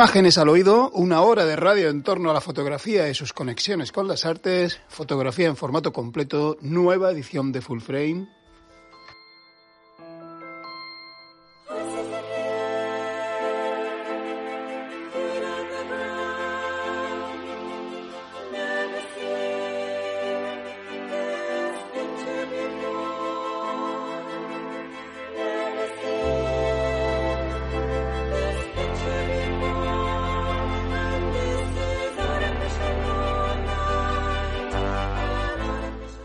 Imágenes 0.00 0.38
al 0.38 0.48
oído, 0.48 0.90
una 0.92 1.20
hora 1.20 1.44
de 1.44 1.56
radio 1.56 1.90
en 1.90 2.02
torno 2.02 2.30
a 2.30 2.32
la 2.32 2.40
fotografía 2.40 3.10
y 3.10 3.14
sus 3.14 3.34
conexiones 3.34 3.92
con 3.92 4.08
las 4.08 4.24
artes, 4.24 4.80
fotografía 4.88 5.46
en 5.46 5.56
formato 5.56 5.92
completo, 5.92 6.56
nueva 6.62 7.10
edición 7.10 7.52
de 7.52 7.60
Full 7.60 7.80
Frame. 7.80 8.26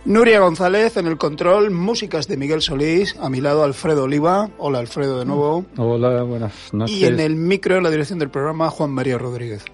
Nuria 0.06 0.40
González 0.40 0.98
en 0.98 1.08
el 1.08 1.18
control, 1.18 1.72
músicas 1.72 2.28
de 2.28 2.38
Miguel 2.38 2.62
Solís, 2.62 3.16
a 3.20 3.28
mi 3.28 3.42
lado 3.42 3.64
Alfredo 3.64 4.04
Oliva. 4.04 4.52
Hola 4.60 4.78
Alfredo 4.78 5.18
de 5.18 5.26
nuevo. 5.26 5.66
Hola, 5.78 6.22
buenas 6.22 6.72
noches. 6.72 6.96
Y 6.96 7.06
en 7.06 7.20
el 7.20 7.36
micro, 7.36 7.78
en 7.78 7.84
la 7.84 7.90
dirección 7.90 8.20
del 8.20 8.30
programa, 8.30 8.70
Juan 8.70 8.92
María 8.92 9.18
Rodríguez. 9.18 9.66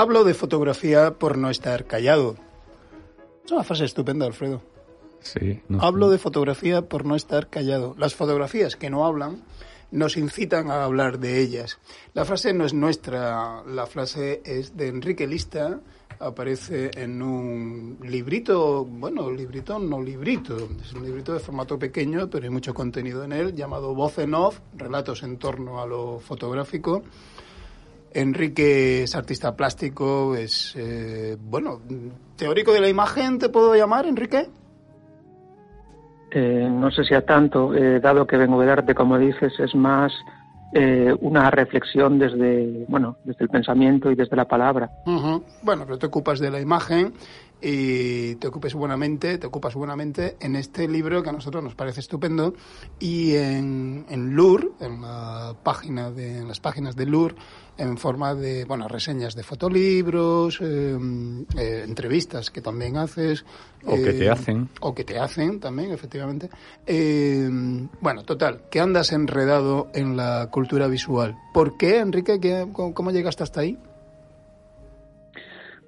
Hablo 0.00 0.24
de 0.24 0.32
fotografía 0.32 1.18
por 1.18 1.36
no 1.36 1.50
estar 1.50 1.84
callado. 1.84 2.36
Es 3.44 3.52
una 3.52 3.64
frase 3.64 3.84
estupenda, 3.84 4.24
Alfredo. 4.24 4.62
Sí. 5.20 5.60
Hablo 5.78 6.08
de 6.08 6.16
fotografía 6.16 6.80
por 6.88 7.04
no 7.04 7.16
estar 7.16 7.50
callado. 7.50 7.94
Las 7.98 8.14
fotografías 8.14 8.76
que 8.76 8.88
no 8.88 9.04
hablan 9.04 9.42
nos 9.90 10.16
incitan 10.16 10.70
a 10.70 10.84
hablar 10.84 11.18
de 11.18 11.38
ellas. 11.42 11.80
La 12.14 12.24
frase 12.24 12.54
no 12.54 12.64
es 12.64 12.72
nuestra, 12.72 13.62
la 13.66 13.86
frase 13.86 14.40
es 14.42 14.74
de 14.74 14.88
Enrique 14.88 15.26
Lista, 15.26 15.80
aparece 16.18 16.92
en 16.94 17.20
un 17.20 17.98
librito, 18.02 18.86
bueno, 18.86 19.30
librito 19.30 19.78
no 19.78 20.00
librito, 20.00 20.56
es 20.82 20.94
un 20.94 21.04
librito 21.04 21.34
de 21.34 21.40
formato 21.40 21.78
pequeño, 21.78 22.30
pero 22.30 22.44
hay 22.44 22.50
mucho 22.50 22.72
contenido 22.72 23.22
en 23.22 23.32
él, 23.32 23.54
llamado 23.54 23.94
Voz 23.94 24.16
en 24.16 24.32
Off, 24.32 24.60
relatos 24.74 25.22
en 25.24 25.36
torno 25.36 25.82
a 25.82 25.86
lo 25.86 26.20
fotográfico. 26.20 27.02
Enrique 28.12 29.04
es 29.04 29.14
artista 29.14 29.54
plástico, 29.56 30.34
es, 30.34 30.74
eh, 30.76 31.36
bueno, 31.40 31.80
teórico 32.36 32.72
de 32.72 32.80
la 32.80 32.88
imagen, 32.88 33.38
¿te 33.38 33.48
puedo 33.48 33.74
llamar, 33.74 34.06
Enrique? 34.06 34.48
Eh, 36.32 36.68
no 36.70 36.90
sé 36.90 37.04
si 37.04 37.14
a 37.14 37.24
tanto, 37.24 37.74
eh, 37.74 38.00
dado 38.00 38.26
que 38.26 38.36
vengo 38.36 38.60
de 38.60 38.70
arte, 38.70 38.94
como 38.94 39.18
dices, 39.18 39.52
es 39.58 39.74
más 39.74 40.12
eh, 40.72 41.12
una 41.20 41.50
reflexión 41.50 42.18
desde, 42.18 42.84
bueno, 42.88 43.16
desde 43.24 43.44
el 43.44 43.50
pensamiento 43.50 44.10
y 44.10 44.14
desde 44.14 44.36
la 44.36 44.46
palabra. 44.46 44.90
Bueno, 45.62 45.84
pero 45.84 45.98
te 45.98 46.06
ocupas 46.06 46.38
de 46.38 46.50
la 46.50 46.60
imagen 46.60 47.12
y 47.62 48.34
te 48.36 48.48
ocupes 48.48 48.74
buenamente, 48.74 49.38
te 49.38 49.46
ocupas 49.46 49.74
buenamente 49.74 50.36
en 50.40 50.56
este 50.56 50.88
libro 50.88 51.22
que 51.22 51.28
a 51.28 51.32
nosotros 51.32 51.62
nos 51.62 51.74
parece 51.74 52.00
estupendo 52.00 52.54
y 52.98 53.34
en, 53.34 54.06
en 54.08 54.34
Lur, 54.34 54.72
en 54.80 55.00
la 55.02 55.54
página 55.62 56.10
de, 56.10 56.38
en 56.38 56.48
las 56.48 56.60
páginas 56.60 56.96
de 56.96 57.06
Lur, 57.06 57.34
en 57.76 57.96
forma 57.96 58.34
de, 58.34 58.64
bueno, 58.66 58.88
reseñas 58.88 59.34
de 59.34 59.42
fotolibros, 59.42 60.58
eh, 60.60 60.98
eh, 61.56 61.84
entrevistas 61.86 62.50
que 62.50 62.60
también 62.60 62.96
haces. 62.98 63.44
O 63.86 63.94
que 63.94 64.12
te 64.12 64.24
eh, 64.24 64.30
hacen. 64.30 64.68
O 64.80 64.94
que 64.94 65.04
te 65.04 65.18
hacen 65.18 65.60
también, 65.60 65.90
efectivamente. 65.90 66.50
Eh, 66.86 67.48
bueno, 68.00 68.22
total, 68.24 68.64
que 68.70 68.80
andas 68.80 69.12
enredado 69.12 69.88
en 69.94 70.16
la 70.16 70.48
cultura 70.50 70.86
visual. 70.88 71.36
¿Por 71.54 71.76
qué, 71.78 71.98
Enrique? 71.98 72.38
¿Qué- 72.40 72.68
cómo, 72.72 72.92
cómo 72.92 73.10
llegaste 73.10 73.42
hasta 73.42 73.60
ahí? 73.60 73.78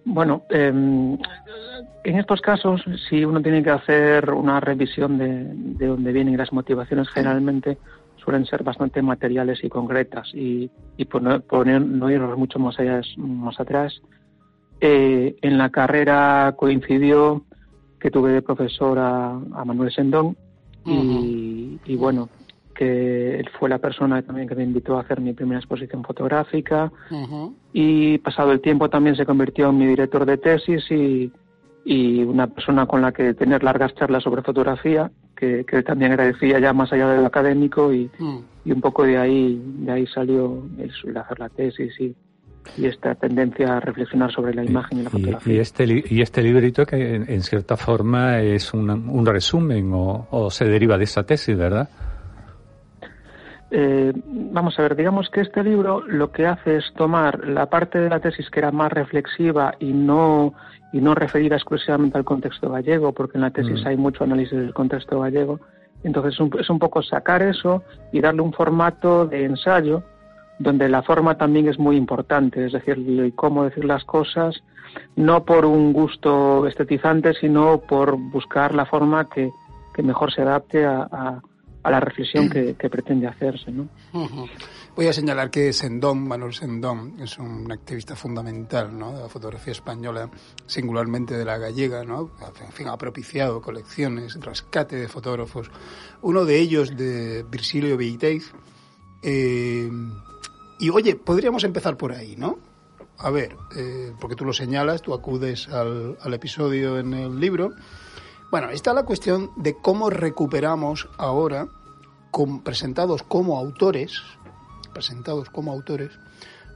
Bueno, 0.04 0.43
eh, 0.50 0.69
en 0.69 2.19
estos 2.19 2.40
casos, 2.40 2.82
si 3.08 3.25
uno 3.25 3.40
tiene 3.40 3.62
que 3.62 3.70
hacer 3.70 4.31
una 4.31 4.60
revisión 4.60 5.19
de, 5.19 5.44
de 5.54 5.87
dónde 5.87 6.12
vienen 6.12 6.37
las 6.37 6.52
motivaciones, 6.52 7.08
generalmente 7.10 7.78
suelen 8.16 8.46
ser 8.46 8.62
bastante 8.62 9.02
materiales 9.02 9.62
y 9.62 9.69
concretas. 9.69 10.28
Y, 10.34 10.70
y 10.96 11.04
por, 11.04 11.22
no, 11.22 11.40
por 11.40 11.66
no 11.66 12.10
irnos 12.10 12.38
mucho 12.38 12.58
más, 12.58 12.78
allá, 12.78 13.00
más 13.16 13.58
atrás, 13.60 14.00
eh, 14.81 15.37
en 15.43 15.58
la 15.58 15.70
carrera 15.70 16.54
coincidió 16.56 17.44
que 18.00 18.10
tuve 18.10 18.32
de 18.32 18.43
profesor 18.43 18.99
a, 18.99 19.38
Manuel 19.64 19.93
Sendón 19.93 20.37
y, 20.84 21.78
y, 21.84 21.96
bueno, 21.96 22.28
que 22.74 23.38
él 23.38 23.48
fue 23.58 23.69
la 23.69 23.78
persona 23.78 24.22
también 24.22 24.48
que 24.48 24.54
me 24.54 24.64
invitó 24.64 24.96
a 24.96 25.02
hacer 25.02 25.20
mi 25.20 25.32
primera 25.32 25.58
exposición 25.58 26.02
fotográfica 26.04 26.90
y 27.72 28.19
pasado 28.19 28.52
el 28.52 28.60
tiempo 28.60 28.88
también 28.88 29.16
se 29.16 29.26
convirtió 29.26 29.70
en 29.70 29.78
mi 29.78 29.86
director 29.86 30.24
de 30.24 30.38
tesis 30.38 30.90
y, 30.90 31.32
y 31.84 32.22
una 32.22 32.46
persona 32.46 32.86
con 32.86 33.02
la 33.02 33.12
que 33.12 33.34
tener 33.34 33.62
largas 33.62 33.94
charlas 33.94 34.22
sobre 34.22 34.42
fotografía, 34.42 35.10
que, 35.36 35.64
que 35.64 35.82
también 35.82 36.12
agradecía 36.12 36.58
ya 36.60 36.72
más 36.72 36.92
allá 36.92 37.08
de 37.08 37.20
lo 37.20 37.26
académico 37.26 37.92
y, 37.92 38.10
mm. 38.19 38.38
y 38.64 38.72
un 38.72 38.80
poco 38.80 39.04
de 39.04 39.18
ahí, 39.18 39.60
de 39.78 39.92
ahí 39.92 40.06
salió 40.06 40.62
el, 40.78 41.16
hacer 41.16 41.38
la 41.38 41.48
tesis 41.48 41.92
y, 42.00 42.14
y 42.76 42.86
esta 42.86 43.14
tendencia 43.16 43.76
a 43.76 43.80
reflexionar 43.80 44.32
sobre 44.32 44.54
la 44.54 44.64
imagen 44.64 45.00
y, 45.00 45.02
la 45.02 45.10
fotografía. 45.10 45.54
Y, 45.54 45.58
este, 45.58 46.04
y 46.08 46.22
este 46.22 46.42
librito 46.42 46.86
que 46.86 47.16
en, 47.16 47.42
cierta 47.42 47.76
forma 47.76 48.40
es 48.40 48.72
un, 48.72 48.88
un 48.88 49.26
resumen 49.26 49.92
o, 49.92 50.28
o, 50.30 50.50
se 50.50 50.64
deriva 50.64 50.96
de 50.96 51.04
esa 51.04 51.25
tesis, 51.25 51.56
¿verdad? 51.56 51.88
Eh, 53.74 54.12
vamos 54.26 54.78
a 54.78 54.82
ver, 54.82 54.94
digamos 54.94 55.30
que 55.30 55.40
este 55.40 55.64
libro 55.64 56.02
lo 56.06 56.30
que 56.30 56.46
hace 56.46 56.76
es 56.76 56.92
tomar 56.94 57.48
la 57.48 57.70
parte 57.70 57.98
de 57.98 58.10
la 58.10 58.20
tesis 58.20 58.50
que 58.50 58.60
era 58.60 58.70
más 58.70 58.92
reflexiva 58.92 59.74
y 59.78 59.94
no 59.94 60.52
y 60.92 61.00
no 61.00 61.14
referida 61.14 61.56
exclusivamente 61.56 62.19
al 62.19 62.24
contexto 62.24 62.70
gallego, 62.70 63.12
porque 63.12 63.38
en 63.38 63.42
la 63.42 63.50
tesis 63.50 63.82
mm. 63.82 63.86
hay 63.86 63.96
mucho 63.96 64.24
análisis 64.24 64.58
del 64.58 64.74
contexto 64.74 65.20
gallego. 65.20 65.58
Entonces 66.04 66.34
es 66.34 66.69
un, 66.69 66.78
poco 66.78 67.02
sacar 67.02 67.40
eso 67.40 67.82
y 68.12 68.20
darle 68.20 68.42
un 68.42 68.52
formato 68.52 69.26
de 69.26 69.46
ensayo 69.46 70.02
donde 70.58 70.90
la 70.90 71.02
forma 71.02 71.38
también 71.38 71.66
es 71.66 71.78
muy 71.78 71.96
importante, 71.96 72.66
es 72.66 72.72
decir, 72.72 72.98
y 72.98 73.32
cómo 73.32 73.64
decir 73.64 73.86
las 73.86 74.04
cosas, 74.04 74.62
no 75.16 75.44
por 75.44 75.64
un 75.64 75.94
gusto 75.94 76.66
estetizante, 76.66 77.32
sino 77.32 77.78
por 77.78 78.16
buscar 78.18 78.75
la 78.75 78.84
forma 78.84 79.30
que, 79.30 79.50
mejor 80.02 80.30
se 80.30 80.42
adapte 80.42 80.84
a, 80.84 81.40
la 81.90 82.00
reflexión 82.00 82.49
que, 82.49 82.75
pretende 82.88 83.26
hacerse. 83.26 83.70
¿no? 83.70 83.88
Voy 84.94 85.06
a 85.06 85.12
señalar 85.12 85.50
que 85.50 85.73
Sendón, 85.73 86.26
Manuel 86.26 86.52
Sendón, 86.52 87.17
es 87.20 87.38
un 87.38 87.70
activista 87.73 88.14
fundamental 88.14 88.96
¿no? 88.96 89.12
de 89.12 89.23
la 89.23 89.29
fotografía 89.29 89.73
española, 89.73 90.31
singularmente 90.67 91.37
de 91.37 91.44
la 91.44 91.58
gallega, 91.58 92.05
¿no? 92.05 92.31
En 92.64 92.73
fin, 92.73 92.88
ha 92.88 92.96
propiciado 92.96 93.61
colecciones, 93.61 94.38
rescate 94.40 94.96
de 94.96 95.08
fotógrafos. 95.08 95.70
Uno 96.20 96.44
de 96.44 96.58
ellos 96.58 96.96
de 96.96 97.44
Virgilio 97.50 97.96
Beiteiz. 97.96 98.52
Eh, 99.23 99.90
y 100.78 100.90
oye, 100.90 101.17
podríamos 101.17 101.64
empezar 101.64 101.96
por 101.96 102.12
ahí, 102.12 102.37
¿no? 102.37 102.58
A 103.19 103.31
ver, 103.31 103.56
eh, 103.76 104.12
porque 104.20 104.37
tú 104.37 104.44
lo 104.44 104.52
señalas, 104.52 105.02
tú 105.02 105.14
acudes 105.14 105.69
al, 105.69 106.17
al 106.20 106.35
episodio 106.35 106.99
en 106.99 107.14
el 107.14 107.38
libro. 107.38 107.73
Bueno, 108.52 108.69
está 108.69 108.93
la 108.93 109.04
cuestión 109.04 109.50
de 109.56 109.78
cómo 109.78 110.10
recuperamos 110.10 111.08
ahora, 111.16 111.69
presentados 112.62 113.22
como 113.22 113.58
autores, 113.58 114.20
presentados 114.93 115.49
como 115.49 115.72
autores, 115.72 116.10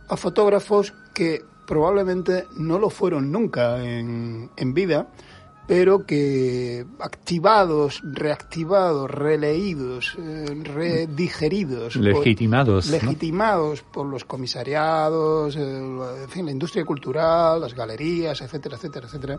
a 0.08 0.16
fotógrafos 0.16 0.94
que 1.12 1.44
probablemente 1.66 2.46
no 2.56 2.78
lo 2.78 2.88
fueron 2.88 3.30
nunca 3.30 3.84
en, 3.84 4.50
en 4.56 4.72
vida, 4.72 5.08
pero 5.66 6.06
que 6.06 6.84
activados, 7.00 8.00
reactivados, 8.04 9.10
releídos, 9.10 10.16
eh, 10.18 10.46
redigeridos, 10.62 11.96
legitimados, 11.96 12.86
por, 12.86 13.02
legitimados 13.02 13.82
por 13.82 14.06
los 14.06 14.24
comisariados, 14.24 15.56
en 15.56 16.28
fin, 16.28 16.46
la 16.46 16.52
industria 16.52 16.84
cultural, 16.84 17.60
las 17.60 17.74
galerías, 17.74 18.40
etcétera, 18.40 18.76
etcétera, 18.76 19.06
etcétera, 19.06 19.38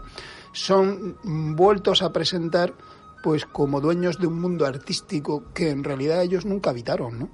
son 0.51 1.15
vueltos 1.55 2.01
a 2.01 2.11
presentar 2.11 2.73
pues 3.23 3.45
como 3.45 3.79
dueños 3.81 4.19
de 4.19 4.27
un 4.27 4.39
mundo 4.39 4.65
artístico 4.65 5.53
que 5.53 5.69
en 5.69 5.83
realidad 5.83 6.21
ellos 6.21 6.45
nunca 6.45 6.69
habitaron, 6.69 7.19
¿no? 7.19 7.29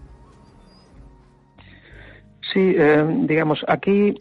Sí, 2.54 2.74
eh, 2.78 3.06
digamos, 3.28 3.66
aquí 3.68 4.16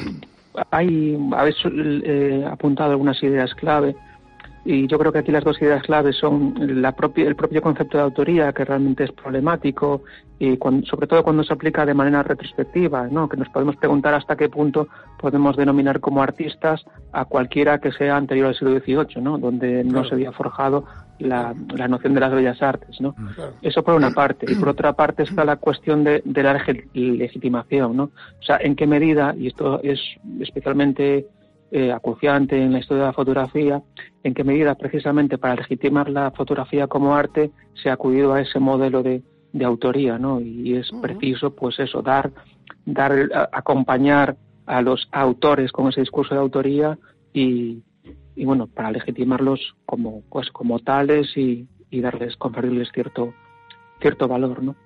hay, 0.70 1.19
habéis 1.32 1.56
eh, 1.64 2.46
apuntado 2.50 2.92
algunas 2.92 3.22
ideas 3.22 3.54
clave 3.54 3.94
y 4.64 4.87
yo 4.87 4.99
creo 4.99 5.12
que 5.12 5.19
aquí 5.19 5.32
las 5.32 5.43
dos 5.43 5.61
ideas 5.61 5.82
claves 5.82 6.17
son 6.17 6.55
la 6.81 6.93
propia, 6.93 7.26
el 7.26 7.35
propio 7.35 7.61
concepto 7.61 7.99
de 7.99 8.05
autoría, 8.05 8.53
que 8.53 8.64
realmente 8.64 9.05
es 9.05 9.12
problemático, 9.12 10.03
y 10.38 10.59
sobre 10.85 11.06
todo 11.06 11.23
cuando 11.23 11.43
se 11.43 11.53
aplica 11.53 11.85
de 11.85 11.94
manera 11.94 12.23
retrospectiva, 12.23 13.09
¿no? 13.09 13.29
que 13.29 13.37
nos 13.37 13.49
podemos 13.49 13.76
preguntar 13.76 14.14
hasta 14.14 14.37
qué 14.37 14.49
punto 14.49 14.88
podemos 15.19 15.56
denominar 15.56 16.00
como 16.00 16.23
artistas 16.23 16.85
a 17.12 17.25
cualquiera 17.25 17.79
que 17.79 17.93
sea 17.93 18.17
anterior 18.17 18.49
al 18.49 18.55
siglo 18.55 18.79
XVIII, 18.79 19.23
¿no? 19.23 19.38
donde 19.38 19.85
no 19.85 20.05
se 20.05 20.14
había 20.14 20.32
forjado 20.32 20.85
la, 21.19 21.55
la, 21.75 21.88
noción 21.88 22.15
de 22.15 22.20
las 22.20 22.32
bellas 22.32 22.61
artes. 22.62 23.00
¿no? 23.00 23.15
Mm. 23.17 23.29
Eso 23.62 23.82
por 23.82 23.94
una 23.94 24.11
parte. 24.11 24.47
Y 24.50 24.56
por 24.56 24.70
otra 24.70 24.93
parte 24.94 25.23
está 25.23 25.44
la 25.44 25.56
cuestión 25.56 26.03
de, 26.03 26.23
de 26.25 26.43
la 26.43 26.55
legitimación. 26.93 27.97
¿no? 27.97 28.05
O 28.05 28.43
sea, 28.43 28.58
en 28.61 28.75
qué 28.75 28.87
medida, 28.87 29.35
y 29.37 29.47
esto 29.49 29.81
es 29.82 30.00
especialmente 30.41 31.26
eh, 31.74 31.90
acuciante 31.90 32.62
en 32.62 32.70
la 32.70 32.80
historia 32.80 33.04
de 33.04 33.08
la 33.08 33.14
fotografía, 33.14 33.82
en 34.22 34.34
qué 34.34 34.44
medida 34.44 34.74
precisamente 34.74 35.38
para 35.38 35.56
legitimar 35.56 36.10
la 36.10 36.30
fotografía 36.30 36.86
como 36.86 37.14
arte 37.16 37.50
se 37.82 37.88
ha 37.88 37.94
acudido 37.94 38.34
a 38.34 38.42
ese 38.42 38.58
modelo 38.58 39.02
de, 39.02 39.22
de 39.54 39.64
autoría, 39.64 40.19
¿no? 40.19 40.38
Y 40.38 40.76
es 40.76 40.90
preciso, 41.00 41.54
pues 41.56 41.78
eso, 41.78 42.02
dar, 42.02 42.30
dar, 42.84 43.48
acompañar 43.52 44.36
a 44.66 44.82
los 44.82 45.08
autores 45.12 45.72
con 45.72 45.88
ese 45.88 46.00
discurso 46.00 46.34
de 46.34 46.42
autoría 46.42 46.98
y, 47.32 47.82
y 48.36 48.44
bueno, 48.44 48.66
para 48.66 48.90
legitimarlos 48.90 49.74
como, 49.86 50.22
pues, 50.30 50.50
como 50.50 50.78
tales 50.78 51.34
y, 51.38 51.66
y 51.90 52.00
darles, 52.02 52.36
conferirles 52.36 52.90
cierto, 52.92 53.32
cierto 53.98 54.28
valor, 54.28 54.62
¿no? 54.62 54.76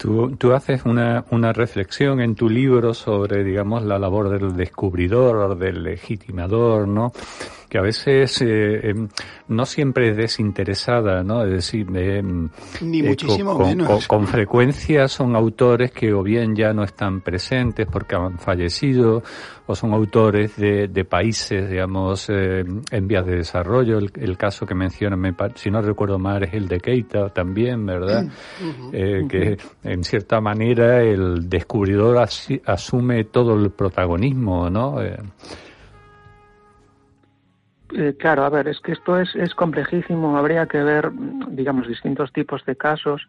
Tú, 0.00 0.34
tú 0.38 0.54
haces 0.54 0.86
una, 0.86 1.26
una, 1.30 1.52
reflexión 1.52 2.22
en 2.22 2.34
tu 2.34 2.48
libro 2.48 2.94
sobre, 2.94 3.44
digamos, 3.44 3.82
la 3.82 3.98
labor 3.98 4.30
del 4.30 4.56
descubridor, 4.56 5.58
del 5.58 5.82
legitimador, 5.82 6.88
¿no? 6.88 7.12
Que 7.68 7.76
a 7.76 7.82
veces 7.82 8.40
eh, 8.40 8.88
em, 8.88 9.08
no 9.48 9.66
siempre 9.66 10.10
es 10.10 10.16
desinteresada, 10.16 11.22
¿no? 11.22 11.44
Es 11.44 11.52
decir, 11.52 11.86
em, 11.94 12.48
ni 12.80 13.00
eh, 13.00 13.08
muchísimo 13.10 13.56
con, 13.56 13.66
menos. 13.68 14.08
Con, 14.08 14.26
frecuencia 14.26 15.06
son 15.06 15.36
autores 15.36 15.92
que 15.92 16.12
o 16.14 16.22
bien 16.22 16.56
ya 16.56 16.72
no 16.72 16.82
están 16.82 17.20
presentes 17.20 17.86
porque 17.86 18.16
han 18.16 18.38
fallecido, 18.38 19.22
o 19.66 19.74
son 19.76 19.92
autores 19.92 20.56
de, 20.56 20.88
de 20.88 21.04
países, 21.04 21.70
digamos, 21.70 22.28
eh, 22.28 22.64
en 22.90 23.06
vías 23.06 23.24
de 23.24 23.36
desarrollo. 23.36 23.98
El, 23.98 24.36
caso 24.36 24.66
que 24.66 24.74
menciona, 24.74 25.16
si 25.54 25.70
no 25.70 25.80
recuerdo 25.80 26.18
mal, 26.18 26.42
es 26.42 26.54
el 26.54 26.66
de 26.66 26.80
Keita 26.80 27.28
también, 27.28 27.86
¿verdad? 27.86 28.24
que 28.90 29.58
en 29.92 30.04
cierta 30.04 30.40
manera 30.40 31.02
el 31.02 31.48
descubridor 31.48 32.18
asume 32.64 33.24
todo 33.24 33.54
el 33.54 33.70
protagonismo, 33.70 34.70
¿no? 34.70 35.02
Eh, 35.02 35.18
eh, 37.94 38.14
claro, 38.16 38.44
a 38.44 38.50
ver, 38.50 38.68
es 38.68 38.78
que 38.80 38.92
esto 38.92 39.18
es, 39.18 39.34
es 39.34 39.52
complejísimo. 39.54 40.36
Habría 40.36 40.66
que 40.66 40.78
ver, 40.82 41.10
digamos, 41.48 41.88
distintos 41.88 42.32
tipos 42.32 42.64
de 42.66 42.76
casos, 42.76 43.28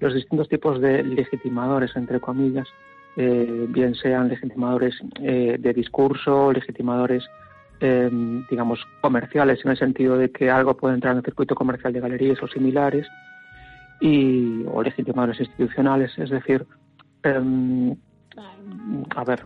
los 0.00 0.14
distintos 0.14 0.48
tipos 0.48 0.80
de 0.80 1.02
legitimadores, 1.02 1.94
entre 1.94 2.18
comillas, 2.18 2.66
eh, 3.16 3.66
bien 3.68 3.94
sean 3.94 4.28
legitimadores 4.28 4.94
de 5.20 5.72
discurso, 5.74 6.50
legitimadores, 6.50 7.28
digamos, 8.50 8.80
comerciales, 9.02 9.60
en 9.64 9.70
el 9.72 9.76
sentido 9.76 10.16
de 10.16 10.30
que 10.30 10.50
algo 10.50 10.76
puede 10.76 10.94
entrar 10.94 11.12
en 11.12 11.18
el 11.18 11.24
circuito 11.24 11.54
comercial 11.54 11.92
de 11.92 12.00
galerías 12.00 12.42
o 12.42 12.48
similares, 12.48 13.06
y, 14.00 14.64
o 14.66 14.82
legitimadores 14.82 15.38
institucionales, 15.40 16.12
es 16.18 16.30
decir, 16.30 16.66
em, 17.22 17.94
a 19.14 19.24
ver, 19.24 19.44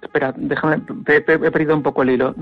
espera, 0.00 0.34
déjame, 0.36 0.82
he, 1.06 1.20
perdido 1.20 1.74
un 1.74 1.82
poco 1.82 2.02
el 2.02 2.10
hilo. 2.10 2.34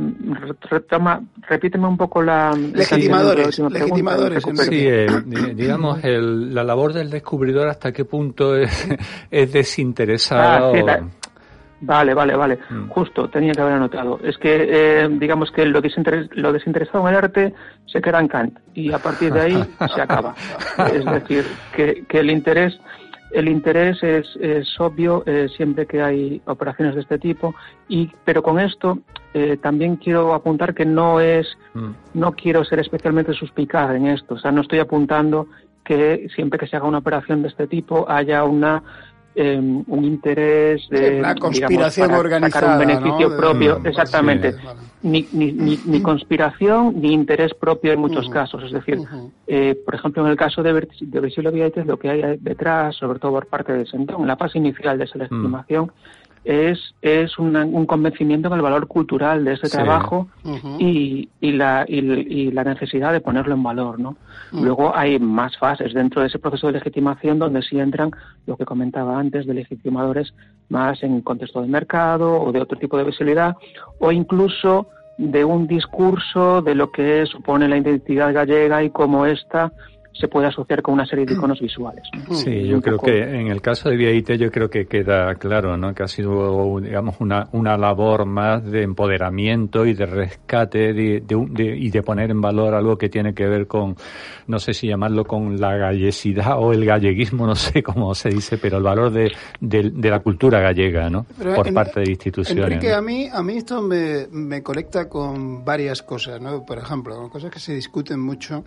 Retoma, 0.71 1.23
repíteme 1.49 1.87
un 1.87 1.97
poco 1.97 2.23
la... 2.23 2.53
Legitimadores, 2.53 3.59
legitimadores. 3.59 4.45
sí, 4.57 4.87
eh, 4.87 5.07
digamos, 5.55 6.03
el, 6.03 6.55
la 6.55 6.65
labor 6.65 6.93
del 6.93 7.11
descubridor 7.11 7.69
hasta 7.69 7.93
qué 7.93 8.05
punto 8.05 8.57
es, 8.57 8.89
es 9.31 9.53
desinteresado. 9.53 10.73
Ah, 10.89 11.01
Vale, 11.83 12.15
vale, 12.15 12.37
vale. 12.37 12.59
Mm. 12.69 12.89
Justo, 12.89 13.29
tenía 13.29 13.53
que 13.53 13.61
haber 13.61 13.75
anotado. 13.75 14.21
Es 14.23 14.37
que, 14.39 14.69
eh, 14.71 15.09
digamos 15.11 15.51
que 15.51 15.65
lo, 15.65 15.81
lo 15.81 16.53
desinteresado 16.53 17.09
en 17.09 17.15
el 17.15 17.17
arte 17.17 17.55
se 17.87 18.01
queda 18.01 18.21
en 18.21 18.29
Kant 18.29 18.59
y 18.75 18.93
a 18.93 18.99
partir 18.99 19.33
de 19.33 19.41
ahí 19.41 19.65
se 19.95 20.01
acaba. 20.01 20.35
Es 20.93 21.05
decir, 21.05 21.45
que, 21.75 22.05
que 22.09 22.21
el 22.21 22.31
interés 22.31 22.79
el 23.33 23.49
interés 23.49 24.03
es, 24.03 24.27
es 24.41 24.69
obvio 24.81 25.23
eh, 25.27 25.49
siempre 25.57 25.87
que 25.87 26.03
hay 26.03 26.43
operaciones 26.47 26.95
de 26.95 27.03
este 27.03 27.19
tipo 27.19 27.55
y 27.89 28.11
pero 28.25 28.43
con 28.43 28.59
esto 28.59 28.99
eh, 29.35 29.57
también 29.57 29.97
quiero 29.97 30.35
apuntar 30.35 30.75
que 30.75 30.85
no 30.85 31.21
es 31.21 31.47
mm. 31.75 31.91
no 32.15 32.33
quiero 32.33 32.65
ser 32.65 32.81
especialmente 32.81 33.33
suspicaz 33.33 33.95
en 33.95 34.07
esto 34.07 34.35
o 34.35 34.39
sea 34.39 34.51
no 34.51 34.63
estoy 34.63 34.81
apuntando 34.81 35.47
que 35.85 36.29
siempre 36.35 36.59
que 36.59 36.67
se 36.67 36.77
haga 36.77 36.89
una 36.89 36.99
operación 36.99 37.43
de 37.43 37.49
este 37.49 37.67
tipo 37.67 38.09
haya 38.09 38.45
una 38.45 38.83
eh, 39.35 39.59
un 39.59 40.05
interés 40.05 40.89
de 40.91 41.21
la 41.21 41.35
conspiración 41.35 42.09
digamos, 42.09 42.25
organizada, 42.25 42.67
sacar 42.67 42.81
un 42.81 42.87
beneficio 42.87 43.29
¿no? 43.29 43.37
propio, 43.37 43.77
De- 43.77 43.91
exactamente. 43.91 44.53
sí, 44.53 44.59
vale. 44.65 44.81
Ni, 45.03 45.29
ni, 45.33 45.53
ni, 45.53 45.81
ni 45.85 46.03
conspiración 46.03 47.01
ni 47.01 47.13
interés 47.13 47.55
propio 47.55 47.93
en 47.93 48.01
muchos 48.01 48.29
casos. 48.29 48.65
Es 48.65 48.73
decir, 48.73 49.01
eh, 49.47 49.75
por 49.85 49.95
ejemplo, 49.95 50.25
en 50.25 50.31
el 50.31 50.37
caso 50.37 50.63
de, 50.63 50.73
de 51.01 51.51
Vieites, 51.53 51.87
lo 51.87 51.99
que 51.99 52.11
hay 52.11 52.37
detrás, 52.39 52.97
sobre 52.97 53.19
todo 53.19 53.33
por 53.33 53.47
parte 53.47 53.73
de 53.73 53.87
Sentón, 53.87 54.23
en 54.23 54.27
la 54.27 54.37
fase 54.37 54.59
inicial 54.59 54.99
de 54.99 55.05
esa 55.05 55.19
legitimación, 55.19 55.91
es, 56.45 56.95
es 57.03 57.39
una- 57.39 57.65
un 57.67 57.85
convencimiento 57.87 58.49
en 58.49 58.55
el 58.55 58.63
valor 58.63 58.87
cultural 58.87 59.45
de 59.45 59.53
este 59.55 59.69
Sí. 59.69 59.77
trabajo 59.77 60.29
y, 60.79 61.29
y, 61.41 61.53
la, 61.53 61.85
y, 61.87 61.99
y 61.99 62.51
la 62.51 62.65
necesidad 62.65 63.13
de 63.13 63.21
ponerlo 63.21 63.55
en 63.55 63.63
valor. 63.63 63.99
¿no? 64.01 64.17
Luego 64.53 64.97
hay 64.97 65.19
más 65.19 65.57
fases 65.59 65.93
dentro 65.93 66.23
de 66.23 66.29
ese 66.29 66.39
proceso 66.39 66.67
de 66.69 66.75
legitimación 66.75 67.39
donde 67.39 67.63
sí 67.63 67.79
entran 67.79 68.11
lo 68.47 68.57
que 68.57 68.65
comentaba 68.65 69.19
antes 69.19 69.47
de 69.47 69.55
legitimadores 69.55 70.33
más 70.71 71.03
en 71.03 71.21
contexto 71.21 71.61
de 71.63 71.69
mercado 71.69 72.41
o 72.41 72.53
de 72.53 72.61
otro 72.61 72.79
tipo 72.79 72.97
de 72.97 73.05
visibilidad 73.05 73.57
o 73.99 74.11
incluso 74.13 74.87
de 75.19 75.45
un 75.45 75.67
discurso 75.67 76.63
de 76.63 76.75
lo 76.75 76.91
que 76.91 77.27
supone 77.27 77.69
la 77.69 77.77
identidad 77.77 78.33
gallega 78.33 78.83
y 78.83 78.89
cómo 78.91 79.27
ésta 79.27 79.71
se 80.13 80.29
puede 80.29 80.49
asociar 80.49 80.83
con 80.83 80.95
una 80.95 81.07
serie 81.07 81.25
de 81.25 81.33
iconos 81.35 81.61
visuales. 81.61 82.03
¿no? 82.29 82.35
Sí, 82.35 82.67
yo 82.67 82.81
creo 82.83 82.97
poco- 82.97 83.07
que 83.07 83.21
en 83.23 83.47
el 83.47 83.63
caso 83.63 83.89
de 83.89 83.97
Vieite 83.97 84.37
yo 84.37 84.51
creo 84.51 84.69
que 84.69 84.87
queda 84.87 85.35
claro, 85.37 85.77
¿no? 85.77 85.95
Que 85.95 86.03
ha 86.03 86.09
sido, 86.09 86.79
digamos, 86.81 87.17
una, 87.21 87.49
una 87.53 87.79
labor 87.79 88.27
más 88.27 88.65
de 88.65 88.83
empoderamiento 88.83 89.87
y 89.87 89.95
de 89.95 90.07
rescate 90.07 90.93
de, 90.93 91.21
de 91.21 91.35
un- 91.37 91.55
de- 91.55 91.77
y 91.77 91.91
de 91.91 92.03
poner 92.03 92.31
en 92.31 92.41
valor 92.41 92.75
algo 92.75 92.99
que 92.99 93.09
tiene 93.09 93.33
que 93.35 93.47
ver 93.47 93.67
con, 93.67 93.97
no 94.47 94.59
sé 94.59 94.75
si 94.75 94.89
llamarlo 94.89 95.25
con 95.25 95.59
la 95.61 95.77
gallesidad 95.77 96.59
o 96.59 96.73
el 96.73 96.85
galleguismo, 96.85 97.47
no 97.47 97.55
sé 97.55 97.83
cómo 97.83 98.15
se 98.15 98.29
dice, 98.31 98.59
pero 98.59 98.77
el 98.79 98.83
valor 98.83 99.11
de, 99.13 99.33
de, 99.61 99.91
de 99.91 100.11
la 100.11 100.21
cultura 100.21 100.61
gallega, 100.61 101.09
¿no? 101.09 101.25
Pero 101.39 101.55
Por 101.55 101.69
en- 101.69 101.75
parte 101.75 102.01
de 102.01 102.11
instituciones. 102.11 102.65
Enrique, 102.65 102.91
¿no? 102.91 102.97
a 102.97 103.01
mí, 103.01 103.29
a 103.33 103.43
mí 103.43 103.57
esto 103.57 103.81
me, 103.81 104.27
me 104.31 104.63
conecta 104.63 105.09
con 105.09 105.65
varias 105.65 106.03
cosas, 106.03 106.41
¿no? 106.41 106.67
Por 106.67 106.79
ejemplo, 106.79 107.15
con 107.17 107.29
cosas 107.31 107.51
que 107.51 107.59
se 107.61 107.75
discuten 107.75 108.21
mucho 108.21 108.65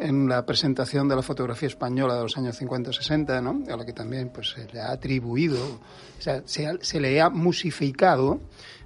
en 0.00 0.28
la 0.28 0.44
presentación 0.46 1.08
de 1.08 1.16
la 1.16 1.22
fotografía 1.22 1.68
española 1.68 2.14
de 2.16 2.22
los 2.22 2.36
años 2.38 2.60
50-60, 2.60 3.42
¿no? 3.42 3.72
A 3.72 3.76
la 3.76 3.84
que 3.84 3.92
también 3.92 4.30
pues, 4.30 4.50
se 4.50 4.66
le 4.72 4.80
ha 4.80 4.92
atribuido, 4.92 5.58
o 5.62 6.20
sea, 6.22 6.42
se, 6.46 7.00
le 7.00 7.20
ha 7.20 7.30
musificado, 7.30 8.40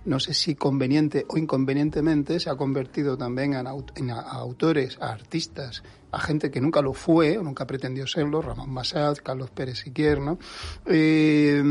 no 0.04 0.21
sé 0.21 0.35
si 0.35 0.54
conveniente 0.54 1.25
o 1.28 1.38
inconvenientemente, 1.38 2.38
se 2.40 2.50
ha 2.50 2.56
convertido 2.56 3.16
también 3.16 3.54
en, 3.54 3.66
aut- 3.66 3.92
en 3.97 4.11
autores, 4.11 4.99
a 5.00 5.12
artistas, 5.12 5.83
a 6.12 6.21
gente 6.21 6.50
que 6.50 6.61
nunca 6.61 6.80
lo 6.83 6.92
fue, 6.92 7.38
o 7.38 7.42
nunca 7.42 7.66
pretendió 7.66 8.06
serlo, 8.06 8.42
Ramón 8.42 8.71
Massad, 8.71 9.16
Carlos 9.23 9.50
Pérez 9.50 9.78
Siquier, 9.80 10.21
¿no? 10.21 10.38
Eh, 10.87 11.62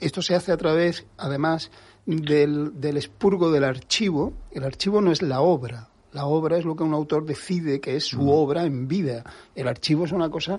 esto 0.00 0.22
se 0.22 0.34
hace 0.34 0.52
a 0.52 0.56
través, 0.56 1.06
además, 1.16 1.70
del, 2.06 2.80
del 2.80 2.96
expurgo 2.96 3.50
del 3.50 3.64
archivo. 3.64 4.32
El 4.50 4.64
archivo 4.64 5.00
no 5.00 5.10
es 5.12 5.22
la 5.22 5.40
obra. 5.40 5.88
La 6.12 6.24
obra 6.26 6.56
es 6.56 6.64
lo 6.64 6.74
que 6.74 6.84
un 6.84 6.94
autor 6.94 7.24
decide 7.26 7.80
que 7.80 7.96
es 7.96 8.04
su 8.06 8.30
obra 8.30 8.64
en 8.64 8.88
vida. 8.88 9.24
El 9.54 9.68
archivo 9.68 10.04
es 10.06 10.12
una 10.12 10.30
cosa 10.30 10.56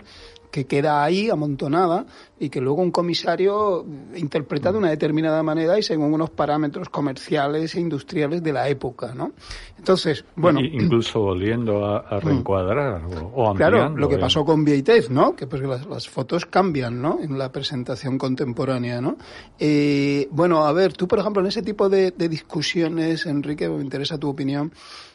que 0.51 0.65
queda 0.65 1.03
ahí 1.03 1.29
amontonada 1.29 2.08
y 2.39 2.50
que 2.50 2.60
luego 2.60 2.82
un 2.82 2.89
comisario 2.89 3.86
interpreta 4.15 4.72
de 4.72 4.79
una 4.79 4.89
determinada 4.89 5.44
manera 5.44 5.77
y 5.77 5.84
según 5.84 6.12
unos 6.13 6.32
parámetros 6.32 6.89
comerciales 6.89 7.75
e 7.75 7.79
industriales 7.79 8.41
de 8.41 8.53
la 8.53 8.68
época, 8.68 9.13
¿no? 9.13 9.32
Entonces, 9.77 10.25
bueno, 10.36 10.60
I- 10.60 10.72
incluso 10.74 11.20
volviendo 11.20 11.86
a, 11.86 12.00
a 12.00 12.20
reencuadrar 12.20 13.03
o, 13.06 13.32
o 13.50 13.53
Claro, 13.53 13.89
lo 13.89 14.10
que 14.10 14.15
eh. 14.15 14.20
pasó 14.20 14.44
con 14.44 14.63
Vieitez, 14.65 15.12
¿no? 15.12 15.36
Que 15.36 15.46
pues 15.46 15.62
las, 15.62 15.86
las 15.86 16.10
fotos 16.10 16.48
cambian, 16.48 17.00
¿no? 17.00 17.20
En 17.22 17.38
la 17.38 17.51
presentación 17.51 18.18
contemporánea, 18.18 19.01
¿no? 19.01 19.18
Eh, 19.60 20.27
bueno, 20.32 20.65
a 20.65 20.74
ver, 20.74 20.94
tú, 20.94 21.08
por 21.08 21.20
ejemplo, 21.20 21.41
en 21.44 21.48
ese 21.48 21.62
tipo 21.62 21.89
de, 21.89 22.10
de 22.12 22.27
discusiones, 22.29 23.25
Enrique, 23.27 23.70
me 23.70 23.84
interesa 23.84 24.18
tu 24.18 24.29
opinión. 24.29 24.72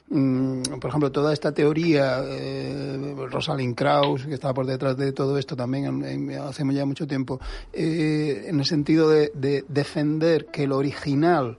Mm, 0.08 0.62
por 0.80 0.88
ejemplo, 0.90 1.10
toda 1.12 1.32
esta 1.32 1.52
teoría, 1.52 2.20
eh, 2.24 3.14
Rosalind 3.30 3.74
Krauss, 3.74 4.26
que 4.26 4.34
estaba 4.34 4.54
por 4.54 4.66
detrás 4.66 4.96
de 4.96 5.12
todo 5.12 5.38
esto 5.38 5.56
también 5.56 6.04
en- 6.04 6.30
hace 6.38 6.62
ya 6.72 6.84
mucho 6.84 7.06
tiempo, 7.06 7.40
eh, 7.72 8.44
en 8.46 8.58
el 8.60 8.64
sentido 8.66 9.08
de, 9.08 9.30
de 9.34 9.64
defender 9.68 10.46
que 10.46 10.64
el 10.64 10.72
original 10.72 11.56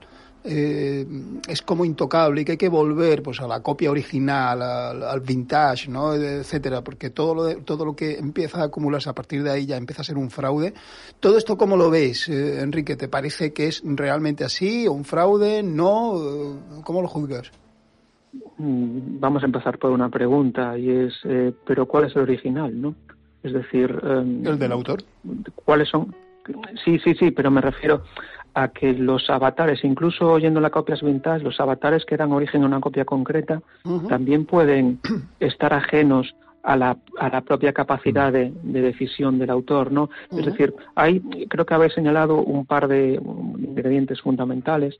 eh, 0.48 1.04
es 1.48 1.60
como 1.62 1.84
intocable 1.84 2.42
y 2.42 2.44
que 2.44 2.52
hay 2.52 2.56
que 2.58 2.68
volver 2.68 3.20
pues 3.20 3.40
a 3.40 3.48
la 3.48 3.60
copia 3.64 3.90
original, 3.90 4.62
al, 4.62 5.20
vintage, 5.20 5.88
¿no? 5.88 6.14
etcétera, 6.14 6.82
porque 6.84 7.10
todo 7.10 7.34
lo 7.34 7.44
de- 7.46 7.56
todo 7.56 7.84
lo 7.84 7.96
que 7.96 8.16
empieza 8.16 8.60
a 8.60 8.66
acumularse 8.66 9.08
a 9.10 9.12
partir 9.12 9.42
de 9.42 9.50
ahí 9.50 9.66
ya 9.66 9.76
empieza 9.76 10.02
a 10.02 10.04
ser 10.04 10.16
un 10.16 10.30
fraude. 10.30 10.72
Todo 11.18 11.36
esto 11.36 11.58
cómo 11.58 11.76
lo 11.76 11.90
ves, 11.90 12.28
Enrique, 12.28 12.94
¿te 12.94 13.08
parece 13.08 13.52
que 13.52 13.66
es 13.66 13.82
realmente 13.84 14.44
así, 14.44 14.86
un 14.86 15.04
fraude? 15.04 15.64
No, 15.64 16.60
¿cómo 16.84 17.02
lo 17.02 17.08
juzgas? 17.08 17.50
Mm, 18.58 19.20
Vamos 19.20 19.42
a 19.42 19.46
empezar 19.46 19.78
por 19.78 19.90
una 19.90 20.08
pregunta 20.08 20.76
y 20.78 20.90
es, 20.90 21.14
eh, 21.24 21.52
¿pero 21.66 21.86
cuál 21.86 22.04
es 22.04 22.16
el 22.16 22.22
original, 22.22 22.80
no? 22.80 22.94
Es 23.42 23.52
decir, 23.52 23.94
em, 24.02 24.46
El 24.46 24.58
del 24.58 24.72
autor. 24.72 25.02
¿cuáles 25.54 25.88
son? 25.88 26.14
Sí, 26.84 26.98
sí, 27.00 27.14
sí, 27.14 27.30
pero 27.32 27.50
me 27.50 27.60
refiero 27.60 28.02
a 28.54 28.68
que 28.68 28.92
los 28.94 29.28
avatares, 29.28 29.84
incluso 29.84 30.30
oyendo 30.32 30.60
la 30.60 30.70
copias 30.70 31.02
vintage, 31.02 31.44
los 31.44 31.60
avatares 31.60 32.04
que 32.06 32.16
dan 32.16 32.32
origen 32.32 32.62
a 32.62 32.66
una 32.66 32.80
copia 32.80 33.04
concreta, 33.04 33.60
también 34.08 34.46
pueden 34.46 35.00
estar 35.40 35.74
ajenos 35.74 36.34
a 36.62 36.76
la, 36.76 36.96
a 37.18 37.28
la 37.28 37.42
propia 37.42 37.72
capacidad 37.72 38.32
de, 38.32 38.52
de 38.62 38.80
decisión 38.80 39.38
del 39.38 39.50
autor, 39.50 39.92
¿no? 39.92 40.08
Es 40.32 40.46
decir, 40.46 40.74
hay, 40.96 41.20
creo 41.48 41.64
que 41.66 41.74
habéis 41.74 41.92
señalado 41.92 42.36
un 42.42 42.64
par 42.66 42.88
de 42.88 43.20
ingredientes 43.58 44.20
fundamentales. 44.20 44.98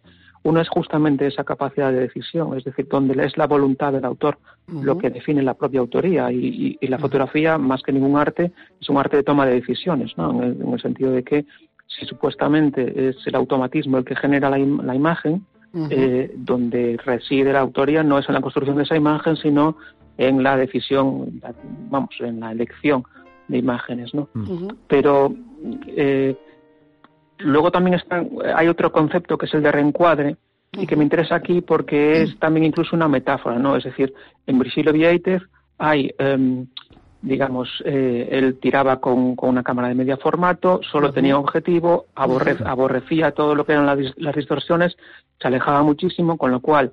Uno 0.49 0.61
es 0.61 0.69
justamente 0.69 1.27
esa 1.27 1.45
capacidad 1.45 1.91
de 1.93 2.01
decisión, 2.01 2.57
es 2.57 2.65
decir, 2.65 2.87
donde 2.89 3.13
es 3.25 3.37
la 3.37 3.47
voluntad 3.47 3.93
del 3.93 4.05
autor 4.05 4.39
lo 4.85 4.95
que 4.99 5.11
define 5.11 5.43
la 5.43 5.55
propia 5.55 5.81
autoría 5.81 6.31
y, 6.33 6.37
y- 6.65 6.79
y 6.81 6.87
la 6.89 6.99
fotografía, 6.99 7.59
más 7.59 7.83
que 7.83 7.93
ningún 7.93 8.17
arte, 8.17 8.53
es 8.81 8.89
un 8.89 8.97
arte 8.99 9.17
de 9.17 9.23
toma 9.23 9.45
de 9.47 9.55
decisiones, 9.61 10.17
¿no? 10.17 10.31
En 10.31 10.43
el, 10.43 10.53
en 10.63 10.73
el 10.73 10.81
sentido 10.81 11.11
de 11.13 11.23
que 11.23 11.47
si 11.89 12.05
supuestamente 12.07 13.09
es 13.09 13.17
el 13.27 13.35
automatismo 13.37 13.99
el 13.99 14.05
que 14.05 14.17
genera 14.17 14.49
la, 14.51 14.59
im- 14.59 14.83
la 14.83 14.95
imagen, 14.95 15.45
eh, 15.91 16.33
donde 16.37 16.97
reside 17.05 17.53
la 17.53 17.61
autoría 17.61 18.03
no 18.03 18.19
es 18.19 18.29
en 18.29 18.35
la 18.35 18.41
construcción 18.41 18.77
de 18.77 18.85
esa 18.85 18.97
imagen, 18.97 19.37
sino 19.37 19.77
en 20.19 20.43
la 20.43 20.57
decisión, 20.57 21.41
vamos, 21.91 22.11
en 22.21 22.41
la 22.41 22.51
elección 22.53 23.03
de 23.49 23.59
imágenes, 23.59 24.15
¿no? 24.15 24.29
Pero 24.89 25.35
eh, 25.89 26.35
luego 27.39 27.71
también 27.71 27.95
está, 27.95 28.25
hay 28.55 28.69
otro 28.69 28.93
concepto 28.93 29.37
que 29.39 29.47
es 29.47 29.55
el 29.55 29.63
de 29.63 29.73
reencuadre 29.73 30.37
y 30.73 30.87
que 30.87 30.97
me 30.97 31.05
interesa 31.05 31.37
aquí 31.37 31.61
porque 31.61 32.23
es 32.23 32.39
también 32.39 32.65
incluso 32.65 32.95
una 32.97 33.09
metáfora, 33.09 33.59
¿no? 33.59 33.77
Es 33.77 33.85
decir, 33.85 34.13
en 34.47 34.59
Virgilio 34.59 34.93
Vieitez 34.93 35.43
hay, 35.79 36.13
em, 36.19 36.67
digamos, 37.23 37.83
eh, 37.85 38.29
él 38.31 38.59
tiraba 38.61 39.01
con, 39.01 39.37
con 39.37 39.51
una 39.51 39.63
cámara 39.63 39.89
de 39.89 39.95
media 39.95 40.17
formato, 40.17 40.81
solo 40.91 41.13
tenía 41.13 41.39
objetivo, 41.39 42.07
aborre- 42.15 42.57
aborrecía 42.65 43.33
todo 43.33 43.55
lo 43.55 43.65
que 43.65 43.73
eran 43.73 43.87
las, 43.87 43.99
dis- 43.99 44.15
las 44.17 44.35
distorsiones, 44.35 44.97
se 45.41 45.49
alejaba 45.49 45.83
muchísimo, 45.83 46.37
con 46.37 46.51
lo 46.51 46.61
cual 46.61 46.93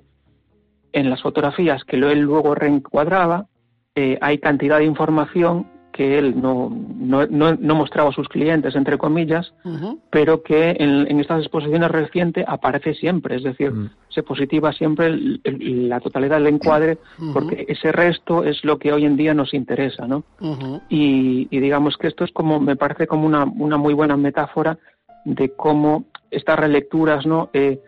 en 0.92 1.10
las 1.10 1.22
fotografías 1.22 1.84
que 1.84 1.96
él 1.96 2.20
luego 2.20 2.54
reencuadraba, 2.54 3.46
eh, 3.96 4.18
hay 4.20 4.38
cantidad 4.38 4.78
de 4.78 4.84
información 4.84 5.66
que 5.96 6.18
él 6.18 6.34
no, 6.42 6.76
no, 6.96 7.24
no, 7.28 7.54
no 7.54 7.74
mostraba 7.76 8.10
a 8.10 8.12
sus 8.12 8.28
clientes, 8.28 8.74
entre 8.74 8.98
comillas, 8.98 9.54
pero 10.10 10.42
que 10.42 10.70
en, 10.80 11.06
en 11.08 11.20
estas 11.20 11.40
exposiciones 11.42 11.88
recientes 11.88 12.44
aparece 12.48 12.94
siempre, 12.94 13.36
es 13.36 13.44
decir, 13.44 13.70
Mm. 13.70 13.90
se 14.08 14.24
positiva 14.24 14.72
siempre 14.72 15.06
el- 15.06 15.40
el- 15.44 15.88
la 15.88 16.00
totalidad 16.00 16.38
del 16.38 16.48
encuadre, 16.48 16.98
porque 17.32 17.64
ese 17.68 17.92
resto 17.92 18.42
es 18.42 18.64
lo 18.64 18.76
que 18.80 18.92
hoy 18.92 19.04
en 19.04 19.16
día 19.16 19.34
nos 19.34 19.54
interesa, 19.54 20.08
¿no? 20.08 20.24
Y, 20.90 21.46
y 21.48 21.60
digamos 21.60 21.96
que 21.96 22.08
esto 22.08 22.24
es 22.24 22.32
como, 22.32 22.58
me 22.58 22.74
parece 22.74 23.06
como 23.06 23.24
una, 23.24 23.44
una 23.44 23.76
muy 23.76 23.94
buena 23.94 24.16
metáfora 24.16 24.76
de 25.24 25.50
cómo 25.54 26.06
estas 26.32 26.58
relecturas, 26.58 27.24
¿no? 27.24 27.50
Eh, 27.52 27.78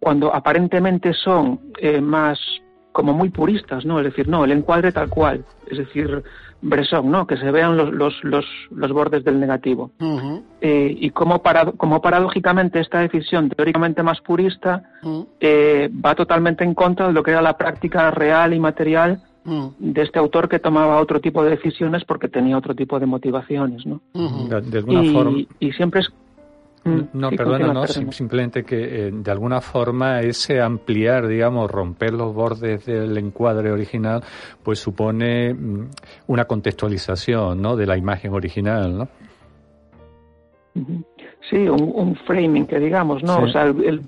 cuando 0.00 0.34
aparentemente 0.34 1.14
son 1.14 1.60
eh, 1.80 2.02
más 2.02 2.38
como 2.92 3.12
muy 3.12 3.28
puristas, 3.30 3.84
¿no? 3.84 3.98
Es 4.00 4.04
decir, 4.04 4.28
no, 4.28 4.44
el 4.44 4.52
encuadre 4.52 4.92
tal 4.92 5.08
cual, 5.10 5.44
es 5.70 5.76
decir, 5.78 6.22
Bresson, 6.62 7.10
¿no? 7.10 7.26
Que 7.26 7.36
se 7.36 7.50
vean 7.50 7.76
los, 7.76 7.92
los, 7.92 8.14
los, 8.24 8.44
los 8.70 8.92
bordes 8.92 9.22
del 9.24 9.38
negativo. 9.38 9.90
Eh, 10.60 10.96
y 10.98 11.10
como, 11.10 11.42
parado- 11.42 11.76
como 11.76 12.00
paradójicamente 12.00 12.80
esta 12.80 13.00
decisión 13.00 13.48
teóricamente 13.50 14.02
más 14.02 14.20
purista 14.20 14.82
eh, 15.40 15.90
va 16.04 16.14
totalmente 16.14 16.64
en 16.64 16.74
contra 16.74 17.08
de 17.08 17.12
lo 17.12 17.22
que 17.22 17.30
era 17.32 17.42
la 17.42 17.56
práctica 17.56 18.10
real 18.10 18.54
y 18.54 18.60
material 18.60 19.20
de 19.78 20.02
este 20.02 20.18
autor 20.18 20.48
que 20.48 20.58
tomaba 20.58 20.98
otro 21.00 21.20
tipo 21.20 21.44
de 21.44 21.50
decisiones 21.50 22.04
porque 22.04 22.26
tenía 22.26 22.58
otro 22.58 22.74
tipo 22.74 22.98
de 22.98 23.06
motivaciones, 23.06 23.86
¿no? 23.86 24.00
De, 24.12 24.60
de 24.60 24.78
alguna 24.78 25.04
y, 25.04 25.12
forma. 25.12 25.38
y 25.60 25.72
siempre 25.72 26.00
es 26.00 26.12
no, 27.12 27.30
perdona, 27.30 27.72
no, 27.72 27.86
simplemente 27.86 28.64
que 28.64 29.08
eh, 29.08 29.10
de 29.12 29.30
alguna 29.30 29.60
forma 29.60 30.20
ese 30.20 30.60
ampliar, 30.60 31.26
digamos, 31.26 31.70
romper 31.70 32.12
los 32.12 32.34
bordes 32.34 32.86
del 32.86 33.16
encuadre 33.18 33.70
original, 33.70 34.22
pues 34.62 34.78
supone 34.78 35.52
mm, 35.52 35.90
una 36.28 36.44
contextualización, 36.44 37.60
¿no? 37.60 37.76
De 37.76 37.86
la 37.86 37.96
imagen 37.96 38.32
original, 38.32 38.98
¿no? 38.98 39.08
Sí, 41.48 41.68
un, 41.68 42.16
framing 42.26 42.66
que 42.66 42.78
digamos, 42.78 43.22
¿no? 43.22 43.38
O 43.38 43.48
sea, 43.48 43.64
el, 43.64 43.84
el, 43.84 44.02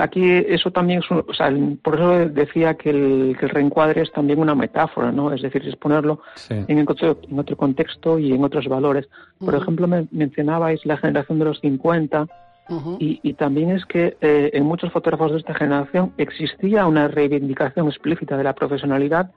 aquí 0.00 0.22
eso 0.48 0.70
también 0.70 1.00
es, 1.00 1.10
o 1.10 1.34
sea, 1.34 1.52
por 1.82 1.96
eso 1.96 2.28
decía 2.28 2.74
que 2.74 2.90
el, 2.90 3.36
que 3.38 3.46
el, 3.46 3.50
reencuadre 3.50 4.02
es 4.02 4.12
también 4.12 4.38
una 4.38 4.54
metáfora, 4.54 5.12
¿no? 5.12 5.32
Es 5.32 5.42
decir, 5.42 5.66
es 5.66 5.76
ponerlo 5.76 6.22
en, 6.48 6.86
otro, 6.88 7.18
en 7.28 7.38
otro 7.38 7.56
contexto 7.56 8.18
y 8.18 8.32
en 8.32 8.42
otros 8.42 8.68
valores. 8.68 9.08
Por 9.38 9.54
ejemplo, 9.54 9.86
me, 9.86 10.06
mencionabais 10.10 10.84
la 10.86 10.96
generación 10.96 11.38
de 11.38 11.44
los 11.44 11.60
50 11.60 12.26
y, 13.00 13.18
y, 13.22 13.32
también 13.34 13.70
es 13.70 13.84
que 13.84 14.16
eh, 14.20 14.50
en 14.52 14.64
muchos 14.64 14.92
fotógrafos 14.92 15.32
de 15.32 15.38
esta 15.38 15.54
generación 15.54 16.12
existía 16.18 16.86
una 16.86 17.08
reivindicación 17.08 17.88
explícita 17.88 18.36
de 18.36 18.44
la 18.44 18.54
profesionalidad 18.54 19.32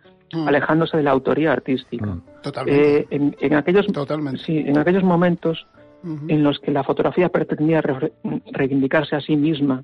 alejándose 0.46 0.98
de 0.98 1.03
la 1.03 1.12
autoría 1.12 1.51
artística. 1.51 2.18
Totalmente. 2.42 2.98
Eh, 2.98 3.08
en, 3.10 3.36
en, 3.39 3.53
aquellos, 3.56 3.88
Totalmente. 3.88 4.44
Sí, 4.44 4.58
en 4.60 4.77
aquellos 4.77 5.03
momentos 5.03 5.65
en 6.03 6.43
los 6.43 6.60
que 6.60 6.72
la 6.72 6.83
fotografía 6.83 7.29
pretendía 7.29 7.81
reivindicarse 8.51 9.15
a 9.15 9.22
sí 9.22 9.38
misma 9.38 9.83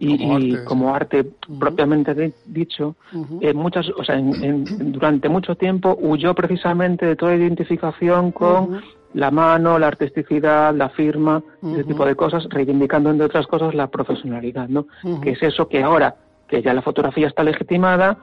y, 0.00 0.56
como 0.64 0.94
arte, 0.94 1.24
propiamente 1.60 2.32
dicho, 2.46 2.96
eh, 3.40 3.54
muchas, 3.54 3.88
o 3.90 4.04
sea, 4.04 4.20
durante 4.20 5.28
mucho 5.28 5.54
tiempo 5.56 5.96
huyó 6.00 6.34
precisamente 6.34 7.06
de 7.06 7.16
toda 7.16 7.36
identificación 7.36 8.32
con 8.32 8.80
la 9.12 9.30
mano, 9.30 9.78
la 9.78 9.86
artisticidad, 9.86 10.74
la 10.74 10.88
firma, 10.88 11.42
ese 11.62 11.84
tipo 11.84 12.04
de 12.04 12.16
cosas, 12.16 12.48
reivindicando 12.50 13.10
entre 13.10 13.26
otras 13.26 13.46
cosas 13.46 13.74
la 13.74 13.86
profesionalidad, 13.86 14.68
¿no? 14.68 14.86
Que 15.22 15.30
es 15.30 15.42
eso 15.42 15.68
que 15.68 15.82
ahora 15.82 16.16
que 16.48 16.62
ya 16.62 16.74
la 16.74 16.82
fotografía 16.82 17.28
está 17.28 17.42
legitimada, 17.42 18.18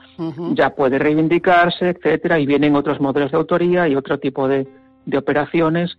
ya 0.54 0.70
puede 0.70 0.98
reivindicarse, 0.98 1.88
etcétera, 1.88 2.38
y 2.38 2.46
vienen 2.46 2.76
otros 2.76 3.00
modelos 3.00 3.32
de 3.32 3.38
autoría 3.38 3.88
y 3.88 3.96
otro 3.96 4.18
tipo 4.18 4.46
de, 4.46 4.66
de 5.06 5.18
operaciones 5.18 5.98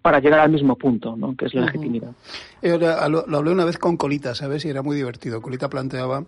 para 0.00 0.20
llegar 0.20 0.40
al 0.40 0.50
mismo 0.50 0.76
punto, 0.76 1.16
¿no? 1.16 1.36
que 1.36 1.46
es 1.46 1.54
la 1.54 1.62
legitimidad. 1.62 2.12
lo, 2.62 3.26
lo, 3.26 3.38
hablé 3.38 3.50
una 3.50 3.64
vez 3.64 3.78
con 3.78 3.96
Colita, 3.96 4.34
¿sabes? 4.34 4.64
Y 4.64 4.68
era 4.68 4.82
muy 4.82 4.96
divertido. 4.96 5.42
Colita 5.42 5.68
planteaba, 5.68 6.24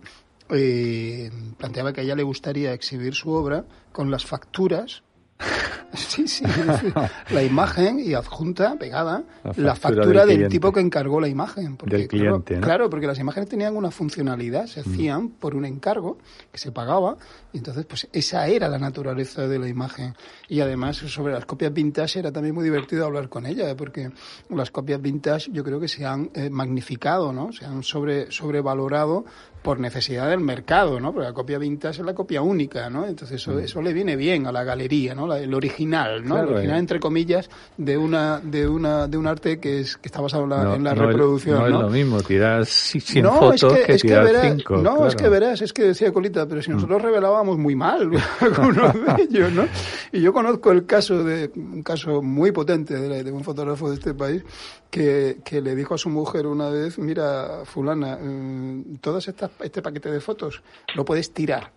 eh, 0.49 1.29
planteaba 1.57 1.93
que 1.93 2.01
a 2.01 2.03
ella 2.03 2.15
le 2.15 2.23
gustaría 2.23 2.73
exhibir 2.73 3.13
su 3.13 3.29
obra 3.31 3.65
con 3.91 4.11
las 4.11 4.25
facturas 4.25 5.03
Sí, 5.95 6.27
sí, 6.27 6.43
la 7.29 7.43
imagen 7.43 7.99
y 7.99 8.13
adjunta, 8.13 8.75
pegada, 8.77 9.23
la 9.55 9.75
factura, 9.75 10.25
del, 10.25 10.49
tipo 10.49 10.71
que 10.71 10.79
encargó 10.79 11.21
la 11.21 11.27
imagen. 11.27 11.77
Porque, 11.77 12.07
cliente, 12.07 12.59
claro, 12.59 12.89
porque 12.89 13.07
las 13.07 13.19
imágenes 13.19 13.49
tenían 13.49 13.75
una 13.77 13.91
funcionalidad, 13.91 14.67
se 14.67 14.81
mm. 14.81 14.83
hacían 14.83 15.29
por 15.29 15.55
un 15.55 15.65
encargo 15.65 16.17
que 16.51 16.57
se 16.57 16.71
pagaba, 16.71 17.17
y 17.53 17.59
entonces 17.59 17.85
pues 17.85 18.07
esa 18.11 18.47
era 18.47 18.67
la 18.67 18.77
naturaleza 18.77 19.47
de 19.47 19.59
la 19.59 19.67
imagen. 19.67 20.15
Y 20.49 20.59
además 20.59 20.97
sobre 20.97 21.33
las 21.33 21.45
copias 21.45 21.73
vintage 21.73 22.19
era 22.19 22.31
también 22.31 22.55
muy 22.55 22.63
divertido 22.63 23.05
hablar 23.05 23.29
con 23.29 23.45
ella, 23.45 23.69
¿eh? 23.69 23.75
porque 23.75 24.11
las 24.49 24.71
copias 24.71 25.01
vintage 25.01 25.51
yo 25.51 25.63
creo 25.63 25.79
que 25.79 25.87
se 25.87 26.05
han 26.05 26.29
eh, 26.33 26.49
magnificado, 26.49 27.31
¿no? 27.31 27.51
Se 27.51 27.65
han 27.65 27.83
sobre, 27.83 28.31
sobrevalorado 28.31 29.25
por 29.65 29.79
necesidad 29.79 30.29
del 30.29 30.41
mercado, 30.41 30.99
¿no? 30.99 31.11
Porque 31.11 31.27
la 31.27 31.33
copia 31.33 31.57
vintage 31.57 32.01
es 32.01 32.05
la 32.05 32.13
copia 32.13 32.43
única, 32.43 32.87
¿no? 32.87 33.07
Entonces 33.07 33.41
eso, 33.41 33.53
mm. 33.53 33.59
eso 33.61 33.81
le 33.81 33.93
viene 33.93 34.15
bien 34.15 34.45
a 34.45 34.51
la 34.51 34.63
galería, 34.63 35.15
¿no? 35.15 35.33
el 35.33 35.51
original, 35.55 36.23
¿no? 36.23 36.37
el 36.37 36.49
original, 36.49 36.77
entre 36.77 36.99
comillas, 36.99 37.49
de 37.75 37.97
una 37.97 38.39
de 38.39 38.67
una 38.67 39.07
de 39.07 39.17
un 39.17 39.25
arte 39.25 39.59
que 39.59 39.79
es 39.79 39.97
que 39.97 40.07
está 40.07 40.21
basado 40.21 40.43
en 40.43 40.51
la, 40.51 40.75
en 40.75 40.83
la 40.83 40.93
reproducción, 40.93 41.57
¿no? 41.57 41.67
No 41.67 41.77
es 41.77 41.81
lo 41.81 41.89
mismo 41.89 42.21
tirar 42.21 42.63
100 42.63 43.25
fotos 43.25 43.73
que, 43.87 43.97
tirar 43.97 44.27
5. 44.55 44.77
No, 44.77 45.07
es 45.07 45.15
que 45.15 45.29
verás, 45.29 45.63
es 45.63 45.73
que 45.73 45.81
decía 45.81 46.13
Colita, 46.13 46.47
pero 46.47 46.61
si 46.61 46.69
mm. 46.69 46.75
nosotros 46.75 47.01
revelábamos 47.01 47.57
muy 47.57 47.75
mal 47.75 48.11
algunos 48.41 48.93
de 48.93 49.23
ellos, 49.23 49.51
¿no? 49.51 49.67
Y 50.11 50.21
yo 50.21 50.31
conozco 50.31 50.71
el 50.71 50.85
caso 50.85 51.23
de 51.23 51.49
un 51.55 51.81
caso 51.81 52.21
muy 52.21 52.51
potente 52.51 52.93
de, 52.93 53.23
de 53.23 53.31
un 53.31 53.43
fotógrafo 53.43 53.89
de 53.89 53.95
este 53.95 54.13
país 54.13 54.43
que, 54.95 55.41
que, 55.43 55.59
le 55.59 55.75
dijo 55.75 55.93
a 55.93 55.97
su 55.97 56.07
mujer 56.07 56.47
una 56.47 56.69
vez, 56.69 56.97
mira, 56.97 57.65
fulana, 57.65 58.15
mm, 58.15 58.99
todas 59.01 59.27
estas 59.27 59.51
este 59.59 59.81
paquete 59.81 60.09
de 60.09 60.21
fotos 60.21 60.63
lo 60.95 61.03
puedes 61.03 61.33
tirar, 61.33 61.73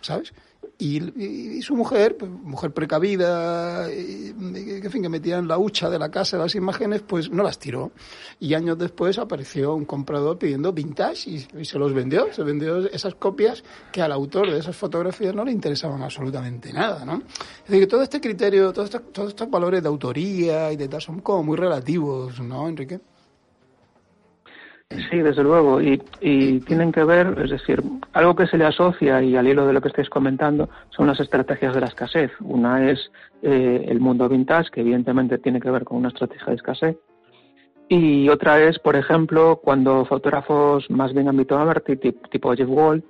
¿sabes? 0.00 0.32
Y, 0.76 1.62
su 1.62 1.76
mujer, 1.76 2.16
pues, 2.16 2.30
mujer 2.30 2.72
precavida, 2.72 3.90
en 3.90 4.90
fin, 4.90 5.02
que 5.02 5.08
metía 5.08 5.38
en 5.38 5.46
la 5.46 5.56
hucha 5.56 5.88
de 5.88 5.98
la 5.98 6.10
casa 6.10 6.36
las 6.36 6.54
imágenes, 6.56 7.02
pues 7.02 7.30
no 7.30 7.42
las 7.42 7.58
tiró. 7.58 7.92
Y 8.40 8.54
años 8.54 8.76
después 8.76 9.18
apareció 9.18 9.74
un 9.74 9.84
comprador 9.84 10.38
pidiendo 10.38 10.72
vintage 10.72 11.30
y, 11.30 11.64
se 11.64 11.78
los 11.78 11.92
vendió. 11.94 12.32
Se 12.32 12.42
vendió 12.42 12.78
esas 12.90 13.14
copias 13.14 13.62
que 13.92 14.02
al 14.02 14.12
autor 14.12 14.50
de 14.50 14.58
esas 14.58 14.76
fotografías 14.76 15.34
no 15.34 15.44
le 15.44 15.52
interesaban 15.52 16.02
absolutamente 16.02 16.72
nada, 16.72 17.04
¿no? 17.04 17.22
Es 17.64 17.68
decir, 17.68 17.80
que 17.80 17.86
todo 17.86 18.02
este 18.02 18.20
criterio, 18.20 18.72
todos 18.72 18.86
estos, 18.86 19.12
todos 19.12 19.28
estos 19.28 19.48
valores 19.48 19.82
de 19.82 19.88
autoría 19.88 20.72
y 20.72 20.76
de 20.76 20.88
tal 20.88 21.00
son 21.00 21.20
como 21.20 21.44
muy 21.44 21.56
relativos, 21.56 22.40
¿no, 22.40 22.68
Enrique? 22.68 23.00
Sí, 24.90 25.18
desde 25.18 25.42
luego, 25.42 25.80
y, 25.80 26.00
y, 26.20 26.60
tienen 26.60 26.92
que 26.92 27.04
ver, 27.04 27.38
es 27.42 27.50
decir, 27.50 27.82
algo 28.12 28.36
que 28.36 28.46
se 28.46 28.58
le 28.58 28.64
asocia, 28.64 29.22
y 29.22 29.36
al 29.36 29.48
hilo 29.48 29.66
de 29.66 29.72
lo 29.72 29.80
que 29.80 29.88
estáis 29.88 30.08
comentando, 30.08 30.68
son 30.90 31.06
las 31.06 31.18
estrategias 31.20 31.74
de 31.74 31.80
la 31.80 31.86
escasez. 31.86 32.30
Una 32.40 32.90
es 32.90 33.10
eh, 33.42 33.86
el 33.88 33.98
mundo 34.00 34.28
vintage, 34.28 34.70
que 34.70 34.82
evidentemente 34.82 35.38
tiene 35.38 35.60
que 35.60 35.70
ver 35.70 35.84
con 35.84 35.98
una 35.98 36.08
estrategia 36.08 36.46
de 36.46 36.54
escasez, 36.54 36.96
y 37.88 38.28
otra 38.28 38.60
es, 38.62 38.78
por 38.78 38.96
ejemplo, 38.96 39.60
cuando 39.62 40.04
fotógrafos 40.04 40.88
más 40.90 41.12
bien 41.12 41.28
ámbito 41.28 41.58
arte, 41.58 41.96
tipo 41.96 42.54
Jeff 42.54 42.68
Wall, 42.68 43.04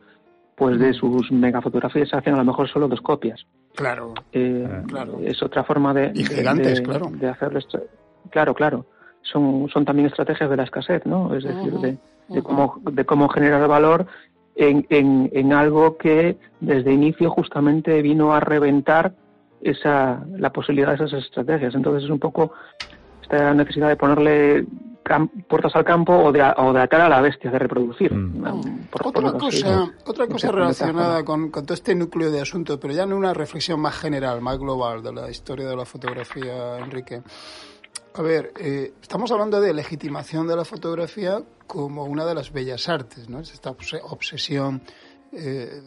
pues 0.56 0.78
de 0.78 0.92
sus 0.94 1.30
megafotografías 1.32 2.14
hacen 2.14 2.34
a 2.34 2.38
lo 2.38 2.44
mejor 2.44 2.68
solo 2.68 2.88
dos 2.88 3.00
copias. 3.00 3.46
Claro, 3.74 4.14
eh, 4.32 4.82
claro. 4.88 5.18
Es 5.22 5.42
otra 5.42 5.64
forma 5.64 5.92
de, 5.92 6.12
y 6.14 6.24
gigantes, 6.24 6.80
claro. 6.80 7.10
de 7.12 7.28
hacerlo. 7.28 7.60
Claro, 8.30 8.54
claro 8.54 8.86
son, 9.24 9.68
son 9.72 9.84
también 9.84 10.06
estrategias 10.06 10.48
de 10.48 10.56
la 10.56 10.64
escasez, 10.64 11.04
¿no? 11.06 11.34
Es 11.34 11.44
decir, 11.44 11.72
de, 11.74 11.98
de, 12.28 12.42
cómo, 12.42 12.80
de 12.84 13.04
cómo 13.04 13.28
generar 13.28 13.66
valor 13.68 14.06
en, 14.56 14.86
en, 14.90 15.30
en 15.32 15.52
algo 15.52 15.96
que 15.96 16.36
desde 16.60 16.92
inicio 16.92 17.30
justamente 17.30 18.00
vino 18.02 18.32
a 18.32 18.40
reventar 18.40 19.14
esa, 19.60 20.24
la 20.36 20.52
posibilidad 20.52 20.90
de 20.90 21.04
esas 21.04 21.24
estrategias. 21.24 21.74
Entonces 21.74 22.04
es 22.04 22.10
un 22.10 22.18
poco 22.18 22.52
esta 23.22 23.54
necesidad 23.54 23.88
de 23.88 23.96
ponerle 23.96 24.66
puertas 25.48 25.74
al 25.76 25.84
campo 25.84 26.14
o 26.14 26.32
de, 26.32 26.42
o 26.56 26.72
de 26.72 26.80
atar 26.80 27.02
a 27.02 27.08
la 27.08 27.20
bestia, 27.20 27.50
de 27.50 27.58
reproducir. 27.58 28.14
Mm. 28.14 28.88
otra, 29.02 29.32
cosa, 29.32 29.92
otra 30.06 30.26
cosa 30.26 30.50
relacionada 30.50 31.24
con, 31.24 31.50
con, 31.50 31.64
todo 31.64 31.74
este 31.74 31.94
núcleo 31.94 32.30
de 32.30 32.40
asuntos, 32.40 32.78
pero 32.80 32.94
ya 32.94 33.02
en 33.02 33.12
una 33.12 33.34
reflexión 33.34 33.80
más 33.80 33.96
general, 33.96 34.40
más 34.40 34.58
global 34.58 35.02
de 35.02 35.12
la 35.12 35.30
historia 35.30 35.66
de 35.66 35.76
la 35.76 35.84
fotografía, 35.84 36.78
Enrique. 36.78 37.22
A 38.16 38.22
ver, 38.22 38.52
eh, 38.60 38.94
estamos 39.02 39.32
hablando 39.32 39.60
de 39.60 39.74
legitimación 39.74 40.46
de 40.46 40.54
la 40.54 40.64
fotografía 40.64 41.42
como 41.66 42.04
una 42.04 42.24
de 42.24 42.36
las 42.36 42.52
bellas 42.52 42.88
artes, 42.88 43.28
¿no? 43.28 43.40
Es 43.40 43.52
esta 43.52 43.70
obsesión 43.70 44.82
eh, 45.32 45.82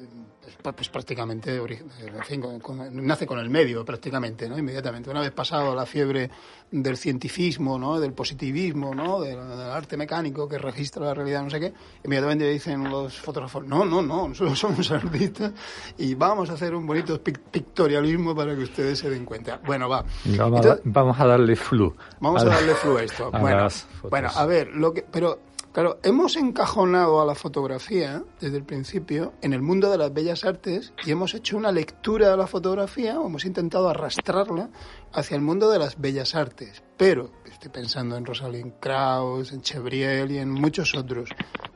pues, 0.62 0.76
pues, 0.76 0.90
prácticamente, 0.90 1.56
en 1.56 2.24
fin, 2.24 2.44
nace 2.92 3.26
con 3.26 3.40
el 3.40 3.50
medio 3.50 3.84
prácticamente, 3.84 4.48
¿no? 4.48 4.58
Inmediatamente. 4.58 5.10
Una 5.10 5.22
vez 5.22 5.32
pasado 5.32 5.76
la 5.76 5.86
fiebre 5.86 6.30
del 6.72 6.98
cientificismo, 6.98 7.78
¿no? 7.78 8.00
Del 8.00 8.14
positivismo, 8.14 8.94
¿no? 8.94 9.22
Del, 9.22 9.38
arte 9.38 9.98
mecánico 9.98 10.48
que 10.48 10.58
registra 10.58 11.06
la 11.06 11.14
realidad, 11.14 11.44
no 11.44 11.50
sé 11.50 11.60
qué, 11.60 11.74
inmediatamente 12.04 12.50
dicen 12.50 12.90
los 12.90 13.18
fotógrafos, 13.18 13.66
no, 13.66 13.84
no, 13.86 14.02
no, 14.02 14.30
nosotros 14.30 14.58
somos 14.60 14.90
artistas 14.92 15.52
y 15.98 16.16
vamos 16.16 16.50
a 16.50 16.54
hacer 16.54 16.74
un 16.74 16.86
bonito 16.86 17.22
pictorialismo 17.22 18.36
para 18.36 18.56
que 18.56 18.64
ustedes 18.64 19.00
se 19.00 19.10
den 19.10 19.26
cuenta. 19.26 19.60
Bueno, 19.66 19.90
va. 19.90 20.06
Vamos, 20.38 21.20
a, 21.20 21.26
darle 21.26 21.56
flu. 21.56 21.94
Vamos 22.20 22.44
a, 22.44 22.46
darle 22.46 22.74
flu 22.76 22.98
a 22.98 23.04
esto. 23.04 23.32
bueno, 23.32 23.68
bueno, 24.10 24.30
a 24.34 24.46
ver, 24.46 24.70
lo 24.70 24.94
que, 24.94 25.04
pero 25.04 25.47
Claro, 25.78 26.00
hemos 26.02 26.38
encajonado 26.38 27.22
a 27.22 27.26
la 27.28 27.36
fotografía 27.36 28.24
desde 28.42 28.58
el 28.58 28.64
principio 28.64 29.34
en 29.44 29.54
el 29.54 29.62
mundo 29.62 29.92
de 29.92 30.00
las 30.00 30.12
bellas 30.12 30.44
artes 30.44 30.92
y 31.06 31.12
hemos 31.12 31.36
hecho 31.36 31.56
una 31.56 31.72
lectura 31.72 32.32
de 32.32 32.38
la 32.38 32.48
fotografía 32.48 33.20
o 33.20 33.28
hemos 33.28 33.46
intentado 33.46 33.88
arrastrarla 33.88 34.72
hacia 35.14 35.36
el 35.36 35.44
mundo 35.44 35.70
de 35.70 35.78
las 35.78 36.02
bellas 36.02 36.34
artes. 36.34 36.82
Pero 36.98 37.30
estoy 37.46 37.70
pensando 37.70 38.18
en 38.18 38.26
Rosalind 38.26 38.80
Krauss, 38.80 39.52
en 39.52 39.62
Chebriel 39.62 40.32
y 40.32 40.40
en 40.40 40.50
muchos 40.50 40.96
otros. 40.96 41.30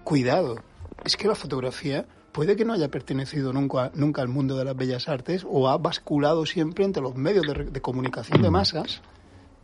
Cuidado, 0.03 0.55
es 1.05 1.15
que 1.15 1.27
la 1.27 1.35
fotografía 1.35 2.07
puede 2.31 2.55
que 2.55 2.65
no 2.65 2.73
haya 2.73 2.89
pertenecido 2.89 3.53
nunca, 3.53 3.91
al 3.93 4.27
mundo 4.29 4.57
de 4.57 4.65
las 4.65 4.75
bellas 4.75 5.09
artes 5.09 5.45
o 5.47 5.69
ha 5.69 5.77
basculado 5.77 6.47
siempre 6.47 6.85
entre 6.85 7.03
los 7.03 7.15
medios 7.15 7.45
de, 7.45 7.65
de 7.65 7.81
comunicación 7.81 8.41
de 8.41 8.49
masas 8.49 9.03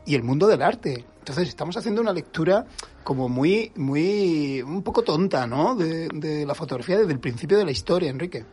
y 0.05 0.13
el 0.13 0.21
mundo 0.21 0.45
del 0.45 0.61
arte. 0.61 1.05
Entonces 1.19 1.49
estamos 1.49 1.75
haciendo 1.75 2.01
una 2.01 2.13
lectura 2.13 2.67
como 3.07 3.29
muy, 3.29 3.71
muy, 3.77 4.61
un 4.61 4.83
poco 4.83 5.01
tonta, 5.01 5.47
¿no? 5.47 5.75
De, 5.75 6.45
la 6.45 6.53
fotografía 6.53 6.97
desde 6.97 7.13
el 7.13 7.21
principio 7.21 7.57
de 7.57 7.63
la 7.63 7.71
historia, 7.71 8.09
Enrique. 8.09 8.43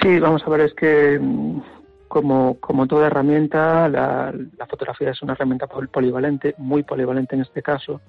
Sí, 0.00 0.18
vamos 0.18 0.42
a 0.46 0.48
ver, 0.48 0.62
es 0.62 0.72
que 0.72 1.18
mm, 1.20 1.60
como, 2.08 2.58
como 2.58 2.86
toda 2.86 3.08
herramienta, 3.08 3.86
la, 3.90 4.32
fotografía 4.66 5.10
es 5.10 5.20
una 5.20 5.34
herramienta 5.34 5.66
polivalente, 5.66 6.54
muy 6.56 6.84
polivalente 6.84 7.34
en 7.34 7.42
este 7.42 7.60
caso, 7.60 8.00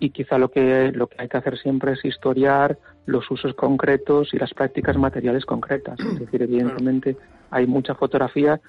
y 0.00 0.10
quizá 0.10 0.36
lo 0.36 0.50
que, 0.50 0.90
lo 0.92 1.06
que 1.06 1.14
hay 1.20 1.28
que 1.28 1.36
hacer 1.36 1.56
siempre 1.58 1.92
es 1.92 2.04
historiar 2.04 2.76
los 3.04 3.30
usos 3.30 3.54
concretos 3.54 4.34
y 4.34 4.38
las 4.38 4.52
prácticas 4.52 4.96
materiales 4.96 5.46
concretas. 5.46 5.96
Es 6.00 6.18
decir, 6.18 6.42
evidentemente 6.42 7.16
hay 7.52 7.68
mucha 7.68 7.94
fotografía 7.94 8.60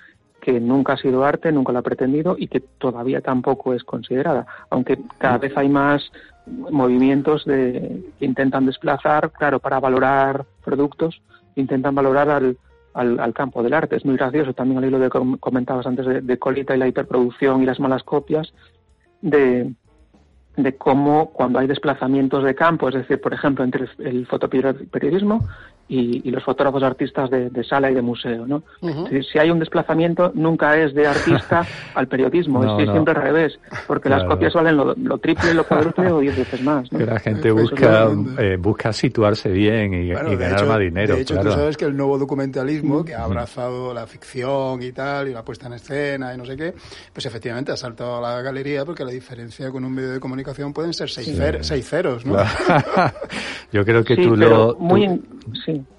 que 0.48 0.62
nunca 0.62 0.94
ha 0.94 0.98
sido 0.98 1.26
arte, 1.26 1.52
nunca 1.52 1.74
lo 1.74 1.80
ha 1.80 1.82
pretendido 1.82 2.38
y 2.40 2.48
que 2.48 2.62
todavía 2.62 3.20
tampoco 3.20 3.74
es 3.74 3.84
considerada, 3.84 4.48
aunque 4.70 4.98
cada 5.18 5.40
vez 5.40 5.52
hay 5.58 5.68
más 5.68 6.10
movimientos 6.46 7.44
de, 7.44 8.02
que 8.18 8.26
intentan 8.26 8.66
desplazar, 8.66 9.34
claro, 9.34 9.60
para 9.60 9.82
valorar 9.82 10.46
productos, 10.64 11.22
intentan 11.58 11.94
valorar 11.96 12.30
al, 12.30 12.58
al, 12.94 13.34
campo 13.34 13.62
del 13.62 13.74
arte. 13.74 13.98
Es 13.98 14.06
muy 14.06 14.16
gracioso 14.16 14.54
también 14.54 14.78
al 14.78 14.86
hilo 14.86 15.00
de 15.00 15.10
comentabas 15.10 15.86
antes 15.86 16.26
de, 16.26 16.40
Colita 16.40 16.74
y 16.74 16.80
la 16.80 16.88
hiperproducción 16.88 17.62
y 17.62 17.66
las 17.66 17.82
malas 17.82 18.04
copias, 18.04 18.54
de, 19.22 19.74
de 20.56 20.78
cómo 20.78 21.32
cuando 21.34 21.60
hay 21.60 21.68
desplazamientos 21.68 22.46
de 22.46 22.56
campo, 22.56 22.88
es 22.88 22.96
decir, 22.96 23.20
por 23.20 23.34
ejemplo, 23.34 23.66
entre 23.66 23.90
el 24.00 24.26
fotoperiodismo 24.28 25.46
y, 25.90 26.30
los 26.30 26.44
fotógrafos 26.44 26.84
artistas 26.84 27.30
de, 27.30 27.64
sala 27.64 27.90
y 27.92 27.96
de 27.96 28.02
museo, 28.02 28.46
¿no? 28.46 28.64
si, 29.32 29.40
hay 29.40 29.50
un 29.50 29.60
desplazamiento, 29.60 30.32
nunca 30.36 30.78
es 30.78 30.94
de 30.94 31.08
artista 31.08 31.66
al 31.96 32.08
periodismo, 32.08 32.80
es 32.80 32.90
siempre 32.90 33.14
al 33.14 33.22
revés, 33.22 33.60
porque 33.88 34.10
las 34.10 34.24
copias 34.24 34.54
valen 34.54 34.78
lo, 34.78 35.18
triple, 35.18 35.54
lo 35.54 35.66
cuádruple 35.66 36.12
o 36.12 36.20
diez 36.20 36.38
veces 36.38 36.62
más. 36.62 36.92
¿no? 36.92 37.00
la 37.00 37.20
gente 37.20 37.52
busca, 37.52 38.10
eh, 38.38 38.58
busca 38.58 38.92
situarse 38.92 39.50
bien 39.50 39.94
y, 39.94 40.10
ganar 40.10 40.66
más 40.66 40.80
dinero. 40.80 41.16
De 41.16 41.22
hecho, 41.22 41.40
tú 41.40 41.52
sabes 41.52 41.78
que 41.78 41.86
el 41.86 41.96
nuevo 41.96 42.18
documentalismo, 42.18 43.04
que 43.04 43.16
ha 43.16 43.24
abrazado 43.24 43.94
la 43.94 44.06
ficción 44.06 44.82
y 44.84 44.92
tal, 44.92 45.30
y 45.30 45.34
la 45.34 45.44
puesta 45.44 45.68
en 45.68 45.74
escena 45.74 46.34
y 46.34 46.38
no 46.38 46.46
sé 46.46 46.56
qué, 46.56 46.74
pues 47.14 47.26
efectivamente 47.26 47.72
ha 47.72 47.78
saltado 47.78 48.18
a 48.18 48.22
la 48.22 48.42
galería 48.42 48.86
porque 48.86 49.04
la 49.04 49.12
diferencia 49.12 49.72
con 49.72 49.84
un 49.84 49.94
medio 49.94 50.12
de 50.12 50.20
comunicación 50.20 50.74
pueden 50.74 50.94
ser 50.94 51.10
seis, 51.10 51.88
ceros, 51.88 52.26
¿no? 52.26 52.38
Yo 53.72 53.86
creo 53.86 54.04
que 54.04 54.16
tú 54.16 54.36
lo... 54.36 54.76
Muy, 54.80 55.22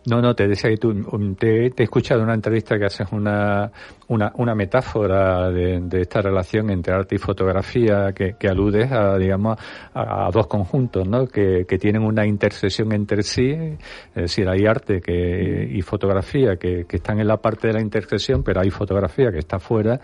no, 0.06 0.22
no, 0.22 0.34
te 0.34 0.46
decía 0.46 0.70
que 0.70 0.76
tú, 0.76 0.90
um, 0.90 1.34
te, 1.34 1.66
he 1.66 1.72
escuchado 1.82 2.20
en 2.20 2.26
una 2.26 2.34
entrevista 2.34 2.78
que 2.78 2.86
haces 2.86 3.08
una, 3.12 3.70
una, 4.08 4.32
una 4.36 4.54
metáfora 4.54 5.50
de, 5.50 5.80
esta 6.00 6.20
relación 6.20 6.70
entre 6.70 6.94
arte 6.94 7.16
y 7.16 7.18
fotografía 7.18 8.12
que, 8.14 8.36
que 8.38 8.48
aludes 8.48 8.90
a, 8.90 9.16
digamos, 9.18 9.58
a, 9.94 10.30
dos 10.32 10.46
conjuntos, 10.46 11.06
¿no? 11.06 11.26
Que, 11.26 11.64
que, 11.68 11.78
tienen 11.78 12.02
una 12.02 12.26
intersección 12.26 12.92
entre 12.92 13.22
sí, 13.22 13.50
es 13.50 14.14
decir, 14.14 14.48
hay 14.48 14.66
arte 14.66 15.00
que, 15.00 15.68
y 15.70 15.82
fotografía 15.82 16.56
que, 16.56 16.84
que 16.86 16.96
están 16.96 17.20
en 17.20 17.28
la 17.28 17.36
parte 17.36 17.68
de 17.68 17.74
la 17.74 17.80
intersección, 17.80 18.42
pero 18.42 18.60
hay 18.60 18.70
fotografía 18.70 19.30
que 19.30 19.38
está 19.38 19.58
fuera 19.58 20.00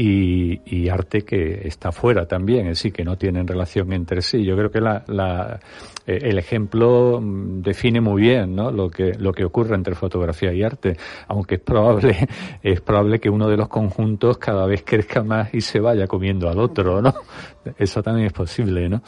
y, 0.00 0.88
arte 0.88 1.22
que 1.22 1.66
está 1.66 1.90
fuera 1.90 2.26
también, 2.26 2.66
es 2.66 2.78
decir, 2.78 2.92
que 2.92 3.04
no 3.04 3.16
tienen 3.16 3.48
relación 3.48 3.92
entre 3.92 4.22
sí. 4.22 4.44
Yo 4.44 4.56
creo 4.56 4.70
que 4.70 4.80
la, 4.80 5.58
eh, 6.06 6.18
el 6.22 6.38
ejemplo 6.38 7.20
mm, 7.20 7.62
define 7.62 8.00
muy 8.00 8.22
bien 8.22 8.54
¿no? 8.54 8.70
lo, 8.70 8.90
que, 8.90 9.14
lo 9.18 9.32
que 9.32 9.44
ocurre 9.44 9.74
entre 9.74 9.96
fotografía 9.96 10.52
y 10.52 10.62
arte, 10.62 10.96
aunque 11.26 11.56
es 11.56 11.60
probable, 11.60 12.16
es 12.62 12.80
probable 12.80 13.18
que 13.18 13.28
uno 13.28 13.48
de 13.48 13.56
los 13.56 13.68
conjuntos 13.68 14.38
cada 14.38 14.66
vez 14.66 14.84
crezca 14.86 15.24
más 15.24 15.52
y 15.52 15.60
se 15.60 15.80
vaya 15.80 16.06
comiendo 16.06 16.48
al 16.48 16.60
otro, 16.60 17.02
¿no? 17.02 17.12
Eso 17.78 18.00
también 18.00 18.28
es 18.28 18.32
posible, 18.32 18.88
¿no? 18.88 19.02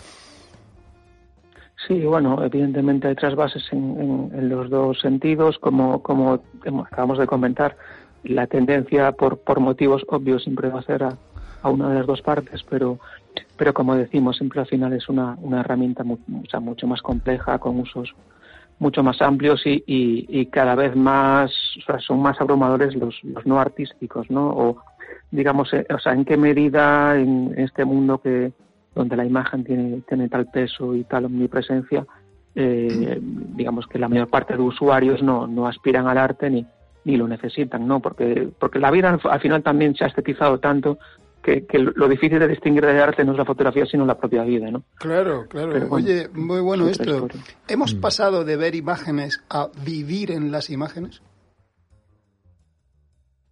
Sí, 1.86 2.04
bueno, 2.04 2.44
evidentemente 2.44 3.08
hay 3.08 3.14
trasvases 3.14 3.62
en, 3.72 4.30
en, 4.34 4.48
los 4.48 4.68
dos 4.68 5.00
sentidos, 5.00 5.58
como, 5.58 6.02
como 6.02 6.42
acabamos 6.84 7.18
de 7.18 7.26
comentar 7.26 7.74
la 8.24 8.46
tendencia 8.46 9.12
por, 9.12 9.38
por 9.38 9.60
motivos 9.60 10.04
obvios 10.08 10.42
siempre 10.42 10.68
va 10.68 10.80
a 10.80 10.84
ser 10.84 11.02
a, 11.04 11.16
una 11.68 11.88
de 11.90 11.96
las 11.96 12.06
dos 12.06 12.22
partes, 12.22 12.64
pero, 12.68 12.98
pero 13.56 13.74
como 13.74 13.94
decimos, 13.94 14.36
siempre 14.36 14.60
al 14.60 14.66
final 14.66 14.92
es 14.94 15.08
una, 15.08 15.36
una 15.42 15.60
herramienta 15.60 16.04
mucho 16.04 16.86
más 16.86 17.02
compleja, 17.02 17.58
con 17.58 17.78
usos 17.80 18.14
mucho 18.78 19.02
más 19.02 19.20
amplios 19.20 19.60
y, 19.66 19.84
y, 19.86 20.46
cada 20.46 20.74
vez 20.74 20.96
más, 20.96 21.52
o 21.78 21.82
sea, 21.84 21.98
son 21.98 22.22
más 22.22 22.40
abrumadores 22.40 22.94
los, 22.94 23.22
los 23.22 23.44
no 23.44 23.60
artísticos, 23.60 24.30
¿no? 24.30 24.48
O, 24.48 24.82
digamos, 25.30 25.72
eh, 25.74 25.86
o 25.94 25.98
sea, 25.98 26.14
en 26.14 26.24
qué 26.24 26.38
medida 26.38 27.18
en 27.18 27.52
este 27.58 27.84
mundo 27.84 28.22
que 28.22 28.52
donde 28.94 29.16
la 29.16 29.26
imagen 29.26 29.64
tiene, 29.64 30.00
tiene 30.08 30.30
tal 30.30 30.46
peso 30.46 30.94
y 30.94 31.04
tal 31.04 31.26
omnipresencia, 31.26 32.06
eh, 32.54 33.18
digamos 33.20 33.86
que 33.86 33.98
la 33.98 34.08
mayor 34.08 34.28
parte 34.28 34.56
de 34.56 34.62
usuarios 34.62 35.22
no, 35.22 35.46
no 35.46 35.66
aspiran 35.66 36.08
al 36.08 36.16
arte 36.16 36.48
ni, 36.48 36.66
ni 37.04 37.16
lo 37.16 37.26
necesitan, 37.28 37.86
¿no? 37.86 38.00
Porque, 38.00 38.48
porque 38.58 38.78
la 38.78 38.90
vida 38.90 39.18
al 39.22 39.40
final 39.40 39.62
también 39.62 39.94
se 39.94 40.04
ha 40.04 40.08
estetizado 40.08 40.58
tanto 40.58 40.98
que, 41.42 41.66
lo 41.78 42.08
difícil 42.08 42.38
de 42.38 42.48
distinguir 42.48 42.84
de 42.84 43.00
arte 43.00 43.24
no 43.24 43.32
es 43.32 43.38
la 43.38 43.44
fotografía, 43.44 43.86
sino 43.86 44.04
la 44.04 44.18
propia 44.18 44.42
vida, 44.44 44.70
¿no? 44.70 44.82
Claro, 44.96 45.46
claro. 45.48 45.86
Oye, 45.90 46.28
muy 46.34 46.60
bueno 46.60 46.88
esto. 46.88 47.28
¿Hemos 47.68 47.94
mm. 47.94 48.00
pasado 48.00 48.44
de 48.44 48.56
ver 48.56 48.74
imágenes 48.74 49.42
a 49.48 49.68
vivir 49.84 50.30
en 50.30 50.52
las 50.52 50.70
imágenes? 50.70 51.22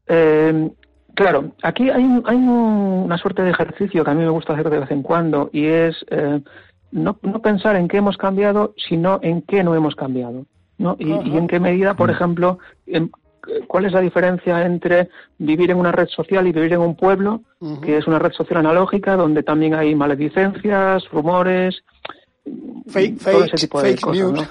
Eh, 0.06 0.70
claro, 1.14 1.52
aquí 1.62 1.90
hay, 1.90 2.22
hay 2.24 2.37
una 2.37 3.18
suerte 3.18 3.42
de 3.42 3.50
ejercicio 3.50 4.04
que 4.04 4.11
a 4.11 4.14
mí 4.14 4.22
me 4.22 4.30
gusta 4.30 4.52
hacer 4.52 4.70
de 4.70 4.80
vez 4.80 4.90
en 4.90 5.02
cuando 5.02 5.50
y 5.52 5.66
es 5.66 5.96
eh, 6.11 6.40
no, 6.92 7.18
no 7.22 7.42
pensar 7.42 7.76
en 7.76 7.88
qué 7.88 7.98
hemos 7.98 8.16
cambiado, 8.16 8.74
sino 8.76 9.18
en 9.22 9.42
qué 9.42 9.62
no 9.62 9.74
hemos 9.74 9.94
cambiado. 9.94 10.46
¿no? 10.78 10.96
Y, 10.98 11.11
y, 11.11 11.37
en 11.37 11.48
qué 11.48 11.58
medida, 11.58 11.94
por 11.94 12.08
mm. 12.08 12.12
ejemplo, 12.12 12.58
en, 12.87 13.11
cuál 13.66 13.87
es 13.87 13.92
la 13.92 14.00
diferencia 14.00 14.64
entre 14.64 15.08
vivir 15.38 15.70
en 15.70 15.78
una 15.78 15.92
red 15.92 16.08
social 16.08 16.46
y 16.46 16.52
vivir 16.52 16.72
en 16.72 16.80
un 16.80 16.96
pueblo, 16.96 17.42
que 17.82 17.96
es 17.98 18.06
una 18.06 18.18
red 18.18 18.32
social 18.32 18.58
analógica, 18.58 19.16
donde 19.16 19.42
también 19.42 19.74
hay 19.74 19.94
maledicencias, 19.94 21.08
rumores, 21.11 21.82
fake, 22.88 23.22
todo 23.22 23.44
ese 23.44 23.56
tipo 23.56 23.82
de 23.82 23.96
cosas, 23.96 24.48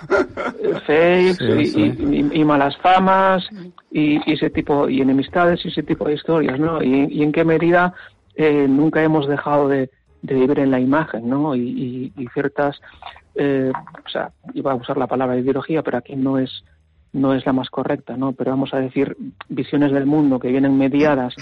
y, 2.33 2.43
malas 2.43 2.77
famas 2.77 3.47
y, 3.91 4.31
ese 4.31 4.49
tipo 4.49 4.89
y 4.89 5.01
enemistades 5.01 5.65
y 5.65 5.69
ese 5.69 5.83
tipo 5.83 6.05
de 6.05 6.13
historias, 6.15 6.59
¿no? 6.59 6.81
Y, 6.83 7.23
en 7.23 7.31
qué 7.31 7.43
medida 7.43 7.93
eh, 8.35 8.67
nunca 8.67 9.03
hemos 9.03 9.27
dejado 9.27 9.67
de, 9.67 9.89
vivir 10.21 10.59
en 10.59 10.71
la 10.71 10.79
imagen, 10.79 11.29
¿no? 11.29 11.55
Y, 11.55 12.11
ciertas, 12.33 12.79
eh, 13.35 13.71
o 14.05 14.09
sea, 14.09 14.31
iba 14.53 14.71
a 14.71 14.75
usar 14.75 14.97
la 14.97 15.07
palabra 15.07 15.37
ideología, 15.37 15.81
pero 15.83 15.97
aquí 15.97 16.15
no 16.15 16.37
es 16.37 16.63
no 17.13 17.33
es 17.33 17.45
la 17.45 17.53
más 17.53 17.69
correcta, 17.69 18.17
¿no? 18.17 18.33
Pero 18.33 18.51
vamos 18.51 18.73
a 18.73 18.79
decir 18.79 19.17
visiones 19.49 19.91
del 19.91 20.05
mundo 20.05 20.39
que 20.39 20.49
vienen 20.49 20.77
mediadas 20.77 21.35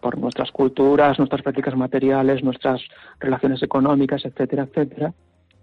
por 0.00 0.18
nuestras 0.18 0.50
culturas, 0.52 1.18
nuestras 1.18 1.42
prácticas 1.42 1.76
materiales, 1.76 2.42
nuestras 2.44 2.80
relaciones 3.18 3.62
económicas, 3.62 4.24
etcétera, 4.24 4.64
etcétera. 4.64 5.12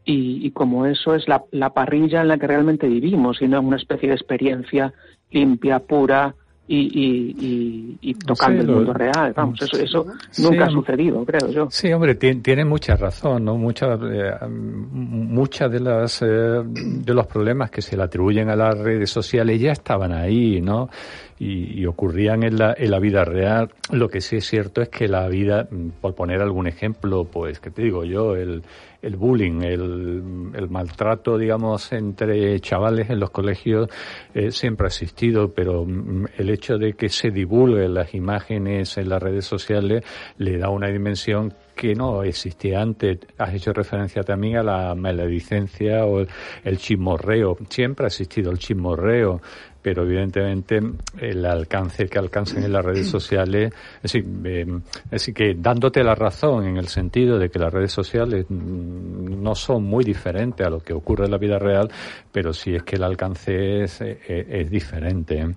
Y, 0.07 0.51
como 0.51 0.85
eso 0.85 1.15
es 1.15 1.27
la, 1.27 1.45
la, 1.49 1.71
parrilla 1.71 2.21
en 2.21 2.27
la 2.27 2.37
que 2.37 2.45
realmente 2.45 2.87
vivimos, 2.87 3.41
y 3.41 3.47
no 3.47 3.59
una 3.59 3.77
especie 3.77 4.09
de 4.09 4.13
experiencia 4.13 4.93
limpia, 5.31 5.79
pura, 5.79 6.35
y, 6.67 7.97
y, 8.01 8.13
tocando 8.15 8.61
el 8.61 8.67
mundo 8.67 8.93
real. 8.93 9.33
Vamos, 9.35 9.61
eso, 9.61 9.77
eso 9.77 10.05
nunca 10.39 10.65
ha 10.65 10.69
sucedido, 10.69 11.23
creo 11.23 11.49
yo. 11.49 11.67
Sí, 11.69 11.91
hombre, 11.93 12.15
tiene, 12.15 12.65
mucha 12.65 12.95
razón, 12.95 13.45
¿no? 13.45 13.55
Muchas 13.55 13.99
eh, 14.11 14.31
muchas 14.47 15.71
de 15.71 15.79
las 15.79 16.21
eh, 16.21 16.25
de 16.25 17.13
los 17.13 17.27
problemas 17.27 17.69
que 17.69 17.81
se 17.81 17.95
le 17.95 18.03
atribuyen 18.03 18.49
a 18.49 18.55
las 18.55 18.77
redes 18.77 19.09
sociales 19.09 19.59
ya 19.59 19.71
estaban 19.71 20.11
ahí, 20.11 20.59
¿no? 20.61 20.89
y, 21.37 21.85
ocurrían 21.85 22.43
en 22.43 22.57
la, 22.57 22.73
en 22.77 22.91
la 22.91 22.99
vida 22.99 23.25
real. 23.25 23.69
Lo 23.91 24.07
que 24.07 24.21
sí 24.21 24.37
es 24.37 24.45
cierto 24.45 24.81
es 24.81 24.89
que 24.89 25.07
la 25.07 25.27
vida, 25.27 25.67
mm, 25.69 25.89
por 26.01 26.15
poner 26.15 26.41
algún 26.41 26.67
ejemplo, 26.67 27.25
pues, 27.25 27.59
que 27.59 27.71
te 27.71 27.81
digo 27.81 28.05
yo, 28.05 28.35
el, 28.35 28.63
el 29.05 29.17
bullying, 29.17 29.61
el, 29.61 30.67
maltrato, 30.69 31.37
digamos, 31.37 31.91
entre 31.93 32.59
chavales 32.59 33.11
en 33.11 33.19
los 33.19 33.29
colegios 33.29 33.87
eh, 34.33 34.49
siempre 34.49 34.85
ha 34.85 34.87
existido, 34.87 35.53
pero 35.53 35.85
mm, 35.85 36.25
el 36.37 36.49
hecho 36.49 36.77
de 36.77 36.93
que 36.93 37.09
se 37.09 37.29
divulguen 37.29 37.93
las 37.93 38.15
imágenes 38.15 38.97
en 38.97 39.09
las 39.09 39.21
redes 39.21 39.45
sociales 39.45 40.03
le 40.37 40.57
da 40.57 40.69
una 40.69 40.87
dimensión 40.87 41.53
que 41.75 41.93
no 41.93 42.23
existía 42.23 42.81
antes. 42.81 43.19
Has 43.37 43.53
hecho 43.53 43.73
referencia 43.73 44.23
también 44.23 44.57
a 44.57 44.63
la 44.63 44.95
maledicencia 44.95 46.05
o 46.05 46.25
el 46.63 46.77
chismorreo. 46.77 47.57
Siempre 47.69 48.05
ha 48.05 48.07
existido 48.07 48.51
el 48.51 48.57
chismorreo 48.57 49.41
pero 49.85 50.01
evidentemente 50.01 50.81
el 51.19 51.45
alcance 51.45 52.07
que 52.07 52.17
alcanzan 52.17 52.63
en 52.63 52.73
las 52.73 52.83
redes 52.83 53.07
sociales, 53.07 53.71
es 54.01 54.13
decir, 54.13 54.25
eh, 54.43 55.31
que 55.31 55.53
dándote 55.59 56.03
la 56.03 56.15
razón 56.15 56.65
en 56.65 56.77
el 56.77 56.87
sentido 56.87 57.37
de 57.37 57.51
que 57.51 57.59
las 57.59 57.71
redes 57.71 57.91
sociales 57.91 58.47
mm, 58.49 59.43
no 59.43 59.53
son 59.53 59.83
muy 59.83 60.03
diferentes 60.03 60.65
a 60.65 60.71
lo 60.71 60.79
que 60.79 60.91
ocurre 60.91 61.25
en 61.25 61.31
la 61.31 61.37
vida 61.37 61.59
real, 61.59 61.91
pero 62.31 62.51
sí 62.51 62.73
es 62.73 62.81
que 62.81 62.95
el 62.95 63.03
alcance 63.03 63.83
es, 63.83 64.01
eh, 64.01 64.17
es, 64.27 64.71
diferente. 64.71 65.53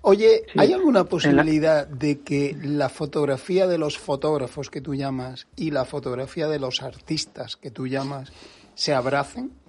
Oye, 0.00 0.46
¿hay 0.56 0.72
alguna 0.72 1.04
posibilidad 1.04 1.86
de 1.86 2.20
que 2.20 2.56
la 2.62 2.88
fotografía 2.88 3.66
de 3.66 3.76
los 3.76 3.98
fotógrafos 3.98 4.70
que 4.70 4.80
tú 4.80 4.94
llamas 4.94 5.46
y 5.56 5.72
la 5.72 5.84
fotografía 5.84 6.48
de 6.48 6.58
los 6.58 6.80
artistas 6.80 7.58
que 7.58 7.70
tú 7.70 7.86
llamas 7.86 8.32
se 8.74 8.94
abracen? 8.94 9.59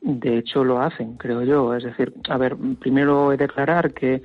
De 0.00 0.38
hecho, 0.38 0.64
lo 0.64 0.80
hacen, 0.80 1.16
creo 1.16 1.42
yo. 1.42 1.74
Es 1.74 1.84
decir, 1.84 2.12
a 2.28 2.38
ver, 2.38 2.56
primero 2.80 3.32
he 3.32 3.36
de 3.36 3.46
declarar 3.46 3.92
que 3.92 4.22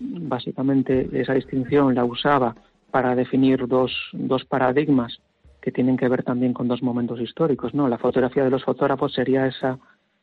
básicamente 0.00 1.08
esa 1.12 1.34
distinción 1.34 1.94
la 1.94 2.04
usaba 2.04 2.56
para 2.90 3.14
definir 3.14 3.66
dos, 3.68 3.92
dos 4.12 4.44
paradigmas 4.44 5.20
que 5.60 5.72
tienen 5.72 5.96
que 5.96 6.08
ver 6.08 6.24
también 6.24 6.52
con 6.52 6.68
dos 6.68 6.82
momentos 6.82 7.20
históricos, 7.20 7.72
¿no? 7.72 7.88
La 7.88 7.98
fotografía 7.98 8.44
de 8.44 8.50
los 8.50 8.64
fotógrafos 8.64 9.12
sería 9.12 9.46
esa, 9.46 9.78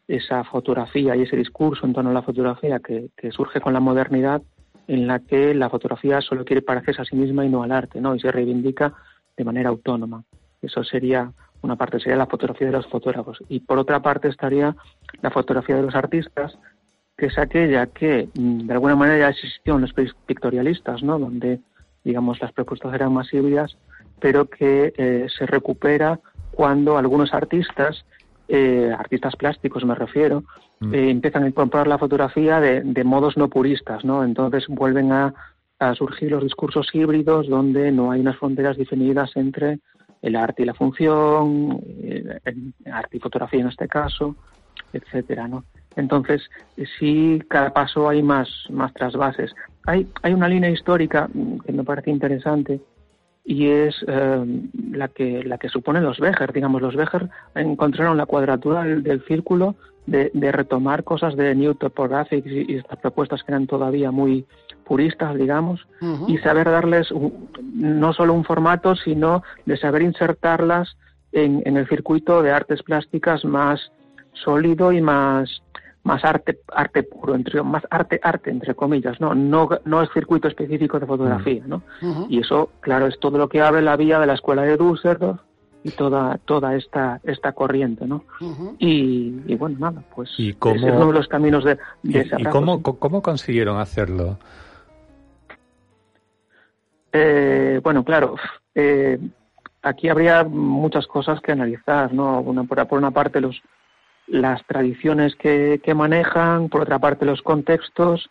esa 0.08 0.44
fotografía 0.44 1.16
y 1.16 1.22
ese 1.22 1.38
discurso 1.38 1.86
en 1.86 1.94
torno 1.94 2.10
a 2.10 2.14
la 2.14 2.22
fotografía 2.22 2.80
que, 2.80 3.10
que 3.16 3.32
surge 3.32 3.62
con 3.62 3.74
la 3.74 3.80
modernidad, 3.80 4.42
en 4.88 5.08
la 5.08 5.20
que 5.20 5.54
la 5.54 5.70
fotografía 5.70 6.20
solo 6.20 6.44
quiere 6.44 6.62
parecerse 6.62 7.02
a 7.02 7.06
sí 7.06 7.16
misma 7.16 7.46
y 7.46 7.50
no 7.50 7.64
al 7.64 7.72
arte, 7.72 8.02
¿no? 8.02 8.16
Y 8.16 8.20
se 8.20 8.32
reivindica 8.32 8.94
de 9.38 9.46
manera 9.46 9.70
autónoma. 9.70 10.24
Eso 10.62 10.84
sería 10.84 11.32
una 11.62 11.76
parte, 11.76 12.00
sería 12.00 12.18
la 12.18 12.26
fotografía 12.26 12.68
de 12.68 12.74
los 12.74 12.88
fotógrafos. 12.88 13.40
Y 13.50 13.60
por 13.60 13.78
otra 13.78 14.02
parte 14.02 14.28
estaría 14.28 14.76
la 15.22 15.32
fotografía 15.32 15.76
de 15.76 15.84
los 15.84 15.96
artistas, 15.96 16.58
que 17.18 17.28
es 17.28 17.38
aquella 17.38 17.88
que 17.88 18.30
mm, 18.34 18.68
de 18.68 18.74
alguna 18.74 18.96
manera 18.96 19.20
ya 19.20 19.30
existió 19.30 19.76
en 19.76 19.82
los 19.82 19.94
pictorialistas, 20.26 21.04
¿no? 21.04 21.20
Donde, 21.20 21.60
digamos, 22.04 22.40
las 22.40 22.54
propuestas 22.54 22.94
eran 22.94 23.14
más 23.14 23.34
híbridas, 23.34 23.78
pero 24.20 24.50
que 24.50 24.94
eh, 24.98 25.28
se 25.38 25.46
recupera 25.46 26.20
cuando 26.52 26.98
algunos 26.98 27.34
artistas, 27.34 28.06
eh, 28.48 28.94
artistas 28.98 29.36
plásticos 29.36 29.86
me 29.86 29.96
refiero, 29.96 30.44
mm. 30.80 30.94
eh, 30.94 31.10
empiezan 31.10 31.44
a 31.44 31.48
incorporar 31.48 31.88
la 31.88 31.98
fotografía 31.98 32.60
de, 32.60 32.82
de, 32.82 33.04
modos 33.04 33.38
no 33.38 33.50
puristas, 33.50 34.06
¿no? 34.06 34.24
Entonces 34.24 34.66
vuelven 34.68 35.12
a, 35.12 35.34
a 35.80 35.96
surgir 35.96 36.32
los 36.32 36.44
discursos 36.44 36.90
híbridos 36.94 37.48
donde 37.48 37.92
no 37.92 38.12
hay 38.12 38.22
unas 38.22 38.38
fronteras 38.38 38.78
definidas 38.78 39.36
entre 39.36 39.80
el 40.22 40.36
arte 40.36 40.64
y 40.64 40.66
la 40.66 40.74
función, 40.74 41.82
arte 42.92 43.18
y 43.18 43.20
fotografía 43.20 43.62
en 43.62 43.68
este 43.68 43.88
caso, 43.88 44.36
etcétera, 44.94 45.48
¿no? 45.48 45.64
Entonces, 45.96 46.50
sí, 47.00 47.42
cada 47.50 47.74
paso 47.74 48.08
hay 48.08 48.24
más, 48.24 48.50
más 48.70 48.94
trasvases. 48.94 49.54
Hay, 49.86 50.08
hay 50.22 50.34
una 50.34 50.48
línea 50.48 50.70
histórica 50.70 51.30
que 51.66 51.72
me 51.72 51.84
parece 51.84 52.12
interesante 52.12 52.80
y 53.44 53.68
es 53.68 53.96
eh, 54.08 54.46
la 54.92 55.08
que 55.08 55.44
la 55.44 55.58
que 55.58 55.70
suponen 55.70 56.04
los 56.04 56.20
Becher. 56.20 56.54
Digamos, 56.54 56.82
los 56.82 56.96
Becher 56.96 57.30
encontraron 57.56 58.16
la 58.16 58.28
cuadratura 58.28 58.84
del, 58.84 59.24
círculo 59.26 59.76
de, 60.06 60.30
de, 60.34 60.52
retomar 60.52 61.04
cosas 61.04 61.36
de 61.36 61.56
New 61.56 61.74
Topographics 61.76 62.46
y, 62.46 62.76
estas 62.76 63.00
propuestas 63.00 63.44
que 63.44 63.52
eran 63.52 63.68
todavía 63.68 64.12
muy 64.12 64.46
puristas, 64.90 65.36
digamos, 65.36 65.88
y 66.28 66.40
saber 66.40 66.66
darles 66.66 67.14
no 67.62 68.12
solo 68.12 68.34
un 68.34 68.44
formato, 68.44 68.96
sino 68.96 69.44
de 69.68 69.78
saber 69.78 70.02
insertarlas 70.02 70.98
en, 71.32 71.62
en 71.66 71.78
el 71.78 71.88
circuito 71.88 72.42
de 72.42 72.52
artes 72.52 72.82
plásticas 72.82 73.46
más 73.46 73.92
sólido 74.34 74.92
y 74.92 75.00
más 75.00 75.62
más 76.02 76.24
arte 76.24 76.60
arte 76.74 77.04
puro 77.04 77.36
entre 77.36 77.62
más 77.62 77.84
arte 77.90 78.20
arte 78.24 78.50
entre 78.50 78.74
comillas 78.74 79.20
no 79.20 79.36
no 79.36 79.70
no 79.84 80.02
es 80.02 80.10
circuito 80.14 80.48
específico 80.48 80.98
de 80.98 81.06
fotografía 81.06 81.62
no 81.68 81.84
y 82.30 82.40
eso 82.40 82.70
claro 82.80 83.06
es 83.08 83.20
todo 83.20 83.38
lo 83.38 83.50
que 83.50 83.62
abre 83.62 83.82
la 83.82 83.98
vía 83.98 84.18
de 84.18 84.26
la 84.26 84.36
escuela 84.36 84.62
de 84.62 84.78
Düsseldorf 84.78 85.42
y 85.84 85.92
toda 85.92 86.40
toda 86.46 86.76
esta 86.76 87.20
esta 87.24 87.52
corriente 87.52 88.08
no 88.08 88.24
y, 88.80 89.42
y, 89.46 89.56
bueno 89.56 89.78
nada 89.78 90.02
pues 90.16 90.30
¿Y 90.38 90.54
cómo, 90.54 90.76
es 90.76 90.84
uno 90.84 91.08
de 91.08 91.14
los 91.14 91.28
caminos 91.28 91.64
de, 91.66 91.78
de 92.04 92.28
¿Y, 92.38 92.44
cómo, 92.46 92.82
cómo 92.82 93.22
consiguieron 93.22 93.78
hacerlo 93.80 94.40
eh, 97.12 97.80
bueno 97.84 98.04
claro 98.04 98.36
eh, 98.76 99.20
aquí 99.82 100.10
habría 100.10 100.44
muchas 100.44 101.08
cosas 101.08 101.42
que 101.42 101.52
analizar 101.52 102.14
no 102.14 102.40
una 102.42 102.64
por, 102.64 102.98
una 102.98 103.12
parte 103.12 103.42
los 103.42 103.62
las 104.30 104.66
tradiciones 104.68 105.36
que, 105.36 105.82
que 105.84 105.94
manejan, 105.94 106.70
por 106.70 106.82
otra 106.82 107.00
parte 107.00 107.26
los 107.26 107.42
contextos, 107.42 108.30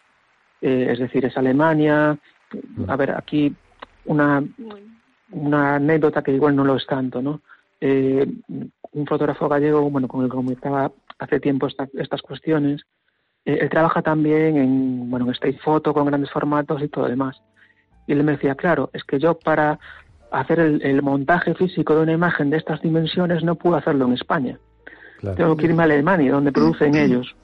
eh, 0.60 0.88
es 0.90 0.98
decir, 0.98 1.24
es 1.24 1.36
Alemania. 1.36 2.16
A 2.86 2.96
ver, 2.96 3.10
aquí 3.10 3.54
una, 4.04 4.42
una 5.30 5.74
anécdota 5.74 6.22
que 6.22 6.32
igual 6.32 6.56
no 6.56 6.64
lo 6.64 6.76
es 6.76 6.86
tanto, 6.86 7.20
¿no? 7.20 7.40
Eh, 7.80 8.26
un 8.92 9.06
fotógrafo 9.06 9.48
gallego, 9.48 9.90
bueno, 9.90 10.08
con 10.08 10.22
el 10.24 10.30
que 10.30 10.36
comentaba 10.36 10.90
hace 11.18 11.40
tiempo 11.40 11.66
estas 11.66 12.22
cuestiones, 12.22 12.82
eh, 13.44 13.58
él 13.60 13.68
trabaja 13.68 14.02
también 14.02 14.56
en, 14.56 15.10
bueno, 15.10 15.26
en 15.26 15.32
state 15.32 15.58
photo 15.58 15.92
con 15.92 16.06
grandes 16.06 16.30
formatos 16.30 16.82
y 16.82 16.88
todo 16.88 17.04
lo 17.04 17.10
demás. 17.10 17.40
Y 18.08 18.12
él 18.12 18.24
me 18.24 18.32
decía, 18.32 18.56
claro, 18.56 18.90
es 18.92 19.04
que 19.04 19.20
yo 19.20 19.38
para 19.38 19.78
hacer 20.32 20.58
el, 20.58 20.82
el 20.82 21.02
montaje 21.02 21.54
físico 21.54 21.94
de 21.94 22.02
una 22.02 22.12
imagen 22.12 22.50
de 22.50 22.56
estas 22.56 22.82
dimensiones 22.82 23.44
no 23.44 23.54
puedo 23.54 23.76
hacerlo 23.76 24.06
en 24.06 24.14
España 24.14 24.58
tengo 25.36 25.56
que 25.56 25.66
irme 25.66 25.82
a 25.82 25.84
Alemania, 25.84 26.32
donde 26.32 26.52
producen 26.52 26.94
ellos. 26.94 27.34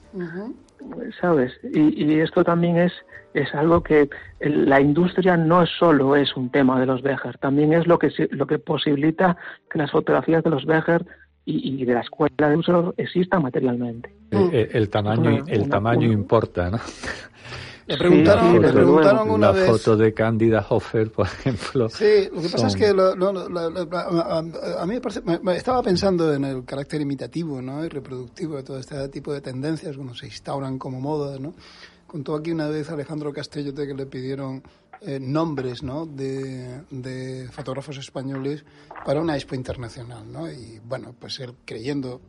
¿Sabes? 1.19 1.51
Y, 1.63 2.05
y, 2.05 2.19
esto 2.19 2.43
también 2.43 2.77
es, 2.77 2.93
es 3.33 3.53
algo 3.55 3.81
que 3.81 4.07
la 4.39 4.79
industria 4.79 5.35
no 5.35 5.63
es 5.63 5.69
solo 5.79 6.15
es 6.15 6.35
un 6.37 6.51
tema 6.51 6.79
de 6.79 6.85
los 6.85 7.01
Becher, 7.01 7.37
también 7.39 7.73
es 7.73 7.87
lo 7.87 7.97
que, 7.97 8.11
lo 8.29 8.45
que 8.45 8.59
posibilita 8.59 9.35
que 9.69 9.79
las 9.79 9.91
fotografías 9.91 10.43
de 10.43 10.51
los 10.51 10.65
Becher 10.65 11.03
y, 11.43 11.81
y 11.81 11.85
de 11.85 11.93
la 11.95 12.01
escuela 12.01 12.49
de 12.49 12.55
uso 12.55 12.93
existan 12.97 13.41
materialmente. 13.41 14.13
El, 14.29 14.69
el, 14.71 14.89
tamaño, 14.89 15.43
el 15.47 15.69
tamaño 15.69 16.11
importa, 16.11 16.69
¿no? 16.69 16.77
Le 17.87 17.97
preguntaron, 17.97 18.53
sí, 18.53 18.59
le 18.59 18.73
preguntaron 18.73 19.29
una 19.29 19.47
la 19.47 19.53
vez. 19.53 19.69
foto 19.69 19.95
de 19.95 20.11
Cándida 20.13 20.65
Hofer, 20.67 21.11
por 21.11 21.27
ejemplo. 21.27 21.87
Sí, 21.89 22.29
lo 22.33 22.41
que 22.41 22.49
pasa 22.49 22.57
son... 22.57 22.67
es 22.67 22.75
que 22.75 22.93
lo, 22.93 23.15
lo, 23.15 23.31
lo, 23.31 23.59
a, 23.59 24.39
a, 24.39 24.85
mí 24.87 24.95
me 24.95 25.01
parece, 25.01 25.21
me, 25.21 25.37
me 25.39 25.55
estaba 25.55 25.83
pensando 25.83 26.33
en 26.33 26.45
el 26.45 26.65
carácter 26.65 27.01
imitativo 27.01 27.61
¿no? 27.61 27.85
y 27.85 27.89
reproductivo 27.89 28.55
de 28.55 28.63
todo 28.63 28.79
este 28.79 29.07
tipo 29.09 29.31
de 29.31 29.41
tendencias 29.41 29.95
cuando 29.95 30.15
se 30.15 30.25
instauran 30.25 30.79
como 30.79 30.99
modas. 30.99 31.39
¿no? 31.39 31.53
Contó 32.07 32.35
aquí 32.35 32.51
una 32.51 32.67
vez 32.69 32.89
Alejandro 32.89 33.31
Castellote 33.31 33.85
que 33.85 33.93
le 33.93 34.05
pidieron 34.07 34.63
eh, 35.07 35.19
nombres 35.19 35.83
¿no? 35.83 36.07
de, 36.07 36.81
de, 36.89 37.47
fotógrafos 37.51 37.97
españoles 37.97 38.65
para 39.05 39.21
una 39.21 39.35
expo 39.35 39.53
internacional, 39.53 40.31
¿no? 40.31 40.51
Y 40.51 40.81
bueno, 40.83 41.13
pues 41.19 41.39
él 41.41 41.53
creyendo, 41.63 42.21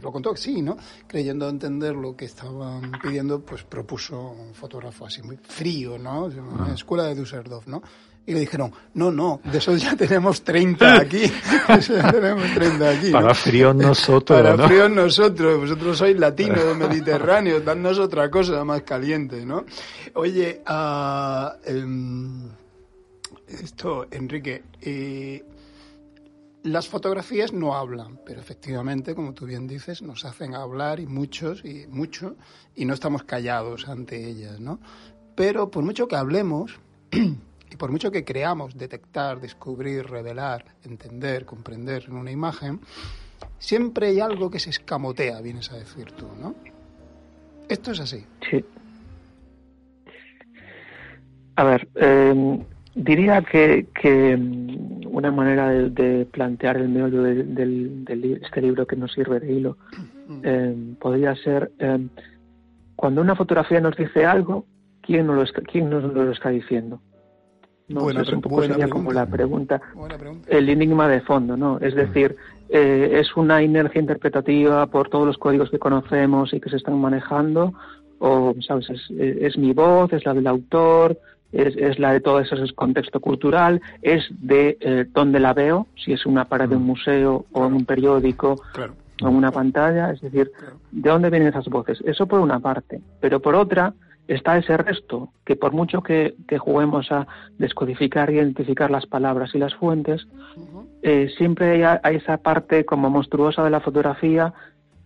lo 0.00 0.12
contó 0.12 0.36
sí, 0.36 0.62
¿no? 0.62 0.76
Creyendo 1.08 1.48
entender 1.48 1.96
lo 1.96 2.16
que 2.16 2.26
estaban 2.26 2.92
pidiendo, 3.02 3.40
pues 3.40 3.64
propuso 3.64 4.30
un 4.30 4.54
fotógrafo 4.54 5.06
así 5.06 5.20
muy 5.22 5.36
frío, 5.36 5.98
¿no? 5.98 6.28
La 6.28 6.74
escuela 6.74 7.04
de 7.04 7.16
Düsseldorf, 7.16 7.66
¿no? 7.66 7.82
Y 8.28 8.34
le 8.34 8.40
dijeron, 8.40 8.70
no, 8.92 9.10
no, 9.10 9.40
de 9.50 9.56
esos 9.56 9.80
ya 9.82 9.96
tenemos 9.96 10.42
30 10.42 11.00
aquí. 11.00 11.20
De 11.20 11.74
esos 11.78 11.96
ya 11.96 12.12
tenemos 12.12 12.44
30 12.54 12.90
aquí. 12.90 13.10
Para 13.10 13.34
frío 13.34 13.72
nosotros. 13.72 14.38
Para 14.38 14.54
¿no? 14.54 14.68
frío 14.68 14.86
nosotros. 14.86 15.58
Vosotros 15.58 15.96
sois 15.96 16.18
latinos, 16.18 16.76
mediterráneos, 16.76 17.64
dadnos 17.64 17.98
otra 17.98 18.30
cosa 18.30 18.62
más 18.64 18.82
caliente, 18.82 19.46
¿no? 19.46 19.64
Oye, 20.12 20.60
uh, 20.68 21.48
esto, 23.48 24.06
Enrique, 24.10 24.62
eh, 24.82 25.42
las 26.64 26.86
fotografías 26.86 27.54
no 27.54 27.76
hablan, 27.76 28.20
pero 28.26 28.42
efectivamente, 28.42 29.14
como 29.14 29.32
tú 29.32 29.46
bien 29.46 29.66
dices, 29.66 30.02
nos 30.02 30.26
hacen 30.26 30.54
hablar 30.54 31.00
y 31.00 31.06
muchos, 31.06 31.64
y 31.64 31.86
mucho, 31.88 32.36
y 32.74 32.84
no 32.84 32.92
estamos 32.92 33.22
callados 33.22 33.88
ante 33.88 34.28
ellas, 34.28 34.60
¿no? 34.60 34.80
Pero 35.34 35.70
por 35.70 35.82
mucho 35.82 36.08
que 36.08 36.16
hablemos, 36.16 36.78
y 37.70 37.76
por 37.76 37.90
mucho 37.90 38.10
que 38.10 38.24
creamos 38.24 38.76
detectar, 38.76 39.40
descubrir, 39.40 40.06
revelar, 40.06 40.64
entender, 40.84 41.44
comprender 41.44 42.04
en 42.08 42.14
una 42.14 42.30
imagen, 42.30 42.80
siempre 43.58 44.08
hay 44.08 44.20
algo 44.20 44.50
que 44.50 44.58
se 44.58 44.70
escamotea, 44.70 45.40
vienes 45.40 45.70
a 45.72 45.76
decir 45.76 46.12
tú, 46.12 46.26
¿no? 46.40 46.54
Esto 47.68 47.92
es 47.92 48.00
así. 48.00 48.24
Sí. 48.50 48.64
A 51.56 51.64
ver, 51.64 51.88
eh, 51.96 52.64
diría 52.94 53.42
que, 53.42 53.86
que, 54.00 54.34
una 55.10 55.30
manera 55.32 55.70
de, 55.70 55.90
de 55.90 56.24
plantear 56.26 56.76
el 56.76 56.88
meollo 56.88 57.22
de, 57.22 57.42
de, 57.42 57.66
de, 57.66 58.40
este 58.42 58.62
libro 58.62 58.86
que 58.86 58.96
nos 58.96 59.12
sirve 59.12 59.40
de 59.40 59.52
hilo 59.52 59.76
eh, 60.44 60.94
podría 61.00 61.34
ser 61.34 61.72
eh, 61.78 62.06
cuando 62.94 63.20
una 63.20 63.34
fotografía 63.34 63.80
nos 63.80 63.96
dice 63.96 64.26
algo, 64.26 64.66
¿quién 65.02 65.26
nos 65.26 65.36
lo 65.36 65.42
está, 65.42 65.62
quién 65.62 65.88
nos 65.88 66.04
lo 66.04 66.32
está 66.32 66.50
diciendo? 66.50 67.00
¿No? 67.88 68.02
Buena, 68.02 68.22
es 68.22 68.28
un 68.28 68.40
poco 68.40 68.60
sería 68.60 68.76
pregunta. 68.76 68.94
como 68.94 69.12
la 69.12 69.26
pregunta, 69.26 69.80
pregunta, 70.18 70.50
el 70.50 70.68
enigma 70.68 71.08
de 71.08 71.20
fondo, 71.20 71.56
¿no? 71.56 71.78
Es 71.80 71.94
decir, 71.94 72.36
eh, 72.68 73.18
es 73.20 73.36
una 73.36 73.62
inercia 73.62 74.00
interpretativa 74.00 74.86
por 74.86 75.08
todos 75.08 75.26
los 75.26 75.38
códigos 75.38 75.70
que 75.70 75.78
conocemos 75.78 76.52
y 76.52 76.60
que 76.60 76.70
se 76.70 76.76
están 76.76 77.00
manejando, 77.00 77.72
o, 78.18 78.54
¿sabes? 78.66 78.90
Es, 78.90 79.10
es 79.10 79.58
mi 79.58 79.72
voz, 79.72 80.12
es 80.12 80.24
la 80.26 80.34
del 80.34 80.46
autor, 80.46 81.18
es, 81.52 81.76
es, 81.76 81.98
la 81.98 82.12
de 82.12 82.20
todo 82.20 82.40
ese 82.40 82.56
contexto 82.74 83.20
cultural, 83.20 83.80
es 84.02 84.26
de 84.30 84.76
eh, 84.80 85.06
dónde 85.12 85.40
la 85.40 85.54
veo, 85.54 85.86
si 85.96 86.12
es 86.12 86.26
una 86.26 86.44
pared 86.44 86.68
de 86.68 86.76
un 86.76 86.84
museo 86.84 87.46
o 87.52 87.66
en 87.66 87.72
un 87.72 87.84
periódico 87.86 88.60
claro. 88.72 88.94
o 89.22 89.28
en 89.28 89.34
una 89.34 89.50
pantalla, 89.50 90.10
es 90.10 90.20
decir, 90.20 90.50
claro. 90.56 90.76
de 90.92 91.10
dónde 91.10 91.30
vienen 91.30 91.48
esas 91.48 91.68
voces. 91.68 92.02
Eso 92.04 92.26
por 92.26 92.40
una 92.40 92.60
parte, 92.60 93.00
pero 93.20 93.40
por 93.40 93.54
otra 93.54 93.94
está 94.28 94.56
ese 94.58 94.76
resto, 94.76 95.30
que 95.44 95.56
por 95.56 95.72
mucho 95.72 96.02
que, 96.02 96.34
que 96.46 96.58
juguemos 96.58 97.10
a 97.10 97.26
descodificar 97.58 98.30
y 98.30 98.34
identificar 98.34 98.90
las 98.90 99.06
palabras 99.06 99.54
y 99.54 99.58
las 99.58 99.74
fuentes, 99.74 100.26
uh 100.56 100.60
-huh. 100.60 100.86
eh, 101.02 101.28
siempre 101.36 101.84
hay, 101.84 101.98
hay, 102.02 102.16
esa 102.16 102.36
parte 102.36 102.84
como 102.84 103.10
monstruosa 103.10 103.64
de 103.64 103.70
la 103.70 103.80
fotografía 103.80 104.52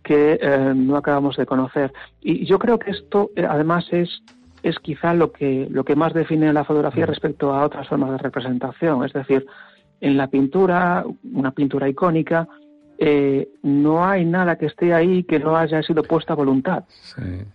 que 0.03 0.39
eh, 0.43 0.73
no 0.75 0.97
acabamos 0.97 1.37
de 1.37 1.47
conocer. 1.47 1.93
Y 2.21 2.45
yo 2.45 2.59
creo 2.59 2.79
que 2.79 2.91
esto, 2.91 3.31
eh, 3.37 3.47
además, 3.49 3.87
es 3.93 4.23
es 4.63 4.79
quizá 4.79 5.13
lo 5.15 5.33
que, 5.33 5.67
lo 5.71 5.85
que 5.85 5.97
más 5.97 6.15
define 6.15 6.53
la 6.53 6.65
fotografía 6.65 7.07
respecto 7.07 7.53
a 7.53 7.65
otras 7.65 7.89
formas 7.89 8.13
de 8.13 8.19
representación. 8.19 9.05
Es 9.05 9.13
decir, 9.13 9.45
en 10.01 10.17
la 10.17 10.29
pintura, 10.29 11.05
una 11.33 11.51
pintura 11.51 11.89
icónica, 11.89 12.49
eh, 13.05 13.49
no 13.65 14.05
hay 14.05 14.25
nada 14.25 14.55
que 14.55 14.67
esté 14.67 14.95
ahí 14.95 15.25
que 15.25 15.41
no 15.41 15.57
haya 15.57 15.83
sido 15.83 16.05
puesta 16.05 16.35
a 16.35 16.37
voluntad. 16.37 16.85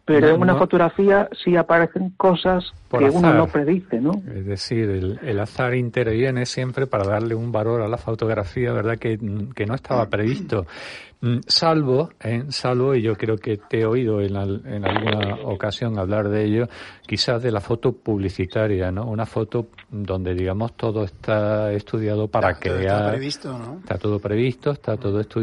Pero 0.03 0.27
en 0.27 0.41
una 0.41 0.55
fotografía 0.55 1.29
sí 1.41 1.55
aparecen 1.55 2.09
cosas 2.17 2.73
que 2.89 3.05
uno 3.05 3.33
no 3.33 3.47
predice, 3.47 4.01
¿no? 4.01 4.11
Es 4.35 4.45
decir, 4.45 5.17
el, 5.21 5.39
azar 5.39 5.73
interviene 5.73 6.45
siempre 6.45 6.85
para 6.85 7.05
darle 7.05 7.33
un 7.33 7.53
valor 7.53 7.81
a 7.81 7.87
la 7.87 7.97
fotografía, 7.97 8.73
¿verdad? 8.73 8.97
Que, 8.97 9.17
que 9.55 9.65
no 9.65 9.75
estaba 9.75 10.09
previsto. 10.09 10.65
Mm, 11.19 11.39
salvo, 11.47 12.11
¿eh? 12.23 12.43
salvo, 12.49 12.93
y 12.93 13.01
yo 13.01 13.15
creo 13.15 13.37
que 13.37 13.57
te 13.57 13.79
he 13.79 13.85
oído 13.87 14.21
en, 14.21 14.35
en, 14.35 14.85
alguna 14.85 15.37
ocasión 15.45 15.97
hablar 15.97 16.29
de 16.29 16.45
ello, 16.45 16.67
quizás 17.07 17.41
de 17.41 17.51
la 17.51 17.59
foto 17.59 17.91
publicitaria, 17.91 18.91
¿no? 18.91 19.07
Una 19.07 19.25
foto 19.25 19.69
donde, 19.89 20.35
digamos, 20.35 20.77
todo 20.77 21.03
está 21.03 21.73
estudiado 21.73 22.27
para 22.27 22.59
crear. 22.59 22.97
Está 22.99 23.09
previsto, 23.09 23.57
¿no? 23.57 23.79
Está 23.79 23.97
todo 23.97 24.19
previsto, 24.19 24.69
está 24.69 24.95
todo 24.97 25.19
estudiado, 25.19 25.36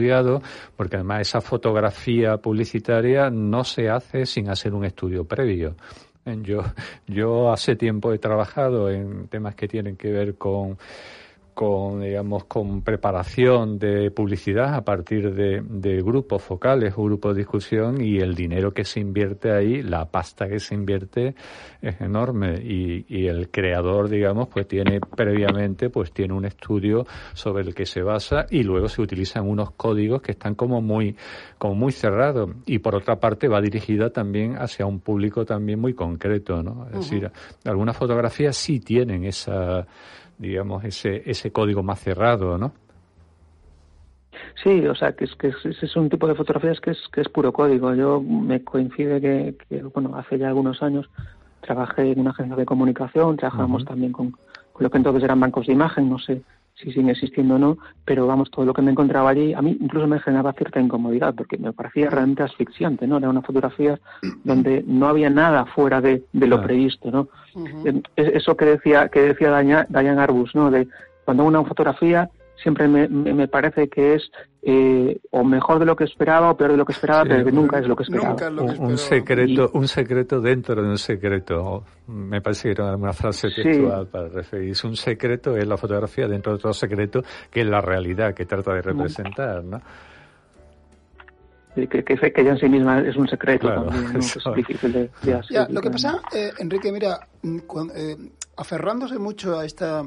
porque 0.77 0.97
además 0.97 1.23
esa 1.23 1.41
fotografía 1.41 2.37
publicitaria 2.39 3.31
no 3.31 3.65
se 3.65 3.89
hace 3.89 4.27
sin 4.27 4.49
hacer 4.49 4.75
un 4.75 4.85
estudio 4.85 5.25
previo. 5.25 5.77
Yo, 6.43 6.63
yo 7.07 7.53
hace 7.53 7.77
tiempo 7.77 8.13
he 8.13 8.19
trabajado 8.19 8.91
en 8.91 9.29
temas 9.29 9.55
que 9.55 9.69
tienen 9.69 9.97
que 9.97 10.11
ver 10.11 10.37
con 10.37 10.79
con, 11.55 12.03
digamos, 12.03 12.45
con 12.45 12.83
preparación 12.83 13.79
de 13.79 14.11
publicidad 14.11 14.75
a 14.75 14.85
partir 14.85 15.33
de, 15.33 15.63
de, 15.63 16.03
grupos 16.03 16.43
focales 16.43 16.95
o 16.97 17.05
grupos 17.05 17.35
de 17.35 17.43
discusión 17.43 18.01
y 18.01 18.19
el 18.19 18.35
dinero 18.35 18.73
que 18.73 18.85
se 18.85 19.01
invierte 19.01 19.53
ahí, 19.53 19.83
la 19.83 20.07
pasta 20.07 20.49
que 20.49 20.59
se 20.59 20.75
invierte 20.75 21.35
es 21.81 22.01
enorme. 22.01 22.61
Y, 22.63 23.07
y 23.09 23.27
el 23.29 23.51
creador, 23.51 24.09
digamos, 24.09 24.49
pues 24.49 24.67
tiene 24.67 25.01
previamente, 25.01 25.91
pues 25.91 26.13
tiene 26.13 26.35
un 26.35 26.45
estudio 26.45 27.07
sobre 27.33 27.63
el 27.63 27.75
que 27.75 27.87
se 27.87 28.03
basa 28.03 28.47
y 28.51 28.65
luego 28.65 28.89
se 28.89 29.01
utilizan 29.01 29.49
unos 29.49 29.71
códigos 29.73 30.21
que 30.23 30.33
están 30.33 30.55
como 30.55 30.83
muy, 30.83 31.17
como 31.59 31.75
muy 31.75 31.93
cerrados. 31.93 32.51
Y 32.67 32.81
por 32.81 32.97
otra 32.97 33.21
parte 33.21 33.49
va 33.49 33.61
dirigida 33.61 34.11
también 34.11 34.57
hacia 34.57 34.87
un 34.87 35.01
público 35.01 35.45
también 35.45 35.81
muy 35.81 35.95
concreto, 35.95 36.63
¿no? 36.63 36.87
Es 36.89 37.11
decir, 37.11 37.31
algunas 37.65 37.97
fotografías 37.97 38.57
sí 38.57 38.81
tienen 38.81 39.25
esa 39.25 39.87
digamos, 40.39 40.85
ese, 40.85 41.23
ese 41.27 41.53
código 41.53 41.83
más 41.83 42.01
cerrado, 42.01 42.59
¿no? 42.59 42.73
Sí, 44.63 44.87
o 44.87 44.95
sea, 44.95 45.13
que 45.13 45.25
es 45.25 45.35
que 45.37 45.49
es, 45.49 45.97
un 45.97 46.09
tipo 46.09 46.27
de 46.27 46.35
fotografías 46.35 46.81
que 46.81 46.91
es 46.91 46.99
que 47.13 47.21
es 47.21 47.29
puro 47.29 47.53
código. 47.53 47.95
Yo 47.95 48.21
me 48.21 48.63
coincide 48.63 49.21
que, 49.21 49.83
bueno, 49.95 50.17
hace 50.17 50.39
ya 50.39 50.49
algunos 50.49 50.83
años 50.83 51.09
trabajé 51.61 52.13
en 52.13 52.21
una 52.21 52.31
agencia 52.31 52.57
de 52.57 52.65
comunicación, 52.65 53.37
trabajamos 53.37 53.85
también 53.85 54.13
con, 54.13 54.31
con, 54.31 54.83
lo 54.83 54.91
que 54.91 54.99
entonces 54.99 55.23
eran 55.23 55.41
bancos 55.41 55.67
de 55.67 55.73
imagen, 55.73 56.09
no 56.09 56.19
sé 56.19 56.43
si 56.75 56.91
siguen 56.91 57.11
existiendo 57.11 57.55
o 57.55 57.59
no, 57.59 57.79
pero 58.05 58.27
vamos, 58.27 58.51
todo 58.51 58.65
lo 58.65 58.75
que 58.75 58.83
me 58.83 58.91
encontraba 58.91 59.31
allí, 59.31 59.55
a 59.55 59.63
mí 59.63 59.77
incluso 59.81 60.07
me 60.07 60.19
generaba 60.19 60.53
cierta 60.55 60.81
incomodidad, 60.81 61.35
porque 61.35 61.57
me 61.57 61.73
parecía 61.73 62.11
realmente 62.11 62.43
asfixiante, 62.43 63.07
¿no? 63.07 63.19
Era 63.19 63.31
una 63.31 63.43
fotografía 63.43 63.99
donde 64.43 64.85
no 64.87 65.07
había 65.07 65.31
nada 65.31 65.67
fuera 65.67 66.01
de, 66.01 66.25
de 66.33 66.47
lo 66.47 66.61
previsto, 66.63 67.11
¿no? 67.11 67.29
Eso 68.17 68.57
que 68.57 68.65
decía, 68.65 69.09
que 69.09 69.21
decía 69.21 69.57
Diane 69.89 70.21
Arbus, 70.21 70.55
¿no? 70.55 70.71
De 70.71 70.89
cuando 71.25 71.45
una 71.45 71.63
fotografía 71.65 72.29
siempre 72.63 72.89
me, 72.89 73.09
me, 73.09 73.49
parece 73.49 73.89
que 73.89 74.15
es 74.15 74.31
eh, 74.63 75.19
o 75.31 75.45
mejor 75.45 75.79
de 75.79 75.85
lo 75.85 75.97
que 75.97 76.05
esperaba 76.05 76.51
o 76.51 76.57
peor 76.57 76.73
de 76.73 76.77
lo 76.77 76.85
que 76.85 76.93
esperaba, 76.93 77.25
pero 77.25 77.45
que 77.45 77.53
nunca 77.53 77.79
es 77.79 77.87
lo 77.87 77.97
que 77.97 78.05
esperaba. 78.05 78.35
un, 78.79 78.97
secreto, 78.97 79.71
un 79.75 79.89
secreto 79.89 80.41
dentro 80.41 80.83
de 80.83 80.89
un 80.89 80.99
secreto. 80.99 81.85
Me 82.07 82.41
parece 82.41 82.69
que 82.69 82.83
era 82.83 82.97
una 82.97 83.13
frase 83.13 83.49
textual 83.51 84.07
para 84.07 84.29
referirse. 84.29 84.87
Un 84.87 84.97
secreto 84.97 85.57
es 85.57 85.67
la 85.67 85.77
fotografía 85.77 86.27
dentro 86.27 86.53
de 86.53 86.57
otro 86.57 86.73
secreto 86.73 87.23
que 87.51 87.61
es 87.61 87.67
la 87.67 87.81
realidad 87.81 88.35
que 88.35 88.47
trata 88.47 88.75
de 88.75 88.83
representar, 88.83 89.63
¿no? 89.65 89.81
que, 91.75 91.89
que, 91.89 92.33
que 92.33 92.45
ya 92.45 92.53
en 92.53 92.59
sí 92.59 92.69
misma 92.69 93.01
es 93.01 93.17
un 93.17 93.29
secreto 93.29 93.69
también, 93.69 94.13
lo 95.71 95.81
que 95.81 95.91
pasa, 95.91 96.21
eh, 96.33 96.53
Enrique, 96.59 96.93
mira, 96.93 97.27
mm, 97.43 97.59
eh, 97.97 98.17
aferrándose 98.57 99.19
mucho 99.19 99.59
a 99.59 99.65
esta 99.65 100.05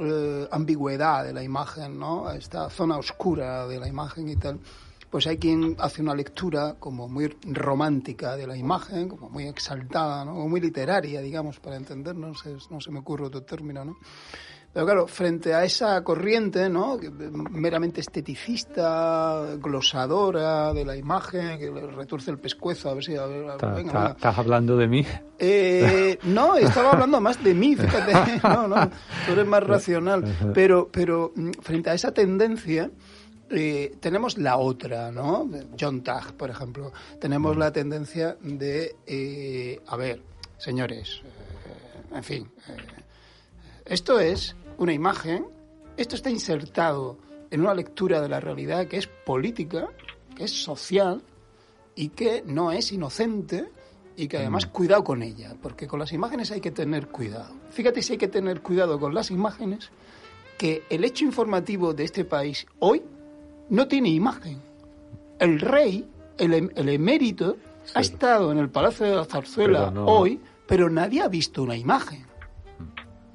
eh, 0.00 0.48
ambigüedad 0.50 1.24
de 1.24 1.32
la 1.32 1.42
imagen, 1.42 1.98
¿no? 1.98 2.30
Esta 2.30 2.70
zona 2.70 2.96
oscura 2.96 3.66
de 3.66 3.78
la 3.78 3.88
imagen 3.88 4.28
y 4.28 4.36
tal, 4.36 4.60
pues 5.10 5.26
hay 5.26 5.36
quien 5.36 5.76
hace 5.78 6.00
una 6.00 6.14
lectura 6.14 6.76
como 6.78 7.08
muy 7.08 7.36
romántica 7.44 8.36
de 8.36 8.46
la 8.46 8.56
imagen, 8.56 9.08
como 9.08 9.28
muy 9.28 9.46
exaltada, 9.46 10.24
¿no? 10.24 10.38
O 10.38 10.48
muy 10.48 10.60
literaria, 10.60 11.20
digamos, 11.20 11.60
para 11.60 11.76
entendernos, 11.76 12.42
no 12.70 12.80
se 12.80 12.90
me 12.90 13.00
ocurre 13.00 13.26
otro 13.26 13.42
término, 13.42 13.84
¿no? 13.84 13.98
Pero 14.72 14.86
claro, 14.86 15.06
frente 15.06 15.52
a 15.52 15.64
esa 15.64 16.02
corriente, 16.02 16.70
¿no? 16.70 16.98
Meramente 17.50 18.00
esteticista, 18.00 19.56
glosadora 19.58 20.72
de 20.72 20.86
la 20.86 20.96
imagen, 20.96 21.58
que 21.58 21.70
le 21.70 21.86
retuerce 21.88 22.30
el 22.30 22.38
pescuezo, 22.38 22.88
a 22.88 22.94
ver 22.94 23.04
si... 23.04 23.12
¿Estás 23.12 24.38
hablando 24.38 24.78
de 24.78 24.88
mí? 24.88 25.04
Eh, 25.38 26.18
no, 26.24 26.56
estaba 26.56 26.92
hablando 26.92 27.20
más 27.20 27.42
de 27.44 27.52
mí, 27.52 27.76
fíjate. 27.76 28.12
No, 28.42 28.66
no, 28.66 28.90
tú 29.26 29.32
eres 29.32 29.46
más 29.46 29.62
racional. 29.62 30.24
Pero, 30.54 30.88
pero 30.90 31.32
mm, 31.36 31.50
frente 31.60 31.90
a 31.90 31.94
esa 31.94 32.12
tendencia... 32.12 32.90
Eh, 33.54 33.96
tenemos 34.00 34.38
la 34.38 34.56
otra, 34.56 35.12
¿no? 35.12 35.46
John 35.78 36.02
Tag, 36.02 36.32
por 36.32 36.48
ejemplo. 36.48 36.90
Tenemos 37.20 37.54
la 37.58 37.70
tendencia 37.70 38.38
de, 38.40 38.96
eh, 39.06 39.78
a 39.86 39.96
ver, 39.96 40.22
señores, 40.56 41.20
en 42.14 42.24
fin, 42.24 42.50
esto 43.84 44.18
es 44.18 44.56
una 44.78 44.92
imagen, 44.92 45.46
esto 45.96 46.16
está 46.16 46.30
insertado 46.30 47.18
en 47.50 47.60
una 47.60 47.74
lectura 47.74 48.20
de 48.20 48.28
la 48.28 48.40
realidad 48.40 48.86
que 48.86 48.96
es 48.96 49.06
política, 49.06 49.88
que 50.34 50.44
es 50.44 50.62
social 50.62 51.22
y 51.94 52.08
que 52.08 52.42
no 52.46 52.72
es 52.72 52.92
inocente 52.92 53.68
y 54.16 54.28
que 54.28 54.38
además 54.38 54.66
mm. 54.66 54.70
cuidado 54.70 55.04
con 55.04 55.22
ella, 55.22 55.54
porque 55.60 55.86
con 55.86 55.98
las 55.98 56.12
imágenes 56.12 56.50
hay 56.50 56.60
que 56.60 56.70
tener 56.70 57.08
cuidado. 57.08 57.54
Fíjate 57.70 58.02
si 58.02 58.12
hay 58.12 58.18
que 58.18 58.28
tener 58.28 58.62
cuidado 58.62 58.98
con 58.98 59.14
las 59.14 59.30
imágenes, 59.30 59.90
que 60.58 60.84
el 60.90 61.04
hecho 61.04 61.24
informativo 61.24 61.94
de 61.94 62.04
este 62.04 62.24
país 62.24 62.66
hoy 62.78 63.02
no 63.68 63.88
tiene 63.88 64.10
imagen. 64.10 64.58
El 65.38 65.60
rey, 65.60 66.08
el, 66.38 66.54
em, 66.54 66.70
emérito, 66.76 67.56
ha 67.94 68.00
estado 68.00 68.52
en 68.52 68.58
el 68.58 68.68
Palacio 68.70 69.06
de 69.06 69.16
la 69.16 69.24
Zarzuela 69.24 69.92
hoy, 70.06 70.40
pero 70.66 70.88
nadie 70.88 71.20
ha 71.20 71.28
visto 71.28 71.62
una 71.62 71.76
imagen. 71.76 72.24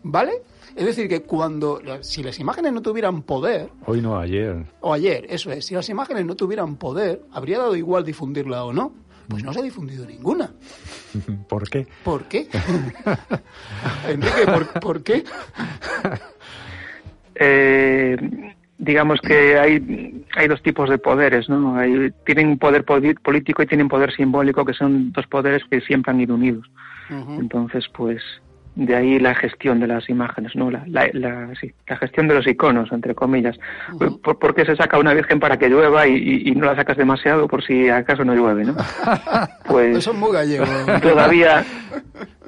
¿Vale? 0.07 0.41
Es 0.75 0.85
decir, 0.85 1.09
que 1.09 1.21
cuando, 1.21 1.81
si 2.01 2.23
las 2.23 2.39
imágenes 2.39 2.71
no 2.71 2.81
tuvieran 2.81 3.23
poder... 3.23 3.69
Hoy 3.85 4.01
no, 4.01 4.17
ayer. 4.17 4.63
O 4.79 4.93
ayer, 4.93 5.25
eso 5.29 5.51
es. 5.51 5.65
Si 5.65 5.75
las 5.75 5.89
imágenes 5.89 6.25
no 6.25 6.35
tuvieran 6.35 6.77
poder, 6.77 7.21
¿habría 7.31 7.57
dado 7.57 7.75
igual 7.75 8.05
difundirla 8.05 8.63
o 8.63 8.71
no? 8.71 8.93
Pues 9.27 9.43
no 9.43 9.51
se 9.51 9.59
ha 9.59 9.63
difundido 9.63 10.05
ninguna. 10.05 10.51
¿Por 11.49 11.69
qué? 11.69 11.87
¿Por 12.03 12.23
qué? 12.25 12.47
Enrique, 14.07 14.79
¿por, 14.79 15.03
qué? 15.03 15.23
Eh, 17.35 18.17
digamos 18.77 19.19
que 19.19 19.59
hay, 19.59 20.25
hay 20.35 20.47
dos 20.47 20.63
tipos 20.63 20.89
de 20.89 20.99
poderes, 20.99 21.49
¿no? 21.49 21.75
Hay, 21.75 22.11
tienen 22.25 22.57
poder 22.57 22.85
político 22.85 23.61
y 23.61 23.67
tienen 23.67 23.89
poder 23.89 24.13
simbólico, 24.13 24.63
que 24.63 24.73
son 24.73 25.11
dos 25.11 25.27
poderes 25.27 25.63
que 25.69 25.81
siempre 25.81 26.11
han 26.11 26.21
ido 26.21 26.35
unidos. 26.35 26.65
Entonces, 27.09 27.85
pues 27.93 28.21
de 28.77 28.95
ahí 28.95 29.19
la 29.19 29.33
gestión 29.33 29.79
de 29.79 29.87
las 29.87 30.07
imágenes, 30.07 30.55
¿no? 30.55 30.69
La, 30.69 30.83
la, 30.85 31.09
la, 31.11 31.49
sí, 31.59 31.73
la 31.87 31.97
gestión 31.97 32.27
de 32.27 32.35
los 32.35 32.45
iconos, 32.45 32.91
entre 32.91 33.15
comillas. 33.15 33.57
¿Por, 34.21 34.53
qué 34.53 34.65
se 34.65 34.75
saca 34.75 34.99
una 34.99 35.15
virgen 35.15 35.39
para 35.39 35.57
que 35.57 35.67
llueva 35.67 36.07
y, 36.07 36.51
no 36.51 36.67
la 36.67 36.75
sacas 36.75 36.95
demasiado 36.95 37.47
por 37.47 37.63
si 37.63 37.89
acaso 37.89 38.23
no 38.23 38.35
llueve, 38.35 38.65
no? 38.65 38.75
Pues... 39.67 39.97
Eso 39.97 40.11
es 40.11 40.17
muy 40.17 40.31
gallego. 40.31 40.65
Todavía... 41.01 41.65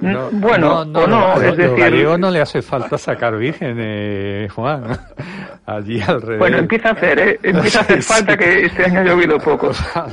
bueno, 0.32 0.84
no, 0.84 1.00
o 1.00 1.06
no, 1.08 1.42
es 1.42 1.56
decir... 1.56 1.76
gallego 1.76 2.16
no 2.16 2.30
le 2.30 2.40
hace 2.40 2.62
falta 2.62 2.96
sacar 2.96 3.36
virgen, 3.36 3.76
eh, 3.80 4.48
Juan. 4.54 4.84
Allí 5.66 6.00
alrededor. 6.00 6.38
Bueno, 6.38 6.58
empieza 6.58 6.90
a 6.90 6.92
hacer, 6.92 7.18
¿eh? 7.18 7.40
Empieza 7.42 7.80
a 7.80 7.82
hacer 7.82 8.02
falta 8.02 8.36
que 8.36 8.66
este 8.66 8.84
año 8.84 9.00
ha 9.00 9.04
llovido 9.04 9.38
poco. 9.38 9.72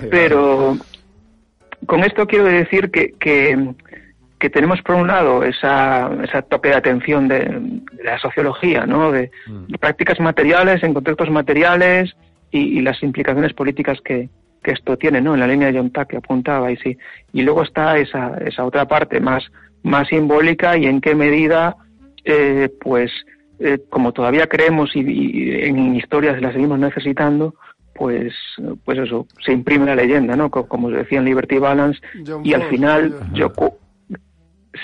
Pero... 0.09 0.77
Con 1.85 2.03
esto 2.03 2.25
quiero 2.25 2.45
decir 2.45 2.89
que, 2.89 3.13
que 3.19 3.75
que 4.39 4.49
tenemos 4.49 4.81
por 4.81 4.95
un 4.95 5.07
lado 5.07 5.43
esa, 5.43 6.11
esa 6.23 6.41
toque 6.43 6.69
de 6.69 6.75
atención 6.75 7.27
de, 7.27 7.81
la 8.03 8.19
sociología, 8.19 8.85
¿no? 8.85 9.11
De, 9.11 9.31
mm. 9.47 9.73
prácticas 9.79 10.19
materiales 10.19 10.83
en 10.83 10.93
contextos 10.93 11.29
materiales 11.29 12.15
y, 12.51 12.81
las 12.81 13.01
implicaciones 13.03 13.53
políticas 13.53 13.99
que, 14.01 14.29
que, 14.63 14.71
esto 14.71 14.97
tiene, 14.97 15.21
¿no? 15.21 15.33
En 15.33 15.39
la 15.39 15.47
línea 15.47 15.71
de 15.71 15.77
John 15.77 15.91
Tack 15.91 16.09
que 16.09 16.17
apuntaba 16.17 16.71
y 16.71 16.77
sí. 16.77 16.97
Y 17.33 17.41
luego 17.41 17.63
está 17.63 17.97
esa, 17.97 18.37
esa 18.45 18.65
otra 18.65 18.87
parte 18.87 19.19
más, 19.19 19.43
más 19.83 20.07
simbólica 20.07 20.77
y 20.77 20.85
en 20.85 21.01
qué 21.01 21.15
medida, 21.15 21.75
eh, 22.23 22.69
pues, 22.79 23.11
eh, 23.59 23.79
como 23.89 24.13
todavía 24.13 24.47
creemos 24.47 24.95
y, 24.95 24.99
en 25.63 25.95
historias 25.95 26.41
la 26.41 26.51
seguimos 26.51 26.79
necesitando, 26.79 27.55
pues, 27.95 28.33
pues 28.85 28.99
eso, 28.99 29.25
se 29.43 29.51
imprime 29.51 29.87
la 29.87 29.95
leyenda, 29.95 30.35
¿no? 30.35 30.51
Como, 30.51 30.91
decía 30.91 31.17
en 31.17 31.25
Liberty 31.25 31.57
Balance, 31.57 31.99
y 32.43 32.53
al 32.53 32.63
final, 32.69 33.15
yo 33.33 33.51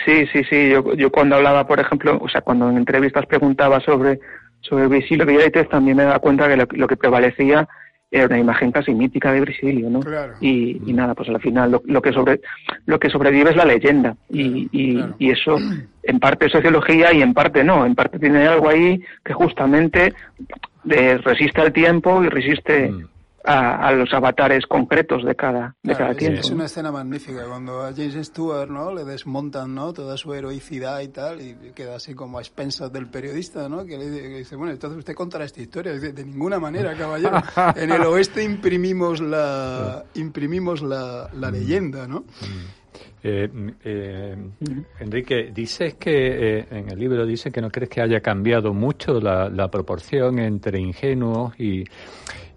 Sí, 0.05 0.25
sí, 0.31 0.43
sí. 0.49 0.69
Yo, 0.69 0.93
yo 0.95 1.11
cuando 1.11 1.35
hablaba, 1.35 1.65
por 1.67 1.79
ejemplo, 1.79 2.17
o 2.21 2.29
sea, 2.29 2.41
cuando 2.41 2.69
en 2.69 2.77
entrevistas 2.77 3.25
preguntaba 3.25 3.79
sobre, 3.79 4.19
sobre 4.61 4.87
Brisilio 4.87 5.25
Villaites, 5.25 5.69
también 5.69 5.97
me 5.97 6.03
daba 6.03 6.19
cuenta 6.19 6.47
que 6.47 6.57
lo, 6.77 6.87
que 6.87 6.97
prevalecía 6.97 7.67
era 8.11 8.27
una 8.27 8.39
imagen 8.39 8.71
casi 8.71 8.93
mítica 8.93 9.31
de 9.31 9.41
Brisilio, 9.41 9.89
¿no? 9.89 9.99
Claro. 10.01 10.33
Y, 10.39 10.81
y, 10.85 10.93
nada, 10.93 11.15
pues 11.15 11.29
al 11.29 11.41
final 11.41 11.71
lo, 11.71 11.81
lo, 11.85 12.01
que 12.01 12.13
sobre 12.13 12.41
lo 12.85 12.99
que 12.99 13.09
sobrevive 13.09 13.49
es 13.49 13.55
la 13.55 13.65
leyenda 13.65 14.15
y, 14.29 14.69
y, 14.71 14.95
claro. 14.97 15.15
y, 15.17 15.31
eso 15.31 15.57
en 16.03 16.19
parte 16.19 16.45
es 16.45 16.51
sociología 16.51 17.11
y 17.11 17.23
en 17.23 17.33
parte 17.33 17.63
no, 17.63 17.85
en 17.85 17.95
parte 17.95 18.19
tiene 18.19 18.45
algo 18.45 18.69
ahí 18.69 19.01
que 19.25 19.33
justamente 19.33 20.13
eh, 20.89 21.17
resiste 21.17 21.61
al 21.61 21.73
tiempo 21.73 22.23
y 22.23 22.29
resiste 22.29 22.91
mm 22.91 23.12
a, 23.43 23.87
a, 23.87 23.91
los 23.91 24.13
avatares 24.13 24.65
concretos 24.65 25.23
de 25.25 25.35
cada, 25.35 25.75
de 25.83 25.89
claro, 25.89 25.97
cada 25.97 26.11
es, 26.11 26.17
tiempo. 26.17 26.39
Es 26.39 26.49
una 26.49 26.65
escena 26.65 26.91
magnífica 26.91 27.45
cuando 27.47 27.81
a 27.81 27.93
James 27.93 28.27
Stewart 28.27 28.69
¿no? 28.69 28.93
le 28.93 29.03
desmontan 29.03 29.75
¿no? 29.75 29.93
toda 29.93 30.17
su 30.17 30.33
heroicidad 30.33 31.01
y 31.01 31.09
tal 31.09 31.41
y 31.41 31.55
queda 31.75 31.95
así 31.95 32.13
como 32.13 32.37
a 32.37 32.41
expensas 32.41 32.91
del 32.91 33.07
periodista 33.07 33.67
¿no? 33.69 33.85
que 33.85 33.97
le 33.97 34.09
dice, 34.09 34.55
bueno, 34.55 34.71
entonces 34.73 34.99
usted 34.99 35.13
contará 35.13 35.45
esta 35.45 35.61
historia. 35.61 35.93
Dice, 35.93 36.13
de 36.13 36.25
ninguna 36.25 36.59
manera, 36.59 36.95
caballero. 36.95 37.41
en 37.75 37.91
el 37.91 38.01
oeste 38.03 38.43
imprimimos 38.43 39.19
la, 39.19 40.03
imprimimos 40.15 40.81
la, 40.81 41.29
la 41.33 41.51
leyenda, 41.51 42.07
¿no? 42.07 42.25
Eh, 43.23 43.49
eh, 43.83 44.35
Enrique, 44.99 45.51
dices 45.53 45.95
que 45.95 46.59
eh, 46.59 46.65
en 46.71 46.89
el 46.89 46.99
libro 46.99 47.25
dice 47.25 47.51
que 47.51 47.61
no 47.61 47.69
crees 47.69 47.89
que 47.89 48.01
haya 48.01 48.19
cambiado 48.19 48.73
mucho 48.73 49.19
la, 49.19 49.69
proporción 49.71 50.39
entre 50.39 50.79
ingenuos 50.79 51.57
y, 51.57 51.85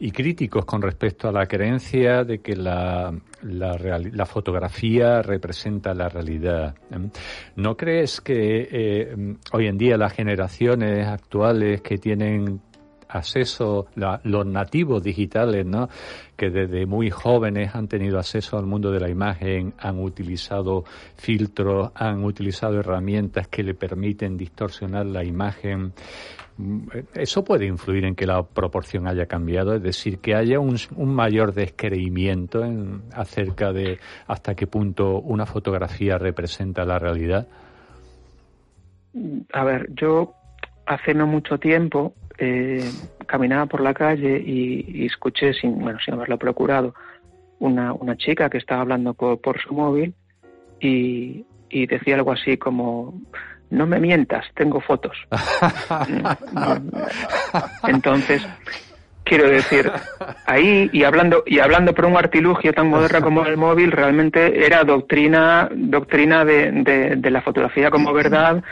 y, 0.01 0.11
críticos 0.11 0.65
con 0.65 0.83
respecto 0.83 1.29
a 1.29 1.33
la 1.33 1.47
creencia 1.47 2.25
de 2.25 2.41
que 2.41 2.57
la, 2.57 3.15
la, 3.43 4.27
fotografía 4.27 5.23
representa 5.23 5.95
la 5.95 6.09
realidad. 6.09 6.75
¿No 7.55 7.77
crees 7.77 8.21
que 8.21 9.37
hoy 9.53 9.67
en 9.69 9.79
día 9.79 9.97
las 9.97 10.13
generaciones 10.13 11.07
actuales 11.07 11.81
que 11.81 11.99
tienen 11.99 12.61
acceso, 13.09 13.87
la, 13.95 14.21
los 14.25 14.47
nativos 14.47 15.03
digitales, 15.03 15.65
¿no? 15.67 15.89
que 16.37 16.51
desde 16.51 16.87
muy 16.87 17.11
jóvenes 17.11 17.75
han 17.75 17.89
tenido 17.89 18.19
acceso 18.19 18.59
al 18.59 18.67
mundo 18.67 18.91
de 18.91 19.01
la 19.01 19.09
imagen, 19.09 19.73
han 19.79 19.99
utilizado 19.99 20.85
filtros, 21.17 21.91
han 21.95 22.25
utilizado 22.25 22.79
herramientas 22.79 23.49
que 23.49 23.63
le 23.63 23.75
permiten 23.75 24.37
distorsionar 24.37 25.07
la 25.07 25.25
imagen. 25.25 25.93
Eso 27.15 27.45
puede 27.45 27.67
influir 27.67 28.05
en 28.05 28.15
que 28.15 28.27
la 28.27 28.43
proporción 28.43 29.07
haya 29.07 29.27
cambiado, 29.27 29.75
es 29.75 29.83
decir, 29.83 30.19
que 30.19 30.35
haya 30.35 30.59
un, 30.61 30.77
un 30.97 31.15
mayor 31.15 31.53
descreimiento 31.53 32.65
en, 32.65 33.03
acerca 33.13 33.73
de 33.73 33.99
hasta 34.27 34.55
qué 34.55 34.67
punto 34.67 35.19
una 35.21 35.47
fotografía 35.47 36.19
representa 36.19 36.85
la 36.85 36.99
realidad. 36.99 37.47
A 39.53 39.65
ver, 39.65 39.89
yo 39.95 40.35
hace 40.87 41.15
no 41.15 41.27
mucho 41.27 41.59
tiempo 41.59 42.15
eh, 42.39 42.91
caminaba 43.27 43.67
por 43.67 43.81
la 43.81 43.95
calle 43.95 44.43
y, 44.45 44.85
y, 44.89 45.07
escuché, 45.07 45.55
sin, 45.55 45.79
bueno, 45.79 45.99
sin 46.05 46.15
haberlo 46.15 46.39
procurado, 46.39 46.95
una, 47.59 47.93
una 47.93 48.17
chica 48.17 48.51
que 48.51 48.59
estaba 48.59 48.83
hablando 48.83 49.15
por, 49.15 49.41
por 49.41 49.61
su 49.61 49.75
móvil 49.75 50.15
y, 50.81 51.45
y, 51.71 51.87
decía 51.87 52.17
algo 52.17 52.33
así 52.33 52.57
como, 52.57 53.21
no 53.71 53.87
me 53.87 54.01
mientas, 54.01 54.45
tengo 54.55 54.81
fotos. 54.81 55.17
Entonces, 57.89 58.47
quiero 59.27 59.51
decir, 59.51 59.91
ahí 60.47 60.89
y 60.93 61.05
hablando 61.05 61.43
y 61.45 61.59
hablando 61.59 61.93
por 61.93 62.07
un 62.07 62.17
artilugio 62.17 62.73
tan 62.73 62.89
moderno 62.89 63.21
como 63.21 63.45
el 63.45 63.57
móvil, 63.57 63.93
realmente 63.93 64.65
era 64.65 64.85
doctrina 64.85 65.69
doctrina 65.75 66.45
de, 66.45 66.71
de, 66.73 67.17
de 67.17 67.31
la 67.31 67.43
fotografía 67.43 67.91
como 67.91 68.13
verdad 68.13 68.63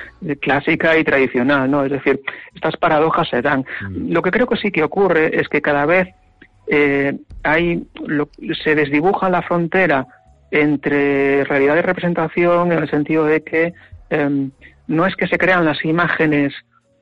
clásica 0.41 0.97
y 0.97 1.05
tradicional, 1.05 1.71
¿no? 1.71 1.85
Es 1.85 1.91
decir, 1.91 2.21
estas 2.55 2.77
paradojas 2.77 3.29
se 3.29 3.43
dan. 3.43 3.67
Lo 3.91 4.23
que 4.23 4.31
creo 4.31 4.47
que 4.47 4.57
sí 4.57 4.71
que 4.71 4.85
ocurre 4.85 5.39
es 5.39 5.49
que 5.49 5.61
cada 5.61 5.85
vez 5.85 6.09
eh, 6.67 7.19
hay 7.43 7.87
lo, 8.07 8.29
se 8.63 8.75
desdibuja 8.75 9.29
la 9.29 9.43
frontera 9.43 10.07
entre 10.51 11.45
realidad 11.45 11.77
y 11.77 11.81
representación 11.81 12.73
en 12.73 12.79
el 12.79 12.91
sentido 12.91 13.25
de 13.25 13.43
que 13.43 13.75
eh, 14.11 14.49
no 14.87 15.07
es 15.07 15.17
que 15.17 15.27
se 15.27 15.37
crean 15.37 15.65
las 15.65 15.85
imágenes 15.85 16.55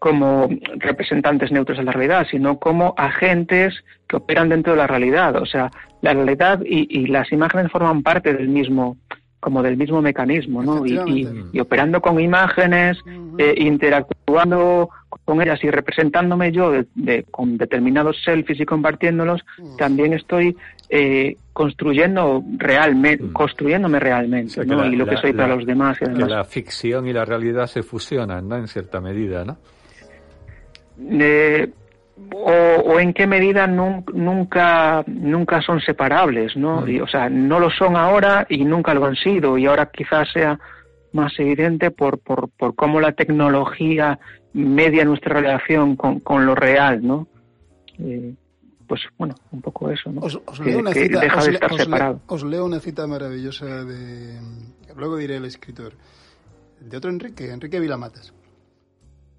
como 0.02 0.48
representantes 0.78 1.52
neutros 1.52 1.78
de 1.78 1.84
la 1.84 1.92
realidad, 1.92 2.26
sino 2.28 2.58
como 2.58 2.92
agentes 2.96 3.84
que 4.08 4.16
operan 4.16 4.48
dentro 4.48 4.72
de 4.72 4.78
la 4.78 4.88
realidad. 4.88 5.36
O 5.36 5.46
sea, 5.46 5.70
la 6.00 6.12
realidad 6.12 6.60
y, 6.66 6.88
y 6.90 7.06
las 7.06 7.30
imágenes 7.30 7.70
forman 7.70 8.02
parte 8.02 8.34
del 8.34 8.48
mismo, 8.48 8.96
como 9.38 9.62
del 9.62 9.76
mismo 9.76 10.02
mecanismo, 10.02 10.60
¿no? 10.60 10.84
Y, 10.84 10.98
y, 11.06 11.28
y, 11.52 11.60
operando 11.60 12.00
con 12.00 12.18
imágenes, 12.18 12.98
uh 13.06 13.10
-huh. 13.10 13.34
eh, 13.38 13.54
interactuando 13.58 14.90
con 15.24 15.40
ellas 15.40 15.62
y 15.62 15.70
representándome 15.70 16.50
yo 16.50 16.72
de, 16.72 16.86
de, 16.96 17.22
con 17.30 17.56
determinados 17.56 18.16
selfies 18.24 18.58
y 18.58 18.64
compartiéndolos, 18.64 19.40
uh 19.58 19.62
-huh. 19.62 19.76
también 19.76 20.14
estoy 20.14 20.56
eh, 20.90 21.36
construyendo 21.52 22.42
realmente, 22.58 23.22
uh 23.22 23.28
-huh. 23.28 23.32
construyéndome 23.34 24.00
realmente, 24.00 24.50
o 24.50 24.54
sea, 24.54 24.64
¿no? 24.64 24.82
La, 24.82 24.88
y 24.88 24.96
lo 24.96 25.04
la, 25.06 25.12
que 25.12 25.18
soy 25.18 25.32
la, 25.32 25.44
para 25.44 25.54
los 25.54 25.64
demás. 25.64 25.96
Y 26.00 26.06
además. 26.06 26.28
La 26.28 26.42
ficción 26.42 27.06
y 27.06 27.12
la 27.12 27.24
realidad 27.24 27.68
se 27.68 27.84
fusionan, 27.84 28.48
¿no? 28.48 28.56
En 28.56 28.66
cierta 28.66 29.00
medida, 29.00 29.44
¿no? 29.44 29.58
Eh, 31.10 31.70
o, 32.32 32.52
o, 32.52 33.00
en 33.00 33.12
qué 33.12 33.26
medida 33.26 33.66
nunca 33.66 35.04
nunca 35.06 35.62
son 35.62 35.80
separables, 35.80 36.56
¿no? 36.56 36.86
Y, 36.88 37.00
o 37.00 37.06
sea, 37.06 37.28
no 37.28 37.58
lo 37.58 37.70
son 37.70 37.96
ahora 37.96 38.46
y 38.48 38.64
nunca 38.64 38.94
lo 38.94 39.04
han 39.04 39.16
sido 39.16 39.58
y 39.58 39.66
ahora 39.66 39.90
quizás 39.90 40.30
sea 40.32 40.58
más 41.12 41.32
evidente 41.38 41.90
por 41.90 42.18
por, 42.18 42.48
por 42.50 42.74
cómo 42.74 43.00
la 43.00 43.12
tecnología 43.12 44.18
media 44.52 45.04
nuestra 45.04 45.40
relación 45.40 45.96
con, 45.96 46.20
con 46.20 46.46
lo 46.46 46.54
real, 46.54 47.06
¿no? 47.06 47.26
Eh, 47.98 48.34
pues 48.86 49.00
bueno, 49.16 49.34
un 49.50 49.62
poco 49.62 49.90
eso, 49.90 50.12
¿no? 50.12 50.20
Os, 50.20 50.38
os 50.44 50.60
leo 50.60 50.78
una 50.78 50.92
cita, 50.92 51.20
deja 51.20 51.38
os, 51.38 51.46
de 51.46 51.52
estar 51.52 51.72
os, 51.72 51.78
separado. 51.78 52.14
Le, 52.14 52.34
os 52.34 52.44
leo 52.44 52.64
una 52.64 52.80
cita 52.80 53.06
maravillosa 53.06 53.84
de, 53.84 54.38
luego 54.96 55.16
diré 55.16 55.36
el 55.36 55.46
escritor, 55.46 55.94
de 56.80 56.96
otro 56.96 57.10
Enrique, 57.10 57.50
Enrique 57.50 57.80
Vilamatas. 57.80 58.34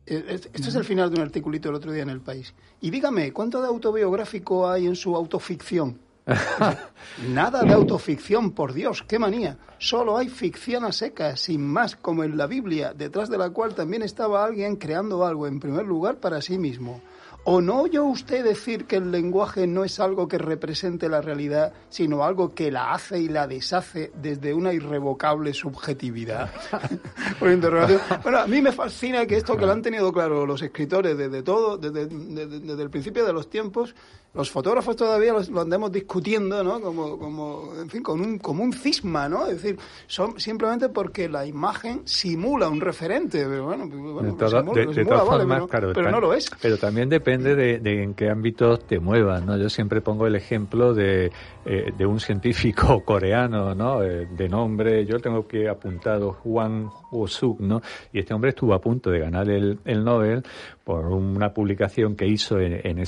Esto 0.06 0.70
es 0.70 0.76
el 0.76 0.84
final 0.84 1.10
de 1.10 1.16
un 1.16 1.22
articulito 1.22 1.70
el 1.70 1.76
otro 1.76 1.91
día 1.91 2.04
en 2.04 2.10
El 2.10 2.22
País. 2.22 2.54
Y 2.82 2.89
dígame, 2.89 3.32
¿cuánto 3.32 3.62
de 3.62 3.68
autobiográfico 3.68 4.70
hay 4.70 4.86
en 4.86 4.95
su 4.95 5.16
autoficción? 5.16 5.99
Nada 7.30 7.64
de 7.64 7.74
autoficción, 7.74 8.51
por 8.51 8.74
Dios, 8.74 9.04
qué 9.08 9.20
manía. 9.20 9.58
Solo 9.78 10.18
hay 10.18 10.30
ficción 10.30 10.86
a 10.86 10.91
seca, 10.91 11.36
sin 11.36 11.66
más, 11.66 11.95
como 11.95 12.24
en 12.24 12.38
la 12.38 12.47
Biblia, 12.47 12.93
detrás 12.93 13.30
de 13.30 13.38
la 13.38 13.49
cual 13.49 13.76
también 13.76 14.04
estaba 14.04 14.43
alguien 14.43 14.78
creando 14.78 15.26
algo, 15.26 15.47
en 15.47 15.60
primer 15.60 15.86
lugar, 15.86 16.18
para 16.18 16.41
sí 16.41 16.58
mismo. 16.58 17.01
¿O 17.46 17.60
no 17.60 17.82
oyó 17.82 18.06
usted 18.06 18.44
decir 18.44 18.86
que 18.86 18.96
el 18.96 19.12
lenguaje 19.12 19.68
no 19.68 19.84
es 19.84 20.00
algo 20.00 20.30
que 20.30 20.38
represente 20.38 21.10
la 21.10 21.22
realidad, 21.22 21.74
sino 21.89 22.24
algo 22.24 22.56
que 22.56 22.72
la 22.72 22.94
hace 22.94 23.20
y 23.20 23.28
la 23.28 23.48
deshace 23.48 24.14
desde 24.16 24.54
una 24.54 24.72
irrevocable 24.72 25.54
subjetividad? 25.54 26.50
Bueno, 27.39 28.39
a 28.39 28.48
mí 28.48 28.62
me 28.62 28.72
fascina 28.72 29.26
que 29.26 29.36
esto 29.36 29.58
que 29.58 29.66
lo 29.66 29.72
han 29.74 29.82
tenido 29.82 30.14
claro 30.14 30.46
los 30.46 30.62
escritores 30.62 31.18
desde 31.18 31.44
todo, 31.44 31.78
desde, 31.78 32.06
desde, 32.08 32.60
desde 32.60 32.84
el 32.84 32.89
principio 32.89 33.26
de 33.26 33.34
los 33.34 33.50
tiempos, 33.50 33.94
los 34.34 34.50
fotógrafos 34.50 34.96
todavía 34.96 35.34
los, 35.34 35.50
lo 35.50 35.62
andamos 35.62 35.91
discutiendo, 35.91 36.64
¿no? 36.64 36.80
Como, 36.82 37.20
como, 37.20 37.74
en 37.80 37.89
fin, 37.89 38.02
con 38.02 38.22
un, 38.22 38.39
como 38.39 38.64
un 38.64 38.74
cisma, 38.74 39.28
¿no? 39.28 39.46
Es 39.46 39.62
decir, 39.62 39.78
son 40.08 40.39
simplemente 40.39 40.89
porque 40.89 41.28
la 41.30 41.46
imagen 41.46 42.02
simula 42.06 42.70
un 42.70 42.82
referente, 42.82 43.46
pero 43.46 43.66
bueno, 43.66 43.88
bueno 43.88 44.32
de, 44.32 44.38
todo, 44.38 44.50
simula, 44.50 44.82
de, 44.82 44.88
de 44.88 44.94
simula, 44.94 45.16
todas 45.18 45.28
vale, 45.28 45.44
formas, 45.44 45.58
pero, 45.58 45.68
claro, 45.68 45.91
pero 45.94 46.12
no 46.12 46.22
lo 46.22 46.34
es. 46.34 46.50
Pero 46.62 46.78
también 46.78 47.10
depende 47.10 47.32
de, 47.41 47.79
de, 47.79 48.03
en 48.03 48.13
qué 48.13 48.29
ámbito 48.29 48.77
te 48.77 48.99
muevas, 48.99 49.43
¿no? 49.45 49.57
Yo 49.57 49.69
siempre 49.69 50.01
pongo 50.01 50.27
el 50.27 50.36
ejemplo 50.36 50.93
de, 50.93 51.31
eh, 51.65 51.91
de 51.97 52.05
un 52.05 52.19
científico 52.19 53.03
coreano, 53.05 53.73
¿no? 53.73 54.03
Eh, 54.03 54.27
de 54.27 54.49
nombre, 54.49 55.05
yo 55.05 55.19
tengo 55.19 55.47
que 55.47 55.69
apuntado 55.69 56.34
Juan 56.34 56.89
Ho-suk, 57.11 57.59
¿no? 57.59 57.81
Y 58.11 58.19
este 58.19 58.34
hombre 58.34 58.49
estuvo 58.49 58.73
a 58.73 58.81
punto 58.81 59.09
de 59.09 59.19
ganar 59.19 59.49
el, 59.49 59.79
el 59.86 60.03
Nobel 60.03 60.43
por 60.84 61.05
una 61.05 61.53
publicación 61.53 62.15
que 62.15 62.27
hizo 62.27 62.59
en, 62.59 62.81
en 62.84 63.03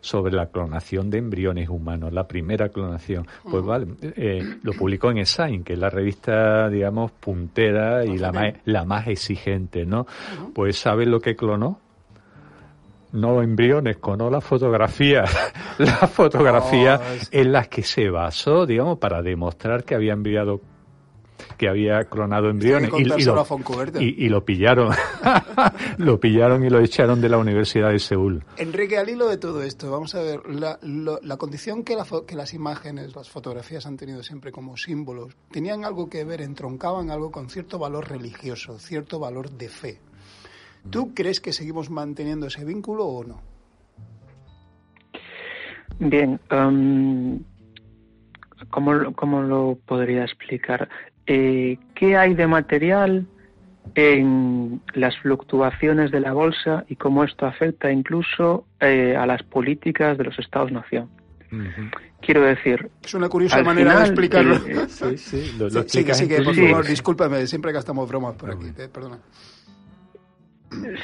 sobre 0.00 0.32
la 0.32 0.46
clonación 0.46 1.10
de 1.10 1.18
embriones 1.18 1.68
humanos, 1.68 2.12
la 2.12 2.26
primera 2.26 2.68
clonación. 2.70 3.26
Pues 3.48 3.64
vale, 3.64 3.86
eh, 4.02 4.42
lo 4.62 4.72
publicó 4.72 5.10
en 5.10 5.24
Science, 5.24 5.64
que 5.64 5.74
es 5.74 5.78
la 5.78 5.90
revista, 5.90 6.68
digamos, 6.68 7.12
puntera 7.12 8.04
y 8.04 8.18
la 8.18 8.32
más, 8.32 8.54
la 8.64 8.84
más 8.84 9.06
exigente, 9.06 9.86
¿no? 9.86 10.06
Pues 10.54 10.78
¿sabes 10.78 11.06
lo 11.06 11.20
que 11.20 11.36
clonó? 11.36 11.78
No 13.12 13.42
embriones, 13.42 13.96
clonó 13.98 14.30
la 14.30 14.40
fotografía, 14.40 15.24
la 15.78 16.06
fotografía 16.06 17.00
oh, 17.00 17.14
es... 17.14 17.28
en 17.32 17.52
las 17.52 17.68
que 17.68 17.82
se 17.82 18.10
basó, 18.10 18.66
digamos, 18.66 18.98
para 18.98 19.22
demostrar 19.22 19.84
que 19.84 19.94
había 19.94 20.12
enviado 20.12 20.60
que 21.56 21.68
había 21.68 22.04
clonado 22.04 22.48
embriones 22.50 22.90
y, 22.96 23.02
y, 23.02 23.04
lo, 23.04 23.18
y, 23.98 24.28
lo 24.28 24.44
pillaron, 24.44 24.94
lo 25.98 26.20
pillaron 26.20 26.64
y 26.64 26.70
lo 26.70 26.80
echaron 26.80 27.20
de 27.20 27.28
la 27.28 27.38
Universidad 27.38 27.90
de 27.90 27.98
Seúl. 27.98 28.44
Enrique, 28.56 28.98
al 28.98 29.08
hilo 29.08 29.28
de 29.28 29.38
todo 29.38 29.62
esto, 29.62 29.90
vamos 29.90 30.14
a 30.14 30.22
ver, 30.22 30.40
la, 30.48 30.78
la 30.82 31.36
condición 31.36 31.82
que, 31.82 31.96
que 32.26 32.36
las 32.36 32.54
imágenes, 32.54 33.14
las 33.14 33.28
fotografías 33.28 33.86
han 33.86 33.96
tenido 33.96 34.22
siempre 34.22 34.52
como 34.52 34.76
símbolos, 34.76 35.36
tenían 35.50 35.84
algo 35.84 36.08
que 36.08 36.24
ver, 36.24 36.40
entroncaban 36.40 37.10
algo 37.10 37.30
con 37.30 37.50
cierto 37.50 37.78
valor 37.78 38.08
religioso, 38.08 38.78
cierto 38.78 39.18
valor 39.18 39.50
de 39.50 39.68
fe. 39.68 40.00
¿Tú 40.90 41.14
crees 41.14 41.40
que 41.40 41.52
seguimos 41.52 41.90
manteniendo 41.90 42.46
ese 42.46 42.64
vínculo 42.64 43.04
o 43.04 43.24
no? 43.24 43.40
Bien, 45.98 46.40
um, 46.52 47.40
¿cómo, 48.70 49.42
lo 49.42 49.78
podría 49.86 50.24
explicar? 50.24 50.88
Eh, 51.26 51.78
¿Qué 51.94 52.16
hay 52.16 52.34
de 52.34 52.46
material 52.46 53.26
en 53.94 54.80
las 54.94 55.16
fluctuaciones 55.18 56.10
de 56.10 56.20
la 56.20 56.32
bolsa 56.32 56.84
y 56.88 56.96
cómo 56.96 57.24
esto 57.24 57.46
afecta 57.46 57.90
incluso 57.90 58.66
eh, 58.80 59.16
a 59.16 59.26
las 59.26 59.42
políticas 59.42 60.16
de 60.18 60.24
los 60.24 60.38
Estados-nación? 60.38 61.08
Quiero 62.20 62.42
decir. 62.42 62.90
Es 63.02 63.14
una 63.14 63.28
curiosa 63.28 63.62
manera 63.62 63.98
de 64.00 64.04
explicarlo. 64.04 64.56
sí, 64.88 65.16
sí, 65.16 65.56
lo, 65.58 65.70
sí, 65.70 66.04
que, 66.04 66.42
por 66.42 66.54
favor, 66.54 66.86
discúlpame, 66.86 67.46
siempre 67.46 67.72
gastamos 67.72 68.08
bromas 68.08 68.34
por 68.34 68.50
aquí, 68.50 68.66
eh, 68.76 68.88
perdona. 68.92 69.18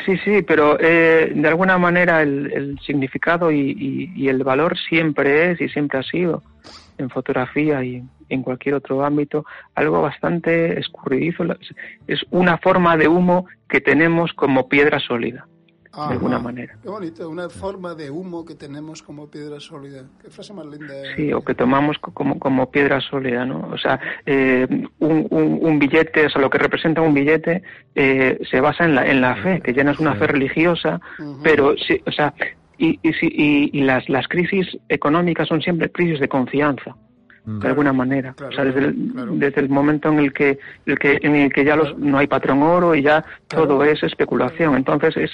Sí, 0.04 0.18
sí, 0.18 0.42
pero 0.42 0.78
eh, 0.78 1.32
de 1.34 1.48
alguna 1.48 1.78
manera 1.78 2.22
el, 2.22 2.78
significado 2.84 3.50
y, 3.50 4.28
el 4.28 4.44
valor 4.44 4.76
siempre 4.78 5.52
es 5.52 5.60
y 5.60 5.68
siempre 5.68 5.98
ha 5.98 6.02
sido 6.02 6.42
en 6.98 7.10
fotografía 7.10 7.82
y 7.82 8.02
en 8.28 8.42
cualquier 8.42 8.74
otro 8.74 9.04
ámbito 9.04 9.44
algo 9.74 10.02
bastante 10.02 10.78
escurridizo. 10.78 11.44
Es 12.06 12.24
una 12.30 12.58
forma 12.58 12.96
de 12.96 13.08
humo 13.08 13.46
que 13.68 13.80
tenemos 13.80 14.32
como 14.34 14.68
piedra 14.68 14.98
sólida 15.00 15.46
de 15.96 16.12
alguna 16.14 16.38
manera. 16.38 16.76
Qué 16.82 16.88
bonito, 16.88 17.28
una 17.28 17.48
forma 17.48 17.94
de 17.94 18.10
humo 18.10 18.44
que 18.44 18.54
tenemos 18.54 19.02
como 19.02 19.30
piedra 19.30 19.60
sólida. 19.60 20.04
Qué 20.22 20.30
frase 20.30 20.52
más 20.52 20.66
linda. 20.66 20.94
Sí, 21.16 21.32
o 21.32 21.42
que 21.42 21.54
tomamos 21.54 21.98
como, 21.98 22.38
como 22.38 22.70
piedra 22.70 23.00
sólida, 23.00 23.44
¿no? 23.44 23.68
O 23.72 23.78
sea, 23.78 24.00
eh, 24.26 24.66
un, 24.98 25.28
un, 25.30 25.78
billete, 25.78 26.26
o 26.26 26.30
sea, 26.30 26.40
lo 26.40 26.50
que 26.50 26.58
representa 26.58 27.00
un 27.00 27.14
billete 27.14 27.62
eh, 27.94 28.38
se 28.50 28.60
basa 28.60 28.84
en 28.84 28.94
la, 28.94 29.06
en 29.06 29.20
la 29.20 29.36
fe, 29.36 29.60
que 29.60 29.72
ya 29.72 29.84
no 29.84 29.92
es 29.92 29.98
una 29.98 30.14
fe 30.14 30.26
religiosa, 30.26 31.00
pero 31.42 31.76
sí, 31.76 32.00
o 32.06 32.12
sea, 32.12 32.34
y, 32.78 32.98
y, 33.02 33.78
y, 33.78 33.82
las, 33.82 34.08
las 34.08 34.26
crisis 34.26 34.66
económicas 34.88 35.48
son 35.48 35.62
siempre 35.62 35.90
crisis 35.90 36.18
de 36.18 36.28
confianza 36.28 36.96
de 37.44 37.68
alguna 37.68 37.92
manera. 37.92 38.34
o 38.40 38.52
sea, 38.52 38.64
desde 38.64 38.86
el, 38.86 39.38
desde 39.38 39.60
el 39.60 39.68
momento 39.68 40.08
en 40.08 40.18
el 40.18 40.32
que, 40.32 40.58
el 40.86 40.98
que, 40.98 41.18
en 41.20 41.34
el 41.36 41.52
que 41.52 41.64
ya 41.64 41.76
los, 41.76 41.96
no 41.98 42.18
hay 42.18 42.26
patrón 42.26 42.62
oro 42.62 42.94
y 42.94 43.02
ya 43.02 43.24
todo 43.48 43.84
es 43.84 44.02
especulación. 44.02 44.76
Entonces 44.76 45.16
es, 45.16 45.30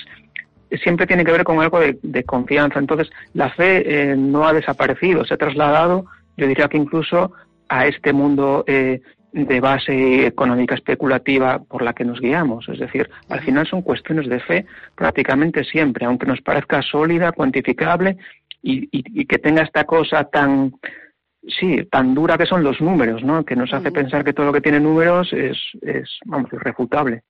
siempre 0.79 1.07
tiene 1.07 1.25
que 1.25 1.33
ver 1.33 1.45
con 1.45 1.61
algo 1.61 1.81
de, 1.81 2.25
confianza. 2.25 2.79
Entonces, 2.79 3.11
la 3.35 3.51
fe 3.51 4.11
eh, 4.13 4.17
no 4.17 4.47
ha 4.47 4.53
desaparecido, 4.53 5.25
se 5.25 5.35
ha 5.35 5.39
trasladado, 5.39 6.07
yo 6.37 6.47
diría 6.47 6.69
que 6.69 6.77
incluso 6.77 7.33
a 7.69 7.87
este 7.87 8.13
mundo 8.13 8.65
eh, 8.67 9.01
de 9.33 9.61
base 9.61 10.27
económica 10.27 10.75
especulativa 10.75 11.61
por 11.61 11.83
la 11.83 11.93
que 11.93 12.05
nos 12.05 12.21
guiamos. 12.21 12.69
Es 12.69 12.79
decir, 12.79 13.09
al 13.29 13.41
final 13.41 13.67
son 13.67 13.83
cuestiones 13.83 14.29
de 14.29 14.41
fe 14.41 14.67
prácticamente 14.95 15.65
siempre, 15.65 16.05
aunque 16.05 16.27
nos 16.27 16.41
parezca 16.41 16.83
sólida, 16.83 17.33
cuantificable 17.33 18.17
y, 18.63 19.25
que 19.25 19.39
tenga 19.39 19.63
esta 19.63 19.85
cosa 19.85 20.25
tan, 20.25 20.73
sí, 21.47 21.85
tan 21.91 22.15
dura 22.15 22.37
que 22.37 22.47
son 22.47 22.63
los 22.63 22.81
números, 22.81 23.23
¿no? 23.23 23.45
Que 23.45 23.57
nos 23.57 23.73
hace 23.73 23.93
pensar 23.93 24.25
que 24.25 24.33
todo 24.33 24.47
lo 24.47 24.53
que 24.53 24.61
tiene 24.61 24.81
números 24.81 25.33
es, 25.33 25.57
es 25.83 26.19
vamos, 26.27 26.53
irrefutable. 26.53 27.23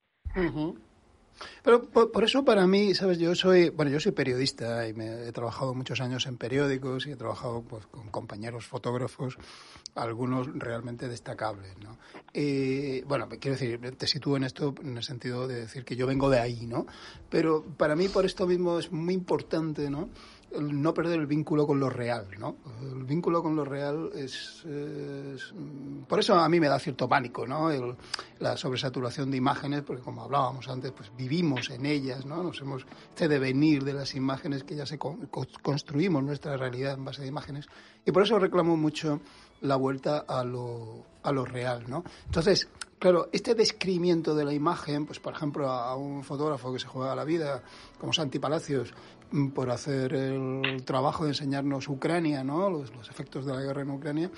Pero 1.63 1.83
por, 1.83 2.25
eso 2.25 2.45
para 2.45 2.67
mí, 2.67 2.95
sabes, 2.95 3.19
yo 3.19 3.35
soy, 3.35 3.71
bueno, 3.71 3.91
yo 3.91 4.01
soy 4.01 4.13
periodista 4.13 4.87
y 4.89 4.93
me 4.93 5.29
he 5.29 5.33
trabajado 5.33 5.75
muchos 5.75 6.01
años 6.01 6.27
en 6.27 6.37
periódicos 6.37 7.07
y 7.07 7.13
he 7.13 7.17
trabajado 7.17 7.63
pues, 7.63 7.87
con 7.87 8.09
compañeros 8.09 8.67
fotógrafos, 8.67 9.37
algunos 9.95 10.47
realmente 10.55 11.09
destacables, 11.09 11.77
¿no? 11.79 11.99
Y, 12.33 13.03
bueno, 13.03 13.29
quiero 13.29 13.57
decir, 13.57 13.97
te 13.97 14.07
sitúo 14.07 14.37
en 14.37 14.45
esto 14.45 14.75
en 14.83 14.97
el 14.97 15.03
sentido 15.03 15.49
de 15.49 15.63
decir 15.63 15.85
que 15.85 15.97
yo 15.97 16.07
vengo 16.07 16.31
de 16.31 16.39
ahí, 16.39 16.67
¿no? 16.67 16.87
Pero 17.29 17.65
para 17.77 17.97
mí 17.97 18.09
por 18.09 18.25
esto 18.25 18.47
mismo 18.47 18.79
es 18.79 18.93
muy 18.93 19.15
importante, 19.15 19.91
¿no? 19.91 20.09
No 20.59 20.93
perder 20.95 21.21
el 21.21 21.27
vínculo 21.27 21.67
con 21.67 21.79
lo 21.79 21.89
real, 21.89 22.27
¿no? 22.39 22.57
El 22.83 23.05
vínculo 23.05 23.43
con 23.43 23.55
lo 23.55 23.65
real 23.65 24.11
es, 24.15 24.65
por 26.09 26.19
eso 26.19 26.35
a 26.35 26.49
mí 26.49 26.59
me 26.59 26.69
da 26.69 26.79
cierto 26.79 27.09
pánico, 27.09 27.47
¿no? 27.47 27.71
la 28.39 28.57
sobresaturación 28.57 29.31
de 29.31 29.37
imágenes, 29.37 29.83
porque 29.83 30.03
como 30.03 30.23
hablábamos 30.23 30.69
antes, 30.69 30.93
pues 30.93 31.13
vivimos 31.17 31.71
en 31.71 31.87
ellas, 31.87 32.27
¿no? 32.27 32.43
Nos 32.43 32.61
hemos 32.61 32.87
este 33.09 33.29
devenir 33.29 33.85
de 33.85 33.93
las 33.93 34.15
imágenes 34.15 34.65
que 34.65 34.75
ya 34.75 34.87
se 34.87 34.99
construimos 34.99 36.23
nuestra 36.23 36.57
realidad 36.57 36.95
en 36.95 37.05
base 37.05 37.23
de 37.23 37.29
imágenes 37.29 37.67
y 38.05 38.13
por 38.13 38.23
eso 38.23 38.39
reclamo 38.39 38.77
mucho 38.77 39.21
la 39.61 39.77
vuelta 39.77 40.25
a 40.27 40.43
lo, 40.43 41.05
a 41.23 41.33
lo 41.33 41.45
real, 41.45 41.85
¿no? 41.89 42.03
Entonces, 42.27 42.69
claro, 42.99 43.29
este 43.33 43.55
descrimiento 43.55 44.35
de 44.35 44.45
la 44.45 44.53
imagen, 44.53 45.07
pues 45.07 45.19
por 45.21 45.35
ejemplo 45.35 45.69
a, 45.69 45.97
un 45.97 46.23
fotógrafo 46.23 46.73
que 46.73 46.79
se 46.79 46.87
juega 46.87 47.15
la 47.15 47.25
vida, 47.25 47.63
como 47.99 48.13
Santi 48.13 48.39
Palacios, 48.39 48.95
por 49.55 49.71
hacer 49.71 50.13
el 50.15 50.83
trabajo 50.85 51.25
de 51.25 51.31
enseñarnos 51.31 51.89
Ucrania, 51.89 52.43
¿no? 52.45 52.71
Los, 52.71 52.91
efectos 53.11 53.47
de 53.47 53.55
la 53.55 53.61
guerra 53.61 53.83
en 53.83 53.91
Ucrania, 53.91 54.31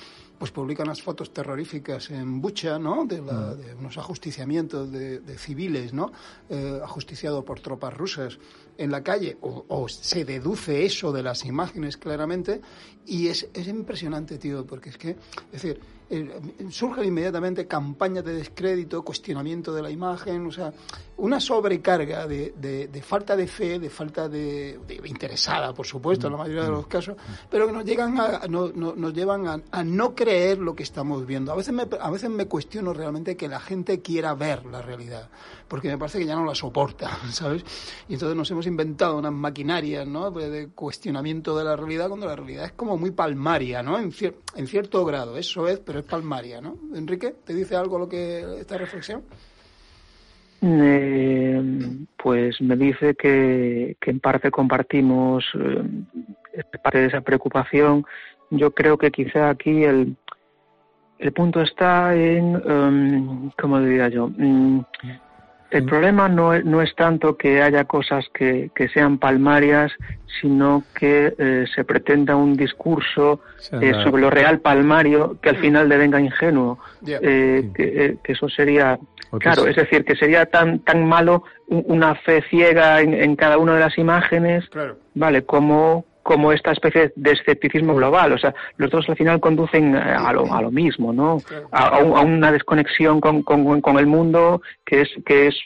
pues 0.43 0.51
publica 0.51 0.82
unas 0.82 1.01
fotos 1.01 1.32
terroríficas 1.32 2.11
en 2.11 2.40
Bucha, 2.40 2.76
¿no? 2.76 3.07
De, 3.07 3.20
mm. 3.20 3.78
unos 3.78 3.97
ajusticiamientos 3.97 4.90
de, 4.90 5.38
civiles, 5.38 5.93
¿no? 5.93 6.11
Eh, 6.51 6.80
ajusticiados 6.82 7.45
por 7.45 7.61
tropas 7.61 7.95
rusas 7.95 8.40
en 8.76 8.90
la 8.90 9.05
calle, 9.05 9.36
o, 9.40 9.88
se 9.88 10.24
deduce 10.24 10.84
eso 10.84 11.12
de 11.12 11.22
las 11.22 11.45
imágenes 11.45 11.97
claramente, 11.97 12.61
y 13.07 13.28
es, 13.28 13.49
es 13.55 13.68
impresionante, 13.68 14.36
tío, 14.36 14.66
porque 14.66 14.90
es 14.90 14.99
que, 14.99 15.11
es 15.11 15.62
decir, 15.62 15.80
eh, 16.11 16.28
surgen 16.70 17.05
inmediatamente 17.05 17.66
campañas 17.66 18.24
de 18.24 18.34
descrédito, 18.34 19.03
cuestionamiento 19.03 19.72
de 19.72 19.80
la 19.80 19.90
imagen, 19.90 20.47
o 20.47 20.53
sea, 20.53 20.72
una 21.16 21.40
sobrecarga 21.40 22.26
de, 22.26 22.53
de, 22.59 23.03
falta 23.03 23.36
de 23.36 23.47
fe, 23.47 23.78
de 23.78 23.88
falta 23.88 24.28
de, 24.28 24.78
interesada, 25.05 25.72
por 25.72 25.86
supuesto, 25.86 26.26
en 26.26 26.32
la 26.34 26.38
mayoría 26.40 26.64
de 26.64 26.70
los 26.70 26.86
casos, 26.86 27.16
pero 27.51 27.66
que 27.66 27.72
nos 27.72 27.84
llegan 27.84 28.18
a, 28.20 28.47
no, 28.49 28.68
nos 28.72 29.14
llevan 29.14 29.64
a, 29.70 29.84
no 29.84 30.14
creer 30.14 30.32
lo 30.59 30.74
que 30.74 30.83
estamos 30.83 31.26
viendo. 31.26 31.53
A 31.53 31.57
veces 31.57 31.72
me, 31.72 31.85
a 32.01 32.11
veces 32.11 32.30
me 32.30 32.47
cuestiono 32.47 32.93
realmente 32.93 33.37
que 33.37 33.49
la 33.49 33.61
gente 33.61 34.01
quiera 34.01 34.35
ver 34.35 34.64
la 34.66 34.83
realidad, 34.83 35.28
porque 35.68 35.89
me 35.89 35.99
parece 35.99 36.18
que 36.18 36.26
ya 36.26 36.35
no 36.35 36.45
la 36.45 36.55
soporta, 36.55 37.11
¿sabes? 37.30 37.64
Y 38.09 38.14
entonces 38.14 38.37
nos 38.37 38.51
hemos 38.51 38.66
inventado 38.66 39.18
unas 39.18 39.33
maquinarias, 39.33 40.07
¿no? 40.07 40.30
De 40.30 40.68
cuestionamiento 40.68 41.57
de 41.57 41.64
la 41.64 41.76
realidad 41.76 42.09
cuando 42.09 42.26
la 42.26 42.37
realidad 42.37 42.64
es 42.66 42.72
como 42.72 42.97
muy 42.97 43.11
palmaria, 43.11 43.83
¿no? 43.83 43.99
En, 43.99 44.12
en 44.57 44.66
cierto 44.66 45.05
grado, 45.05 45.37
eso 45.37 45.68
es, 45.68 45.78
pero 45.78 46.03
palmaria, 46.05 46.61
¿no? 46.61 46.76
Enrique, 46.95 47.35
¿te 47.45 47.55
dice 47.55 47.76
algo 47.76 47.99
lo 47.99 48.09
que 48.09 48.61
esta 48.61 48.78
reflexión? 48.78 49.22
Eh, 50.64 51.61
pues 52.22 52.61
me 52.61 52.76
dice 52.76 53.16
que, 53.16 53.97
en 54.01 54.20
parte 54.20 54.53
compartimos 54.53 55.45
eh, 55.55 56.62
parte 56.83 56.99
de 56.99 57.07
esa 57.07 57.20
preocupación. 57.20 58.05
Yo 58.53 58.71
creo 58.71 58.99
que 58.99 59.11
quizá 59.11 59.49
aquí 59.49 59.85
el, 59.85 60.15
el 61.19 61.33
punto 61.33 61.63
está 61.63 62.15
en, 62.15 62.57
um, 62.57 63.51
¿cómo 63.59 63.81
diría 63.81 64.09
yo? 64.09 64.29
Mm, 64.29 64.81
el 65.71 65.85
problema 65.87 66.29
no 66.29 66.53
es, 66.53 66.67
no 66.67 66.83
es 66.83 66.95
tanto 66.95 67.39
que 67.39 67.63
haya 67.63 67.85
cosas 67.85 68.27
que, 68.35 68.71
que 68.75 68.89
sean 68.91 69.17
palmarias, 69.17 69.91
sino 70.39 70.83
que 70.95 71.35
eh, 71.39 71.65
se 71.75 71.85
pretenda 71.85 72.37
un 72.37 72.55
discurso 72.55 73.41
eh, 73.81 73.95
sobre 74.05 74.21
lo 74.21 74.29
real 74.29 74.61
palmario 74.61 75.39
que 75.41 75.49
al 75.49 75.57
final 75.57 75.89
devenga 75.89 76.21
ingenuo. 76.21 76.79
Eh, 77.07 77.71
que, 77.75 78.19
eso 78.25 78.51
sería, 78.51 78.99
claro, 79.41 79.67
es 79.67 79.77
decir, 79.77 80.05
que 80.05 80.15
sería 80.15 80.45
tan, 80.45 80.81
tan 80.81 81.07
malo 81.07 81.45
una 81.69 82.17
fe 82.17 82.45
ciega 82.51 83.01
en, 83.01 83.15
en 83.15 83.35
cada 83.35 83.57
una 83.57 83.73
de 83.73 83.81
las 83.81 83.97
imágenes, 83.97 84.69
vale, 85.15 85.45
como 85.47 86.05
como 86.23 86.53
esta 86.53 86.73
especie 86.73 87.12
de 87.16 87.33
escepticismo 87.33 87.95
global. 87.95 88.33
O 88.33 88.39
sea, 88.39 88.55
los 88.77 88.91
dos 88.91 89.09
al 89.09 89.16
final 89.16 89.41
conducen 89.41 89.95
a 89.97 90.33
lo, 90.33 90.53
a 90.53 90.62
lo 90.62 90.70
mismo, 90.70 91.12
¿no? 91.12 91.39
A, 91.70 91.99
una 91.99 92.53
desconexión 92.53 93.20
con, 93.20 93.43
con, 93.43 93.99
el 93.99 94.07
mundo 94.07 94.62
que 94.85 95.03
es, 95.03 95.09
que 95.27 95.49
es, 95.49 95.57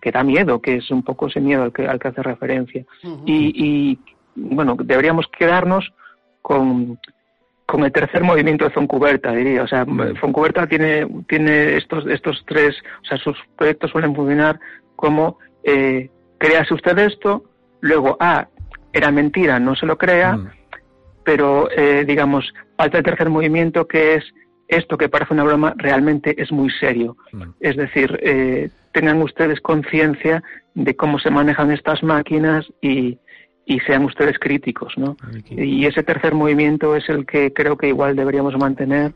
que 0.00 0.12
da 0.12 0.22
miedo, 0.22 0.60
que 0.60 0.76
es 0.76 0.90
un 0.90 1.02
poco 1.02 1.26
ese 1.26 1.40
miedo 1.40 1.64
al 1.64 1.72
que, 1.72 1.86
al 1.86 1.98
que 1.98 2.08
hace 2.08 2.22
referencia. 2.22 2.84
y, 3.24 3.52
y, 3.54 3.98
bueno, 4.36 4.76
deberíamos 4.78 5.26
quedarnos 5.28 5.92
con, 6.42 6.98
con 7.66 7.84
el 7.84 7.92
tercer 7.92 8.22
movimiento 8.22 8.64
de 8.64 8.70
Foncuberta, 8.70 9.32
diría. 9.32 9.64
O 9.64 9.66
sea, 9.66 9.84
Foncuberta 10.20 10.66
tiene, 10.66 11.06
tiene 11.28 11.76
estos, 11.76 12.06
estos 12.06 12.44
tres, 12.46 12.76
o 13.02 13.04
sea, 13.04 13.18
sus 13.18 13.36
proyectos 13.56 13.90
suelen 13.90 14.14
funcionar 14.14 14.60
como, 14.94 15.38
eh, 15.64 16.08
créase 16.38 16.74
usted 16.74 16.96
esto, 16.98 17.44
luego, 17.80 18.16
ah, 18.20 18.46
era 18.96 19.10
mentira, 19.10 19.58
no 19.58 19.74
se 19.74 19.86
lo 19.86 19.98
crea, 19.98 20.36
mm. 20.36 20.50
pero 21.24 21.70
eh, 21.70 22.04
digamos, 22.06 22.52
falta 22.76 22.98
el 22.98 23.04
tercer 23.04 23.28
movimiento 23.28 23.86
que 23.86 24.14
es 24.14 24.24
esto 24.68 24.96
que 24.96 25.08
parece 25.08 25.34
una 25.34 25.44
broma 25.44 25.74
realmente 25.76 26.40
es 26.40 26.50
muy 26.50 26.70
serio. 26.70 27.16
Mm. 27.32 27.42
Es 27.60 27.76
decir, 27.76 28.18
eh, 28.22 28.70
tengan 28.92 29.22
ustedes 29.22 29.60
conciencia 29.60 30.42
de 30.74 30.96
cómo 30.96 31.18
se 31.18 31.30
manejan 31.30 31.70
estas 31.70 32.02
máquinas 32.02 32.66
y, 32.80 33.18
y 33.66 33.80
sean 33.80 34.04
ustedes 34.04 34.38
críticos, 34.38 34.94
¿no? 34.96 35.16
Y 35.50 35.86
ese 35.86 36.02
tercer 36.02 36.34
movimiento 36.34 36.96
es 36.96 37.08
el 37.08 37.26
que 37.26 37.52
creo 37.52 37.76
que 37.76 37.88
igual 37.88 38.16
deberíamos 38.16 38.56
mantener 38.56 39.12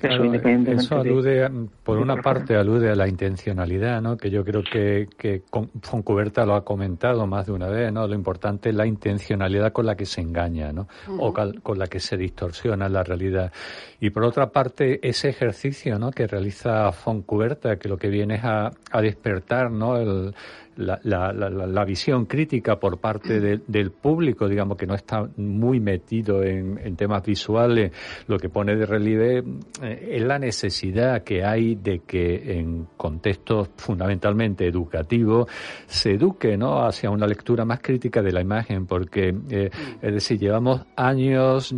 eso, 0.00 0.96
alude, 0.96 1.50
por 1.82 1.98
una 1.98 2.22
parte, 2.22 2.54
alude 2.54 2.90
a 2.90 2.94
la 2.94 3.08
intencionalidad, 3.08 4.00
¿no? 4.00 4.16
Que 4.16 4.30
yo 4.30 4.44
creo 4.44 4.62
que, 4.62 5.08
que 5.18 5.42
Foncuberta 5.82 6.46
lo 6.46 6.54
ha 6.54 6.64
comentado 6.64 7.26
más 7.26 7.46
de 7.46 7.52
una 7.52 7.66
vez, 7.66 7.92
¿no? 7.92 8.06
Lo 8.06 8.14
importante 8.14 8.68
es 8.68 8.76
la 8.76 8.86
intencionalidad 8.86 9.72
con 9.72 9.86
la 9.86 9.96
que 9.96 10.06
se 10.06 10.20
engaña, 10.20 10.72
¿no? 10.72 10.86
O 11.18 11.34
con 11.34 11.78
la 11.78 11.88
que 11.88 11.98
se 11.98 12.16
distorsiona 12.16 12.88
la 12.88 13.02
realidad. 13.02 13.52
Y 13.98 14.10
por 14.10 14.22
otra 14.22 14.50
parte, 14.50 15.00
ese 15.02 15.30
ejercicio, 15.30 15.98
¿no? 15.98 16.12
Que 16.12 16.28
realiza 16.28 16.92
Foncuberta, 16.92 17.76
que 17.76 17.88
lo 17.88 17.96
que 17.96 18.08
viene 18.08 18.36
es 18.36 18.44
a, 18.44 18.70
a 18.92 19.02
despertar, 19.02 19.70
¿no? 19.72 19.96
El, 19.96 20.32
la, 20.78 21.00
la, 21.02 21.32
la, 21.32 21.84
visión 21.84 22.26
crítica 22.26 22.78
por 22.78 22.98
parte 22.98 23.40
del 23.40 23.90
público, 23.90 24.48
digamos, 24.48 24.76
que 24.76 24.86
no 24.86 24.94
está 24.94 25.28
muy 25.36 25.80
metido 25.80 26.44
en, 26.44 26.78
en, 26.78 26.94
temas 26.94 27.24
visuales, 27.24 27.92
lo 28.28 28.38
que 28.38 28.48
pone 28.48 28.76
de 28.76 28.86
relieve 28.86 29.42
eh, 29.82 30.08
es 30.12 30.22
la 30.22 30.38
necesidad 30.38 31.24
que 31.24 31.44
hay 31.44 31.74
de 31.74 32.00
que 32.06 32.58
en 32.58 32.86
contextos 32.96 33.70
fundamentalmente 33.76 34.66
educativos 34.66 35.48
se 35.86 36.12
eduque 36.12 36.56
¿no? 36.56 36.84
hacia 36.84 37.10
una 37.10 37.26
lectura 37.26 37.64
más 37.64 37.80
crítica 37.80 38.22
de 38.22 38.30
la 38.30 38.40
imagen, 38.40 38.86
porque, 38.86 39.34
eh, 39.50 39.70
es 40.00 40.12
decir, 40.12 40.38
llevamos 40.38 40.82
años 40.94 41.74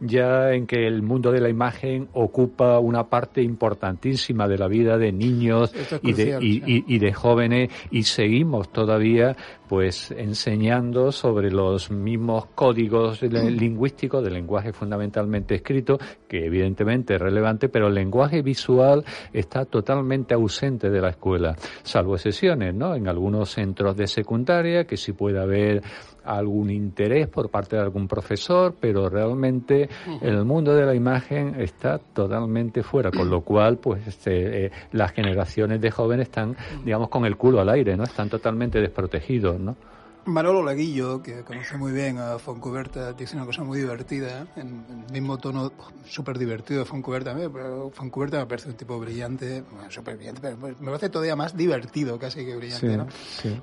ya 0.00 0.52
en 0.52 0.66
que 0.66 0.86
el 0.86 1.02
mundo 1.02 1.30
de 1.30 1.40
la 1.40 1.50
imagen 1.50 2.08
ocupa 2.14 2.78
una 2.78 3.04
parte 3.04 3.42
importantísima 3.42 4.48
de 4.48 4.56
la 4.56 4.68
vida 4.68 4.96
de 4.96 5.12
niños 5.12 5.74
y 6.02 6.12
de, 6.14 6.38
y, 6.40 6.62
y 6.86 6.98
de 6.98 7.12
jóvenes 7.12 7.70
y 7.90 8.04
seguimos 8.04 8.70
todavía 8.72 9.36
pues 9.72 10.10
enseñando 10.10 11.10
sobre 11.12 11.50
los 11.50 11.90
mismos 11.90 12.44
códigos 12.54 13.22
lingüísticos 13.22 14.22
del 14.22 14.34
lenguaje 14.34 14.70
fundamentalmente 14.74 15.54
escrito, 15.54 15.98
que 16.28 16.44
evidentemente 16.44 17.14
es 17.14 17.20
relevante, 17.22 17.70
pero 17.70 17.88
el 17.88 17.94
lenguaje 17.94 18.42
visual 18.42 19.02
está 19.32 19.64
totalmente 19.64 20.34
ausente 20.34 20.90
de 20.90 21.00
la 21.00 21.08
escuela, 21.08 21.56
salvo 21.84 22.16
excepciones, 22.16 22.74
¿no? 22.74 22.94
En 22.94 23.08
algunos 23.08 23.48
centros 23.48 23.96
de 23.96 24.08
secundaria 24.08 24.84
que 24.84 24.98
sí 24.98 25.14
puede 25.14 25.40
haber 25.40 25.82
algún 26.24 26.70
interés 26.70 27.28
por 27.28 27.50
parte 27.50 27.76
de 27.76 27.82
algún 27.82 28.06
profesor, 28.06 28.74
pero 28.78 29.08
realmente 29.08 29.88
el 30.20 30.44
mundo 30.44 30.74
de 30.74 30.86
la 30.86 30.94
imagen 30.94 31.60
está 31.60 31.98
totalmente 31.98 32.82
fuera, 32.82 33.10
con 33.10 33.28
lo 33.28 33.40
cual, 33.42 33.78
pues, 33.78 34.06
este, 34.06 34.66
eh, 34.66 34.70
las 34.92 35.12
generaciones 35.12 35.80
de 35.80 35.90
jóvenes 35.90 36.28
están, 36.28 36.56
digamos, 36.84 37.08
con 37.08 37.24
el 37.24 37.36
culo 37.36 37.60
al 37.60 37.68
aire, 37.70 37.96
¿no? 37.96 38.04
Están 38.04 38.28
totalmente 38.28 38.80
desprotegidos, 38.80 39.58
¿no? 39.64 39.76
Manolo 40.24 40.62
Laguillo, 40.62 41.20
que 41.20 41.42
conoce 41.42 41.76
muy 41.76 41.90
bien 41.90 42.18
a 42.18 42.38
Foncuberta, 42.38 43.12
dice 43.12 43.34
una 43.34 43.44
cosa 43.44 43.64
muy 43.64 43.78
divertida, 43.80 44.46
en 44.54 44.84
el 45.08 45.12
mismo 45.12 45.36
tono 45.38 45.72
súper 46.06 46.38
divertido 46.38 46.80
de 46.80 46.84
Foncuberta. 46.84 47.34
Pero 47.34 47.90
Foncuberta 47.92 48.38
me 48.38 48.46
parece 48.46 48.68
un 48.68 48.76
tipo 48.76 48.98
brillante, 49.00 49.64
súper 49.88 50.16
brillante, 50.16 50.40
pero 50.40 50.56
me 50.78 50.86
parece 50.86 51.08
todavía 51.08 51.34
más 51.34 51.56
divertido 51.56 52.18
casi 52.20 52.44
que 52.44 52.54
brillante, 52.54 52.96
¿no? 52.96 53.06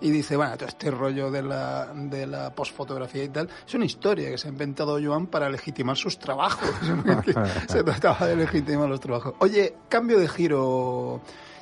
Y 0.02 0.12
dice, 0.12 0.36
bueno, 0.36 0.58
todo 0.58 0.68
este 0.68 0.92
rollo 0.92 1.32
de 1.32 1.44
la, 1.44 1.94
de 1.96 2.28
la 2.28 2.54
postfotografía 2.54 3.24
y 3.24 3.30
tal, 3.30 3.50
es 3.66 3.74
una 3.74 3.86
historia 3.86 4.30
que 4.30 4.38
se 4.38 4.50
ha 4.50 4.52
inventado 4.52 5.00
Joan 5.02 5.28
para 5.28 5.50
legitimar 5.50 5.96
sus 5.96 6.20
trabajos. 6.20 6.70
se 7.70 7.84
trataba 7.84 8.28
de 8.28 8.36
legitimar 8.36 8.90
los 8.90 9.00
trabajos. 9.00 9.34
Oye, 9.40 9.76
cambio 9.88 10.20
de 10.20 10.28
giro. 10.28 11.22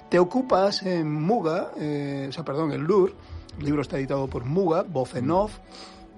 Te 0.10 0.18
ocupas 0.18 0.84
en 0.84 1.12
Muga, 1.12 1.72
eh, 1.78 2.28
o 2.30 2.32
sea, 2.32 2.46
perdón, 2.46 2.72
en 2.72 2.86
Lourdes, 2.86 3.14
el 3.58 3.66
libro 3.66 3.82
está 3.82 3.98
editado 3.98 4.28
por 4.28 4.46
Muga, 4.46 4.84
voz 4.84 5.16
en 5.16 5.32
off, 5.32 5.60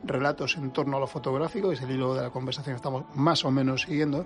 relatos 0.04 0.58
en 0.58 0.72
torno 0.72 0.98
a 0.98 1.00
lo 1.00 1.08
fotográfico, 1.08 1.72
es 1.72 1.82
el 1.82 1.92
hilo 1.92 2.16
de 2.16 2.22
la 2.22 2.30
conversación 2.30 2.76
que 2.76 2.78
estamos 2.78 3.06
más 3.16 3.44
o 3.46 3.52
menos 3.52 3.84
siguiendo, 3.84 4.26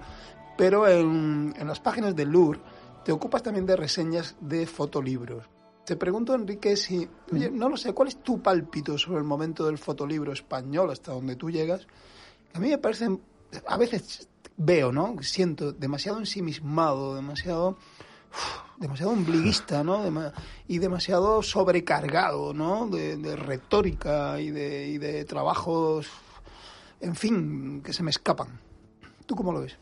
pero 0.57 0.88
en, 0.88 1.53
las 1.66 1.80
páginas 1.80 2.16
de 2.16 2.26
Lourdes 2.26 2.61
te 3.03 3.11
ocupas 3.11 3.43
también 3.43 3.66
de 3.66 3.76
reseñas 3.76 4.36
de 4.39 4.66
fotolibros. 4.66 5.45
Te 5.86 5.97
pregunto, 5.97 6.34
Enrique, 6.34 6.78
si, 6.78 7.07
oye, 7.32 7.51
no 7.51 7.68
lo 7.68 7.76
sé, 7.76 7.93
¿cuál 7.93 8.07
es 8.07 8.24
tu 8.24 8.41
pálpito 8.41 8.97
sobre 8.97 9.18
el 9.18 9.26
momento 9.26 9.66
del 9.66 9.78
fotolibro 9.78 10.32
español 10.32 10.89
hasta 10.91 11.11
donde 11.11 11.36
tú 11.36 11.49
llegas? 11.49 11.86
A 12.53 12.59
mí 12.59 12.70
me 12.70 12.78
parece, 12.78 13.09
a 13.68 13.78
veces 13.78 14.30
veo, 14.55 14.93
¿no? 14.93 15.16
Siento 15.22 15.74
demasiado 15.74 16.20
ensimismado, 16.20 17.16
demasiado 17.16 17.78
demasiado 18.77 19.11
ombliguista, 19.11 19.84
¿no? 19.84 20.03
y 20.67 20.79
demasiado 20.79 21.41
sobrecargado, 21.41 22.53
¿no? 22.53 22.88
De, 22.88 23.36
retórica 23.36 24.39
y 24.39 24.51
de, 24.51 24.88
y 24.89 24.97
de 24.97 25.25
trabajos, 25.25 26.09
en 26.99 27.15
fin, 27.15 27.81
que 27.84 27.93
se 27.93 28.03
me 28.03 28.09
escapan. 28.09 28.47
¿Tú 29.25 29.36
cómo 29.36 29.53
lo 29.53 29.61
ves? 29.61 29.77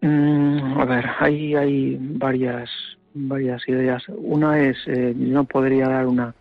Mm, 0.00 0.80
a 0.80 0.84
ver, 0.84 1.06
hay, 1.18 1.54
hay 1.54 1.96
varias, 2.00 2.70
varias 3.14 3.66
ideas. 3.68 4.04
Una 4.08 4.60
es, 4.60 4.76
eh, 4.86 5.12
no 5.16 5.44
podría 5.44 5.88
dar 5.88 6.06
una, 6.06 6.34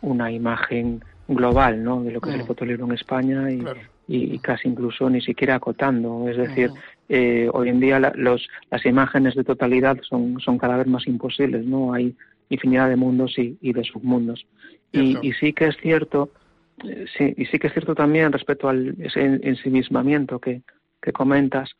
una 0.00 0.30
imagen 0.30 1.04
global, 1.28 1.82
¿no? 1.82 2.02
De 2.02 2.10
lo 2.10 2.20
que 2.20 2.30
es 2.30 2.36
el 2.36 2.42
mm. 2.42 2.46
fotolibro 2.46 2.84
en 2.86 2.92
España 2.92 3.50
y, 3.50 3.64
y, 4.08 4.38
casi 4.40 4.68
incluso 4.68 5.08
ni 5.08 5.20
siquiera 5.20 5.56
acotando. 5.56 6.28
Es 6.28 6.36
decir, 6.36 6.70
eh, 7.08 7.48
hoy 7.52 7.68
en 7.68 7.80
día 7.80 7.98
los, 8.14 8.48
las 8.70 8.86
imágenes 8.86 9.34
de 9.34 9.44
totalidad 9.44 9.98
son, 10.02 10.40
son 10.40 10.58
cada 10.58 10.76
vez 10.76 10.86
más 10.86 11.06
imposibles, 11.06 11.64
¿no? 11.64 11.92
Hay 11.92 12.14
infinidad 12.48 12.88
de 12.88 12.96
mundos 12.96 13.38
y, 13.38 13.58
y 13.60 13.72
de 13.72 13.84
submundos. 13.84 14.46
Y, 14.92 15.18
y, 15.26 15.32
sí 15.32 15.52
que 15.52 15.66
es 15.66 15.76
cierto, 15.78 16.30
eh, 16.84 17.06
sí, 17.16 17.34
y 17.36 17.46
sí 17.46 17.58
que 17.58 17.66
es 17.66 17.72
cierto 17.72 17.94
también 17.94 18.32
respecto 18.32 18.68
al 18.68 18.94
ese 19.00 19.22
ensimismamiento 19.42 20.38
que, 20.38 20.62
que 21.02 21.12
comentas, 21.12 21.70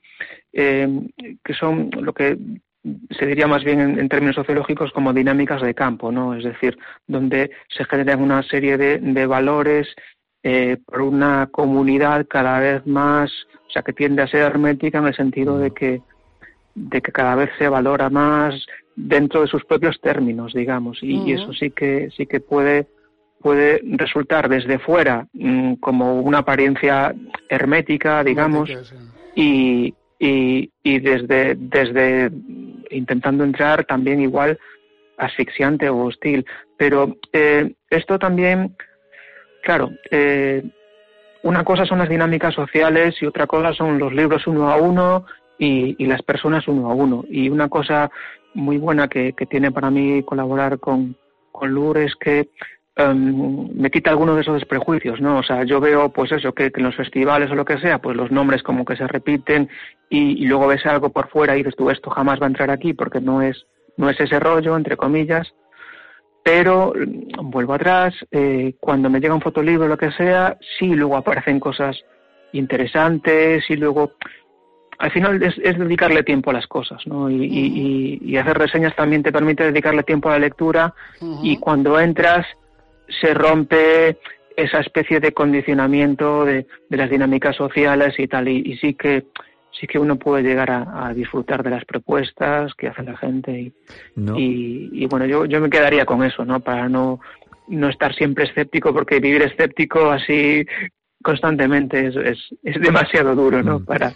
eh, 0.52 0.88
que 1.44 1.54
son 1.54 1.90
lo 2.00 2.12
que 2.12 2.36
se 3.10 3.26
diría 3.26 3.46
más 3.46 3.64
bien 3.64 3.80
en, 3.80 4.08
términos 4.08 4.36
sociológicos 4.36 4.92
como 4.92 5.14
dinámicas 5.14 5.62
de 5.62 5.74
campo, 5.74 6.12
¿no? 6.12 6.34
Es 6.34 6.44
decir, 6.44 6.76
donde 7.06 7.50
se 7.68 7.84
generan 7.86 8.20
una 8.20 8.42
serie 8.42 8.76
de, 8.76 8.98
de 8.98 9.26
valores 9.26 9.88
eh, 10.46 10.76
por 10.84 11.00
una 11.00 11.48
comunidad 11.50 12.26
cada 12.28 12.60
vez 12.60 12.86
más, 12.86 13.32
o 13.66 13.70
sea, 13.70 13.80
que 13.80 13.94
tiende 13.94 14.20
a 14.20 14.28
ser 14.28 14.42
hermética 14.42 14.98
en 14.98 15.06
el 15.06 15.16
sentido 15.16 15.58
de 15.58 15.70
que, 15.70 16.02
de 16.74 17.00
que 17.00 17.12
cada 17.12 17.34
vez 17.34 17.48
se 17.58 17.66
valora 17.66 18.10
más 18.10 18.54
dentro 18.94 19.40
de 19.40 19.46
sus 19.46 19.64
propios 19.64 19.98
términos, 20.02 20.52
digamos, 20.52 21.02
y, 21.02 21.32
eso 21.32 21.54
sí 21.54 21.70
que 21.70 22.10
sí 22.14 22.26
que 22.26 22.40
puede 22.40 22.86
puede 23.40 23.80
resultar 23.84 24.50
desde 24.50 24.78
fuera 24.78 25.26
mm, 25.32 25.74
como 25.74 26.20
una 26.20 26.38
apariencia 26.38 27.14
hermética, 27.48 28.22
digamos, 28.22 28.70
y, 29.34 29.94
y, 30.18 30.70
y, 30.82 30.98
desde, 30.98 31.54
desde 31.54 32.30
intentando 32.90 33.44
entrar 33.44 33.84
también 33.84 34.20
igual 34.20 34.58
asfixiante 35.16 35.88
o 35.88 36.04
hostil. 36.04 36.44
Pero 36.76 37.16
eh, 37.32 37.74
esto 37.90 38.18
también 38.18 38.76
Claro, 39.64 39.92
eh, 40.10 40.62
una 41.42 41.64
cosa 41.64 41.86
son 41.86 41.98
las 41.98 42.10
dinámicas 42.10 42.54
sociales 42.54 43.16
y 43.22 43.26
otra 43.26 43.46
cosa 43.46 43.72
son 43.72 43.98
los 43.98 44.12
libros 44.12 44.46
uno 44.46 44.70
a 44.70 44.76
uno 44.76 45.24
y, 45.58 46.04
las 46.04 46.20
personas 46.20 46.68
uno 46.68 46.90
a 46.90 46.94
uno. 46.94 47.24
Y 47.30 47.48
una 47.48 47.70
cosa 47.70 48.10
muy 48.52 48.76
buena 48.76 49.08
que, 49.08 49.32
tiene 49.48 49.72
para 49.72 49.90
mí 49.90 50.22
colaborar 50.22 50.78
con, 50.78 51.16
con 51.50 51.96
es 51.96 52.14
que 52.16 52.50
em, 52.96 53.70
me 53.74 53.90
quita 53.90 54.10
algunos 54.10 54.34
de 54.34 54.42
esos 54.42 54.66
prejuicios, 54.66 55.18
¿no? 55.22 55.38
O 55.38 55.42
sea, 55.42 55.64
yo 55.64 55.80
veo, 55.80 56.10
pues 56.10 56.30
eso, 56.32 56.52
que, 56.52 56.70
en 56.74 56.82
los 56.82 56.94
festivales 56.94 57.50
o 57.50 57.54
lo 57.54 57.64
que 57.64 57.78
sea, 57.78 58.00
pues 58.00 58.18
los 58.18 58.30
nombres 58.30 58.62
como 58.62 58.84
que 58.84 58.96
se 58.96 59.06
repiten 59.06 59.70
y, 60.10 60.42
y, 60.42 60.46
luego 60.46 60.66
ves 60.66 60.84
algo 60.84 61.08
por 61.08 61.28
fuera 61.28 61.54
y 61.54 61.60
dices 61.60 61.76
tú, 61.76 61.88
esto 61.88 62.10
jamás 62.10 62.38
va 62.38 62.44
a 62.44 62.48
entrar 62.48 62.70
aquí 62.70 62.92
porque 62.92 63.22
no 63.22 63.40
es, 63.40 63.64
no 63.96 64.10
es 64.10 64.20
ese 64.20 64.38
rollo, 64.38 64.76
entre 64.76 64.98
comillas. 64.98 65.54
Pero 66.44 66.92
mm, 66.94 67.50
vuelvo 67.50 67.74
atrás, 67.74 68.14
eh, 68.30 68.74
cuando 68.78 69.10
me 69.10 69.18
llega 69.18 69.34
un 69.34 69.40
fotolibro 69.40 69.86
o 69.86 69.88
lo 69.88 69.98
que 69.98 70.12
sea, 70.12 70.56
sí 70.78 70.94
luego 70.94 71.16
aparecen 71.16 71.58
cosas 71.58 71.96
interesantes 72.52 73.68
y 73.68 73.74
luego 73.74 74.12
al 74.98 75.10
final 75.10 75.42
es, 75.42 75.56
dedicarle 75.56 76.22
tiempo 76.22 76.50
a 76.50 76.52
las 76.52 76.68
cosas, 76.68 77.04
¿no? 77.06 77.28
Y, 77.28 78.36
hacer 78.36 78.56
reseñas 78.56 78.94
también 78.94 79.24
te 79.24 79.32
permite 79.32 79.64
dedicarle 79.64 80.04
tiempo 80.04 80.28
a 80.28 80.32
la 80.32 80.38
lectura 80.38 80.94
y 81.42 81.56
cuando 81.56 81.98
entras 81.98 82.46
se 83.20 83.34
rompe 83.34 84.18
esa 84.56 84.80
especie 84.80 85.20
de 85.20 85.32
condicionamiento 85.32 86.44
de, 86.44 86.66
de 86.88 86.96
las 86.96 87.10
dinámicas 87.10 87.56
sociales 87.56 88.14
y 88.18 88.28
tal. 88.28 88.48
Y, 88.48 88.76
sí 88.78 88.94
que 88.94 89.24
sí 89.78 89.86
que 89.86 89.98
uno 89.98 90.16
puede 90.16 90.42
llegar 90.42 90.70
a, 90.70 91.12
disfrutar 91.14 91.62
de 91.62 91.70
las 91.70 91.84
propuestas 91.84 92.74
que 92.74 92.88
hace 92.88 93.02
la 93.02 93.16
gente 93.16 93.52
y, 93.52 93.72
y, 94.92 95.06
bueno 95.06 95.26
yo, 95.26 95.44
yo 95.46 95.60
me 95.60 95.70
quedaría 95.70 96.06
con 96.06 96.22
eso 96.22 96.44
no 96.44 96.60
para 96.60 96.88
no 96.88 97.20
no 97.68 97.88
estar 97.88 98.14
siempre 98.14 98.44
escéptico 98.44 98.92
porque 98.92 99.20
vivir 99.20 99.42
escéptico 99.42 100.10
así 100.10 100.66
constantemente 101.24 102.06
es, 102.06 102.16
es, 102.16 102.38
es 102.62 102.80
demasiado 102.80 103.34
duro, 103.34 103.62
¿no? 103.62 103.78
Mm. 103.80 103.84
Para, 103.86 104.12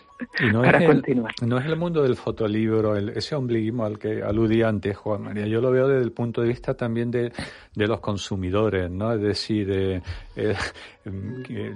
no 0.52 0.60
para 0.62 0.84
continuar. 0.84 1.32
El, 1.40 1.48
no 1.48 1.58
es 1.58 1.64
el 1.64 1.76
mundo 1.76 2.02
del 2.02 2.16
fotolibro, 2.16 2.94
el, 2.94 3.08
ese 3.08 3.34
ombliguismo 3.34 3.86
al 3.86 3.98
que 3.98 4.22
aludía 4.22 4.68
antes 4.68 4.94
Juan 4.96 5.22
María. 5.22 5.46
Yo 5.46 5.62
lo 5.62 5.70
veo 5.70 5.88
desde 5.88 6.04
el 6.04 6.12
punto 6.12 6.42
de 6.42 6.48
vista 6.48 6.74
también 6.74 7.10
de, 7.10 7.32
de 7.74 7.86
los 7.86 8.00
consumidores, 8.00 8.90
¿no? 8.90 9.14
Es 9.14 9.22
decir, 9.22 9.70
eh, 9.70 10.02
eh, 10.36 10.54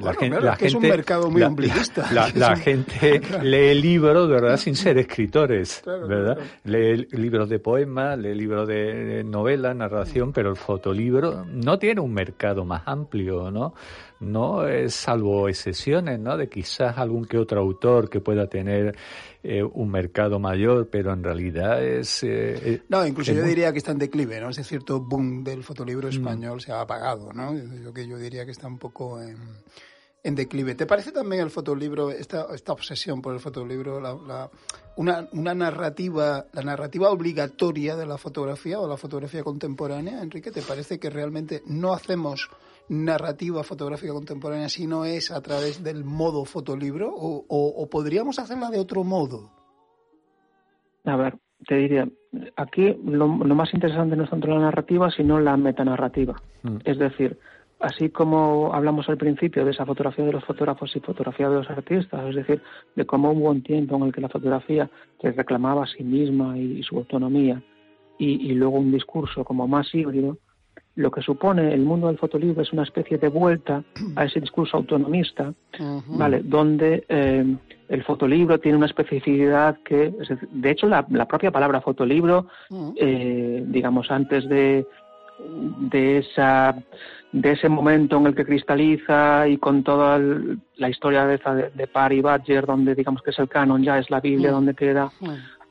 la, 0.01 0.12
gente, 0.12 0.41
la 0.41 0.53
gente, 0.53 0.66
es 0.66 0.74
un 0.74 0.83
mercado 0.83 1.30
muy 1.30 1.43
ombliguista. 1.43 2.07
La, 2.12 2.55
gente 2.57 3.22
lee 3.43 3.74
libros, 3.80 4.28
¿verdad? 4.28 4.59
Sin 4.59 4.76
ser 4.76 4.99
escritores, 4.99 5.83
¿verdad? 5.87 6.39
Lee 6.64 7.09
libros 7.12 7.49
de 7.49 7.59
poemas, 7.59 8.18
lee 8.18 8.35
libros 8.35 8.68
de 8.68 9.24
novela, 9.24 9.72
narración, 9.72 10.30
pero 10.33 10.51
el 10.51 10.57
fotolibro 10.57 11.47
no 11.47 11.78
tiene 11.78 12.03
un 12.03 12.12
mercado 12.12 12.66
más 12.66 12.83
amplio, 12.85 13.51
¿no? 13.51 13.72
No 14.23 14.66
es 14.66 14.95
salvo 14.95 15.49
excepciones, 15.49 16.18
¿no? 16.18 16.37
De 16.37 16.49
quizás 16.49 16.97
algún 16.97 17.25
que 17.25 17.39
otro 17.39 17.61
autor 17.61 18.09
que 18.09 18.20
pueda 18.20 18.47
tener 18.47 18.97
eh, 19.43 19.62
un 19.62 19.91
mercado 19.91 20.39
mayor, 20.39 20.89
pero 20.89 21.12
en 21.12 21.25
realidad 21.25 21.83
es... 21.85 22.23
Eh, 22.23 22.75
eh, 22.75 22.83
no, 22.89 23.07
incluso 23.07 23.33
yo 23.33 23.43
diría 23.43 23.73
que 23.73 23.79
está 23.79 23.93
en 23.93 23.99
declive, 23.99 24.41
¿no? 24.41 24.51
Ese 24.51 24.64
cierto 24.64 25.01
boom 25.01 25.43
del 25.43 25.64
fotolibro 25.64 26.09
mm. 26.09 26.12
español 26.12 26.61
se 26.61 26.73
ha 26.73 26.81
apagado, 26.81 27.33
¿no? 27.33 27.55
Yo, 27.55 27.93
que 27.93 28.07
yo 28.07 28.16
diría 28.16 28.45
que 28.45 28.53
está 28.53 28.68
un 28.68 28.79
poco 28.79 29.20
en, 29.20 29.37
en 30.23 30.35
declive. 30.35 30.75
¿Te 30.75 30.87
parece 30.87 31.11
también 31.11 31.43
el 31.43 31.51
fotolibro, 31.51 32.11
esta, 32.11 32.47
esta 32.55 32.73
obsesión 32.73 33.20
por 33.20 33.35
el 33.35 33.41
fotolibro, 33.41 34.01
la, 34.01 34.49
una, 34.97 35.29
una 35.33 35.55
narrativa, 35.55 36.47
la 36.53 36.62
narrativa 36.62 37.11
obligatoria 37.11 37.97
de 37.97 38.07
la 38.07 38.18
fotografía 38.18 38.79
o 38.79 38.89
la 38.89 38.97
fotografía 38.97 39.43
contemporánea, 39.43 40.23
Enrique? 40.23 40.53
¿Te 40.53 40.62
parece 40.62 41.01
que 41.01 41.11
realmente 41.11 41.62
no 41.66 41.93
hacemos 41.93 42.49
narrativa 42.93 43.62
fotográfica 43.64 44.12
contemporánea 44.12 44.68
si 44.68 44.86
no 44.86 45.05
es 45.07 45.30
a 45.30 45.40
través 45.40 45.82
del 45.82 46.05
modo 46.05 46.45
fotolibro 46.45 47.11
o, 47.11 47.45
o, 47.49 47.88
podríamos 47.88 48.38
hacerla 48.38 48.70
de 48.70 48.78
otro 48.78 49.03
modo? 49.03 49.51
A 51.05 51.16
ver, 51.16 51.38
te 51.66 51.76
diría, 51.76 52.07
aquí 52.57 52.95
lo, 53.05 53.28
más 53.28 53.72
interesante 53.72 54.14
no 54.14 54.24
es 54.24 54.30
tanto 54.30 54.47
la 54.49 54.59
narrativa, 54.59 55.11
sino 55.11 55.40
la 55.40 55.57
metanarrativa. 55.57 56.40
Mm. 56.62 56.76
Es 56.84 56.99
decir, 56.99 57.38
así 57.80 58.11
como 58.11 58.74
hablamos 58.74 59.09
al 59.09 59.16
principio 59.16 59.64
de 59.64 59.70
esa 59.70 59.86
fotografía 59.86 60.26
de 60.26 60.32
los 60.32 60.45
fotógrafos 60.45 60.95
y 60.95 61.01
fotografía 61.01 61.49
de 61.49 61.57
los 61.57 61.70
artistas, 61.70 62.28
es 62.28 62.36
decir, 62.36 62.62
de 62.95 63.07
cómo 63.07 63.32
hubo 63.32 63.51
un 63.51 63.62
tiempo 63.62 63.97
en 63.97 64.03
el 64.03 64.12
que 64.12 64.20
la 64.20 64.28
fotografía 64.28 64.90
se 65.20 65.32
reclamaba 65.32 65.84
a 65.84 65.86
sí 65.86 66.05
misma 66.05 66.59
y, 66.59 66.82
su 66.82 66.99
autonomía, 66.99 67.62
y, 68.18 68.51
y, 68.51 68.55
luego 68.55 68.78
un 68.78 68.93
discurso 68.93 69.45
como 69.45 69.66
más 69.66 69.93
híbrido, 69.95 70.36
lo 70.95 71.11
que 71.11 71.22
supone 71.22 71.72
el 71.72 71.80
mundo 71.80 72.09
del 72.09 72.18
fotolibro 72.18 72.62
es 72.62 72.72
una 72.72 72.82
especie 72.82 73.18
de 73.18 73.28
vuelta 73.28 73.82
a 74.16 74.24
ese 74.24 74.40
discurso 74.40 74.76
autonomista, 74.76 75.53
¿vale? 76.09 76.43
Donde 76.45 77.05
eh, 77.09 77.57
el 77.88 78.05
fotolibro 78.05 78.59
tiene 78.59 78.78
una 78.78 78.86
especificidad 78.86 79.78
que, 79.84 80.12
de 80.51 80.70
hecho, 80.70 80.88
la, 80.88 81.07
propia 81.26 81.51
palabra 81.51 81.80
fotolibro, 81.80 82.47
eh, 82.97 83.64
digamos, 83.66 84.11
antes 84.11 84.49
de, 84.49 84.86
de 85.90 86.18
esa 86.18 86.76
de 87.32 87.53
ese 87.53 87.70
momento 87.70 88.18
en 88.18 88.26
el 88.26 88.34
que 88.34 88.45
cristaliza 88.45 89.49
y 89.49 89.57
con 89.57 89.82
toda 89.82 90.20
la 90.76 90.88
historia 90.90 91.24
de, 91.24 91.38
de, 91.38 91.70
de 91.74 91.86
Parry 91.86 92.20
Badger, 92.20 92.66
donde 92.66 92.95
digamos 92.95 93.22
que 93.22 93.30
es 93.30 93.38
el 93.38 93.49
canon, 93.49 93.82
ya 93.82 93.99
es 93.99 94.11
la 94.11 94.20
Biblia 94.20 94.51
donde 94.51 94.74
queda 94.74 95.11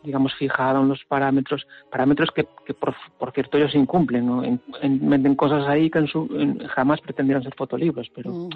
digamos, 0.04 0.34
fijado 0.36 0.82
en 0.82 0.89
los 0.89 1.04
parámetros, 1.06 1.68
parámetros 1.89 2.30
que, 2.32 2.47
que 2.66 2.74
por, 2.74 2.95
cierto 3.34 3.58
ellos 3.58 3.76
incumplen, 3.76 4.26
¿no? 4.26 4.43
en, 4.43 4.62
en, 4.82 5.36
cosas 5.36 5.68
ahí 5.68 5.89
que 5.89 5.99
en 5.99 6.08
su, 6.08 6.28
jamás 6.76 6.99
pretendieron 7.02 7.43
ser 7.43 7.54
fotolibros, 7.56 8.10
pero 8.14 8.49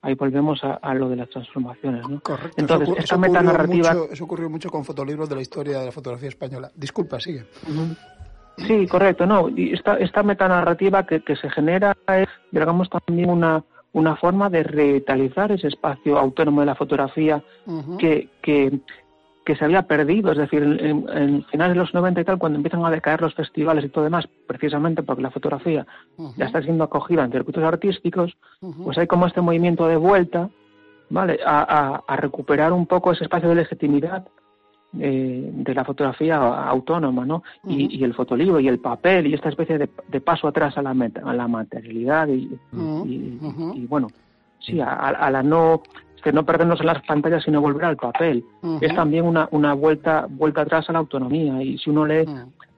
ahí 0.00 0.14
volvemos 0.14 0.60
a, 0.64 0.94
lo 0.94 1.08
de 1.08 1.16
las 1.16 1.30
transformaciones. 1.30 2.08
¿no? 2.08 2.20
Correcto. 2.20 2.54
Entonces, 2.56 2.88
eso, 2.88 2.98
esta 2.98 3.18
metanarrativa... 3.18 3.94
Mucho, 3.94 4.12
eso 4.12 4.24
ocurrió 4.24 4.48
mucho 4.48 4.70
con 4.70 4.84
fotolibros 4.84 5.28
de 5.28 5.34
la 5.36 5.42
historia 5.42 5.78
de 5.80 5.86
la 5.86 5.92
fotografía 5.92 6.28
española. 6.28 6.70
Disculpa, 6.74 7.20
sigue. 7.20 7.44
Sí, 8.58 8.86
correcto, 8.86 9.26
no. 9.26 9.48
Y 9.48 9.72
esta, 9.72 9.96
esta 9.96 10.22
metanarrativa 10.22 11.06
que, 11.06 11.22
que 11.22 11.36
se 11.36 11.50
genera 11.50 11.96
es, 12.06 12.28
digamos, 12.50 12.88
también 12.90 13.30
una, 13.30 13.64
una 13.92 14.16
forma 14.16 14.48
de 14.48 14.62
revitalizar 14.62 15.52
ese 15.52 15.68
espacio 15.68 16.18
autónomo 16.18 16.60
de 16.60 16.66
la 16.66 16.74
fotografía 16.74 17.42
que, 17.98 18.28
que, 18.40 18.80
que 19.44 19.56
se 19.56 19.64
había 19.64 19.82
perdido, 19.82 20.30
es 20.32 20.38
decir, 20.38 20.62
en, 20.62 21.44
finales 21.46 21.74
de 21.74 21.80
los 21.80 21.94
90 21.94 22.20
y 22.20 22.24
tal, 22.24 22.38
cuando 22.38 22.56
empiezan 22.58 22.84
a 22.84 22.90
decaer 22.90 23.20
los 23.20 23.34
festivales 23.34 23.84
y 23.84 23.88
todo 23.88 24.04
demás, 24.04 24.28
precisamente 24.46 25.02
porque 25.02 25.22
la 25.22 25.30
fotografía 25.30 25.86
ya 26.36 26.46
está 26.46 26.62
siendo 26.62 26.84
acogida 26.84 27.24
en 27.24 27.32
circuitos 27.32 27.64
artísticos, 27.64 28.36
pues 28.84 28.98
hay 28.98 29.06
como 29.06 29.26
este 29.26 29.40
movimiento 29.40 29.88
de 29.88 29.96
vuelta, 29.96 30.48
¿vale?, 31.10 31.40
a, 31.44 32.02
recuperar 32.16 32.72
un 32.72 32.86
poco 32.86 33.12
ese 33.12 33.24
espacio 33.24 33.48
de 33.48 33.56
legitimidad 33.56 34.28
eh, 34.98 35.50
de 35.52 35.74
la 35.74 35.84
fotografía 35.84 36.36
autónoma, 36.36 37.24
¿no? 37.24 37.42
y, 37.66 38.04
el 38.04 38.14
fotolibro 38.14 38.60
y 38.60 38.68
el 38.68 38.78
papel 38.78 39.26
y 39.26 39.34
esta 39.34 39.48
especie 39.48 39.78
de, 39.78 40.20
paso 40.20 40.46
atrás 40.46 40.78
a 40.78 40.82
la, 40.82 40.90
a 40.90 41.34
la 41.34 41.48
materialidad 41.48 42.28
y, 42.28 42.48
bueno, 43.88 44.06
sí, 44.60 44.80
a, 44.80 45.30
la 45.30 45.42
no 45.42 45.82
que 46.22 46.32
no 46.32 46.44
perdernos 46.44 46.80
en 46.80 46.86
las 46.86 47.02
pantallas 47.04 47.42
sino 47.44 47.60
volver 47.60 47.84
al 47.84 47.96
papel. 47.96 48.44
Es 48.80 48.94
también 48.94 49.24
una, 49.24 49.48
una 49.50 49.74
vuelta, 49.74 50.26
vuelta 50.28 50.62
atrás 50.62 50.88
a 50.88 50.92
la 50.92 51.00
autonomía 51.00 51.62
y 51.62 51.78
si 51.78 51.90
uno 51.90 52.06
lee 52.06 52.24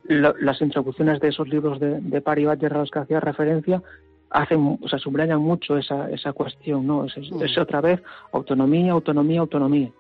las 0.07 0.61
introducciones 0.61 1.20
de 1.20 1.28
esos 1.28 1.49
libros 1.49 1.80
de, 1.80 2.01
de 2.01 2.20
Pari 2.20 2.47
a 2.47 2.55
los 2.55 2.90
que 2.90 2.99
hacía 2.99 3.20
referencia, 3.20 3.82
hacen, 4.30 4.78
o 4.82 4.88
sea, 4.88 4.99
subrayan 4.99 5.40
mucho 5.40 5.78
esa, 5.78 6.11
esa 6.11 6.32
cuestión, 6.32 6.86
¿no? 6.86 7.07
Es, 7.07 7.59
otra 7.59 7.80
vez 7.80 8.03
autonomía, 8.32 8.92
autonomía, 8.92 9.40
autonomía. 9.40 9.90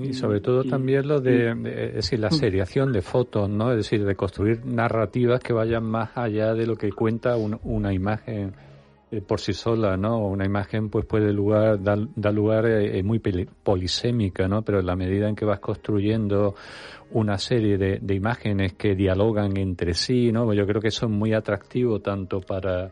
Y 0.00 0.14
sobre 0.14 0.40
todo 0.40 0.64
también 0.64 1.06
lo 1.06 1.20
de, 1.20 1.50
es 1.50 1.94
decir, 1.94 2.18
la 2.18 2.30
seriación 2.30 2.90
de 2.90 3.02
fotos, 3.02 3.50
¿no? 3.50 3.70
Es 3.70 3.76
decir, 3.76 4.04
de 4.04 4.16
construir 4.16 4.64
narrativas 4.64 5.40
que 5.40 5.52
vayan 5.52 5.84
más 5.84 6.16
allá 6.16 6.54
de 6.54 6.66
lo 6.66 6.76
que 6.76 6.90
cuenta 6.90 7.36
una 7.36 7.92
imagen 7.92 8.54
eh, 9.12 9.20
por 9.20 9.40
sí 9.40 9.52
sola, 9.52 9.98
¿no? 9.98 10.26
Una 10.26 10.46
imagen 10.46 10.88
pues 10.88 11.04
puede 11.04 11.34
lugar, 11.34 11.78
da 11.82 12.32
lugar 12.32 12.64
eh, 12.64 13.02
muy 13.02 13.18
polisémica, 13.18 14.48
¿no? 14.48 14.62
Pero 14.62 14.80
en 14.80 14.86
la 14.86 14.96
medida 14.96 15.28
en 15.28 15.36
que 15.36 15.44
vas 15.44 15.60
construyendo 15.60 16.54
una 17.10 17.36
serie 17.36 17.76
de, 17.76 18.14
imágenes 18.14 18.72
que 18.72 18.94
dialogan 18.94 19.58
entre 19.58 19.92
sí, 19.92 20.32
¿no? 20.32 20.54
Yo 20.54 20.66
creo 20.66 20.80
que 20.80 20.88
eso 20.88 21.04
es 21.06 21.12
muy 21.12 21.34
atractivo 21.34 22.00
tanto 22.00 22.40
para, 22.40 22.90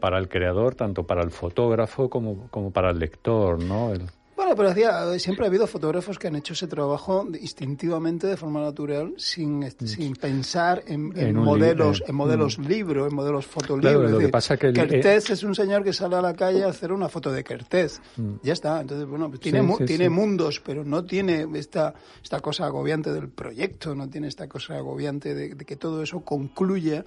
para 0.00 0.18
el 0.18 0.28
creador, 0.28 0.74
tanto 0.74 1.04
para 1.04 1.22
el 1.22 1.30
fotógrafo 1.30 2.10
como, 2.10 2.48
como 2.50 2.72
para 2.72 2.90
el 2.90 2.98
lector, 2.98 3.62
¿no? 3.62 3.92
Bueno, 4.36 4.56
pero 4.56 4.70
decía, 4.70 5.18
siempre 5.18 5.44
ha 5.44 5.48
habido 5.48 5.66
fotógrafos 5.66 6.18
que 6.18 6.26
han 6.26 6.36
hecho 6.36 6.54
ese 6.54 6.66
trabajo 6.66 7.26
instintivamente, 7.40 8.26
de 8.26 8.36
forma 8.36 8.60
natural, 8.60 9.14
sin, 9.16 9.60
mm. 9.60 9.86
sin 9.86 10.16
pensar 10.16 10.82
en, 10.86 11.34
modelos, 11.36 12.02
en 12.06 12.14
modelos 12.16 12.58
mm. 12.58 12.66
libro, 12.66 13.06
en 13.06 13.14
modelos 13.14 13.46
fotolibros. 13.46 14.10
lo 14.10 14.18
que 14.18 14.28
pasa 14.28 14.56
que 14.56 14.72
Kertész 14.72 15.30
es 15.30 15.42
un 15.44 15.54
señor 15.54 15.84
que 15.84 15.92
sale 15.92 16.16
a 16.16 16.22
la 16.22 16.34
calle 16.34 16.64
a 16.64 16.68
hacer 16.68 16.92
una 16.92 17.08
foto 17.08 17.30
de 17.30 17.44
Kertész. 17.44 18.00
Mm. 18.16 18.34
Ya 18.42 18.54
está. 18.54 18.80
Entonces, 18.80 19.06
bueno, 19.06 19.28
pues 19.28 19.40
tiene, 19.40 19.62
tiene 19.86 20.10
mundos, 20.10 20.60
pero 20.64 20.84
no 20.84 21.04
tiene 21.04 21.46
esta, 21.54 21.94
esta 22.22 22.40
cosa 22.40 22.66
agobiante 22.66 23.12
del 23.12 23.28
proyecto, 23.28 23.94
no 23.94 24.08
tiene 24.08 24.26
esta 24.28 24.48
cosa 24.48 24.76
agobiante 24.76 25.34
de, 25.34 25.56
que 25.56 25.76
todo 25.76 26.02
eso 26.02 26.20
concluya 26.20 27.04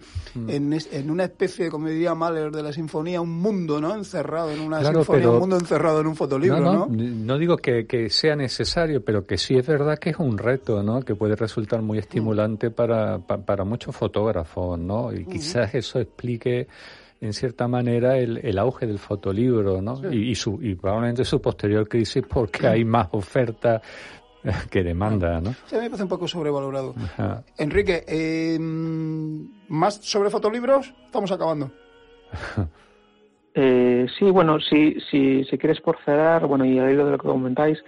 en, 0.47 0.73
en, 0.73 1.11
una 1.11 1.25
especie, 1.25 1.69
como 1.69 1.89
diría 1.89 2.15
Mahler, 2.15 2.51
de 2.51 2.63
la 2.63 2.71
sinfonía, 2.71 3.19
un 3.19 3.38
mundo, 3.38 3.82
¿no? 3.82 3.93
Encerrado 3.93 4.51
en 4.51 4.61
una 4.61 4.84
sinfonía, 4.84 5.30
un 5.30 5.39
mundo 5.39 5.57
encerrado 5.57 5.99
en 5.99 6.07
un 6.07 6.15
fotolibro, 6.15 6.59
¿no? 6.61 6.88
no 6.88 7.16
digo 7.38 7.57
que, 7.57 8.09
sea 8.09 8.36
necesario, 8.36 9.03
pero 9.03 9.26
que 9.26 9.38
sí 9.38 9.55
es 9.55 9.65
verdad 9.65 9.97
que 9.97 10.11
es 10.11 10.18
un 10.18 10.38
reto, 10.38 10.84
¿no? 10.84 11.01
Que 11.01 11.15
puede 11.15 11.36
resultar 11.36 11.82
muy 11.82 11.97
estimulante 11.97 12.70
para, 12.70 13.20
para, 13.20 13.63
muchos 13.63 13.95
fotógrafos, 13.95 14.78
¿no? 14.80 15.13
Y 15.13 15.26
quizás 15.26 15.74
eso 15.76 15.99
explique 15.99 16.68
en 17.20 17.34
cierta 17.34 17.68
manera 17.68 18.18
el, 18.18 18.38
el 18.38 18.59
auge 18.59 18.86
del 18.86 18.99
fotolibro, 18.99 19.82
¿no? 19.82 20.11
Y, 20.11 20.36
su, 20.36 20.59
y 20.61 20.76
probablemente 20.76 21.26
su 21.26 21.41
posterior 21.41 21.88
crisis 21.88 22.24
porque 22.28 22.68
hay 22.68 22.86
más 22.86 23.07
oferta 23.11 23.82
que 24.70 24.84
demanda, 24.84 25.41
¿no? 25.41 25.53
Sí, 25.65 25.76
me 25.76 25.89
parece 25.89 26.03
un 26.03 26.09
poco 26.09 26.28
sobrevalorado. 26.28 26.93
Enrique, 27.57 28.03
eh, 28.07 28.57
¿más 28.59 29.95
sobre 29.95 30.30
fotolibros? 30.30 30.93
Estamos 31.05 31.32
acabando. 31.32 31.72
Eh, 33.59 34.05
sí, 34.19 34.29
bueno, 34.29 34.59
si, 34.59 34.99
si, 35.09 35.43
si 35.45 35.57
quieres 35.57 35.81
por 35.81 35.97
cerrar, 36.05 36.45
bueno, 36.45 36.63
y 36.63 36.77
al 36.77 36.91
hilo 36.91 37.05
de 37.05 37.11
lo 37.13 37.17
que 37.17 37.27
comentáis, 37.27 37.83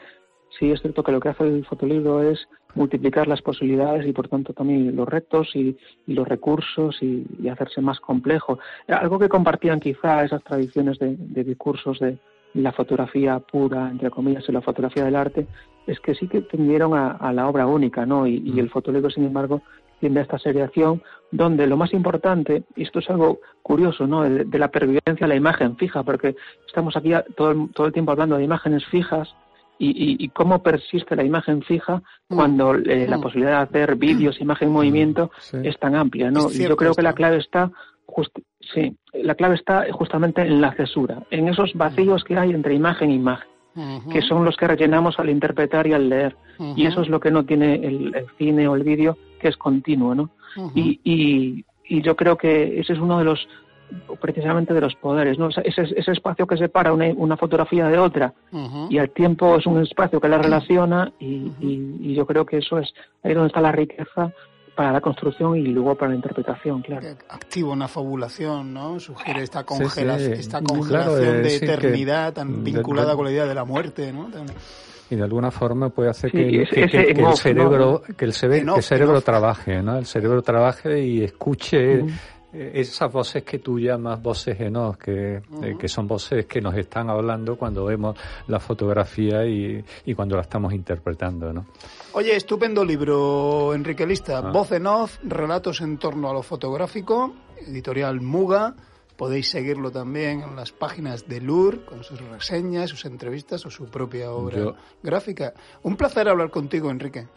sí 0.58 0.72
es 0.72 0.82
cierto 0.82 1.04
que 1.04 1.12
lo 1.12 1.20
que 1.20 1.30
hace 1.30 1.44
el 1.44 1.64
fotolibro 1.64 2.24
es 2.24 2.50
multiplicar 2.74 3.28
las 3.28 3.44
posibilidades 3.44 4.08
y 4.08 4.12
por 4.12 4.28
tanto 4.28 4.52
también 4.54 4.96
los 4.96 5.08
retos 5.08 5.56
y, 5.56 5.78
los 6.08 6.28
recursos 6.28 6.98
y, 7.04 7.48
hacerse 7.50 7.82
más 7.82 8.00
complejo. 8.00 8.58
Algo 8.88 9.20
que 9.20 9.30
compartían 9.30 9.80
quizá 9.80 10.24
esas 10.24 10.44
tradiciones 10.44 10.98
de, 10.98 11.44
discursos 11.44 12.00
de 12.00 12.18
la 12.56 12.72
fotografía 12.72 13.38
pura, 13.38 13.92
entre 13.92 14.10
comillas, 14.10 14.50
y 14.50 14.52
la 14.52 14.62
fotografía 14.62 15.06
del 15.06 15.16
arte, 15.16 15.46
es 15.86 16.00
que 16.00 16.16
sí 16.16 16.28
que 16.28 16.42
tendieron 16.42 16.96
a, 16.96 17.32
la 17.32 17.48
obra 17.48 17.68
única, 17.68 18.08
¿no? 18.08 18.26
Y, 18.26 18.42
y, 18.44 18.60
el 18.60 18.66
mm. 18.66 18.70
fotolibro, 18.70 19.12
sin 19.12 19.26
embargo, 19.26 19.62
tiende 20.00 20.20
a 20.20 20.24
esta 20.24 20.40
seriación, 20.40 21.02
donde 21.32 21.68
lo 21.68 21.78
más 21.78 21.94
importante, 21.94 22.64
y 22.76 22.84
esto 22.84 23.00
es 23.00 23.10
algo 23.10 23.40
curioso, 23.62 24.08
¿no? 24.08 24.24
De, 24.24 24.60
la 24.60 24.70
pervivencia 24.70 25.26
de 25.26 25.28
la 25.28 25.36
imagen 25.36 25.78
fija, 25.78 26.04
porque 26.04 26.36
estamos 26.68 26.96
aquí 26.96 27.12
todo 27.36 27.52
el, 27.52 27.70
todo 27.74 27.88
el 27.88 27.94
tiempo 27.94 28.12
hablando 28.12 28.38
de 28.38 28.44
imágenes 28.44 28.86
fijas, 28.86 29.36
y, 29.82 30.28
cómo 30.30 30.62
persiste 30.62 31.16
la 31.16 31.24
imagen 31.24 31.62
fija 31.62 32.02
mm. 32.28 32.36
cuando 32.36 32.76
eh, 32.76 33.08
la 33.08 33.18
mm. 33.18 33.22
posibilidad 33.22 33.70
de 33.70 33.80
hacer 33.80 33.96
vídeos, 33.96 34.42
imagen 34.42 34.68
en 34.68 34.74
movimiento 34.74 35.32
es 35.64 35.80
tan 35.80 35.96
amplia, 35.96 36.30
¿no? 36.30 36.52
y 36.52 36.68
yo 36.68 36.76
creo 36.76 36.94
que 36.94 37.02
la 37.02 37.14
clave 37.14 37.38
está 37.38 37.72
sí, 38.74 38.96
la 39.14 39.36
clave 39.36 39.56
está 39.56 39.86
justamente 39.92 40.42
en 40.42 40.62
la 40.62 40.74
cesura, 40.74 41.24
en 41.32 41.48
esos 41.48 41.74
vacíos 41.76 42.24
que 42.24 42.38
hay 42.38 42.52
entre 42.52 42.74
imagen 42.74 43.10
e 43.12 43.16
imagen, 43.16 43.50
que 44.12 44.22
son 44.22 44.44
los 44.44 44.58
que 44.58 44.68
rellenamos 44.68 45.20
al 45.20 45.30
interpretar 45.30 45.88
y 45.88 45.94
al 45.94 46.10
leer. 46.10 46.36
Y 46.76 46.86
eso 46.86 47.02
es 47.02 47.10
lo 47.10 47.20
que 47.20 47.32
no 47.32 47.46
tiene 47.46 47.76
el, 47.76 48.26
cine 48.38 48.68
o 48.68 48.76
el 48.76 48.84
vídeo, 48.84 49.18
que 49.40 49.48
es 49.48 49.58
continuo, 49.58 50.16
¿no? 50.16 50.30
y, 50.76 51.00
y, 51.04 51.64
y, 51.88 52.02
yo 52.02 52.16
creo 52.16 52.36
que 52.36 52.80
ese 52.80 52.94
es 52.94 53.00
uno 53.00 53.20
de 53.20 53.24
los 53.24 53.48
precisamente 54.22 54.74
de 54.74 54.82
los 54.82 54.96
poderes, 54.96 55.38
¿no? 55.38 55.50
Ese, 55.50 55.82
ese 55.96 56.12
espacio 56.12 56.48
que 56.48 56.58
separa 56.58 56.94
una, 56.94 57.08
una 57.16 57.38
fotografía 57.38 57.88
de 57.88 57.98
otra. 57.98 58.34
Y 58.90 58.98
el 58.98 59.10
tiempo 59.12 59.56
es 59.58 59.66
un 59.66 59.82
espacio 59.82 60.20
que 60.20 60.28
la 60.28 60.38
relaciona 60.38 61.12
y, 61.20 61.52
y, 61.60 62.14
yo 62.14 62.26
creo 62.26 62.46
que 62.46 62.58
eso 62.58 62.80
es 62.80 62.94
ahí 63.24 63.34
donde 63.34 63.48
está 63.48 63.62
la 63.62 63.72
riqueza 63.72 64.32
para 64.80 64.94
la 64.94 65.02
construcción 65.02 65.58
y 65.58 65.64
luego 65.64 65.94
para 65.94 66.12
la 66.12 66.16
interpretación, 66.16 66.82
claro. 66.82 67.06
Activo 67.28 67.74
una 67.74 67.90
fabulación, 67.90 68.74
¿no? 68.74 68.98
Sugiere 68.98 69.44
esta, 69.44 69.66
congelación, 69.66 70.32
esta 70.32 70.62
congelación 70.62 71.44
de 71.44 71.56
eternidad 71.58 72.32
tan 72.32 72.64
vinculada 72.64 73.14
con 73.14 73.26
la 73.26 73.32
idea 73.32 73.46
de 73.46 73.56
la 73.56 73.66
muerte, 73.66 74.14
¿no? 74.14 74.30
y 75.10 75.16
de 75.18 75.24
alguna 75.24 75.52
forma 75.52 75.90
puede 75.90 76.12
hacer 76.12 76.32
que, 76.32 76.62
el 76.62 77.36
cerebro 77.36 78.04
que 78.16 78.24
el, 78.24 78.32
cerebro 78.32 79.22
trabaje 79.22 79.82
no 79.82 79.98
el 79.98 80.06
cerebro 80.06 80.44
trabaje 80.44 81.04
y 81.04 81.24
escuche 81.24 81.96
eh, 81.96 82.06
esas 82.52 83.12
voces 83.12 83.44
que 83.44 83.60
tú 83.60 83.80
llamas 83.80 84.22
voces 84.22 84.60
enos, 84.60 84.98
que, 84.98 85.36
eh, 85.36 85.76
que 85.80 85.88
son 85.88 86.08
voces 86.08 86.46
que 86.46 86.62
nos 86.62 86.76
están 86.76 87.10
hablando 87.10 87.56
cuando 87.56 87.86
vemos 87.86 88.18
la 88.48 88.60
fotografía 88.60 89.46
y, 89.46 89.84
y 90.06 90.14
cuando 90.16 90.36
la 90.36 90.42
estamos 90.42 90.74
interpretando, 90.74 91.54
¿no? 91.54 91.68
Oye, 92.14 92.36
estupendo 92.36 92.84
libro, 92.84 93.74
Enrique 93.74 94.06
Lista. 94.06 94.40
Ah. 94.40 94.52
Voz 94.52 94.72
en 94.72 94.88
off, 94.88 95.20
relatos 95.24 95.82
en 95.82 95.98
torno 95.98 96.30
a 96.30 96.34
lo 96.34 96.42
fotográfico, 96.42 97.34
editorial 97.68 98.22
Muga. 98.22 98.76
Podéis 99.16 99.50
seguirlo 99.50 99.92
también 99.92 100.42
en 100.42 100.56
las 100.56 100.72
páginas 100.72 101.28
de 101.28 101.42
LUR, 101.42 101.84
con 101.84 102.06
sus 102.06 102.22
reseñas, 102.22 102.90
sus 102.90 103.04
entrevistas 103.04 103.66
o 103.66 103.70
su 103.70 103.86
propia 103.88 104.32
obra 104.32 104.74
gráfica. 105.04 105.54
Un 105.84 105.98
placer 105.98 106.30
hablar 106.30 106.50
contigo, 106.50 106.90
Enrique. 106.90 107.28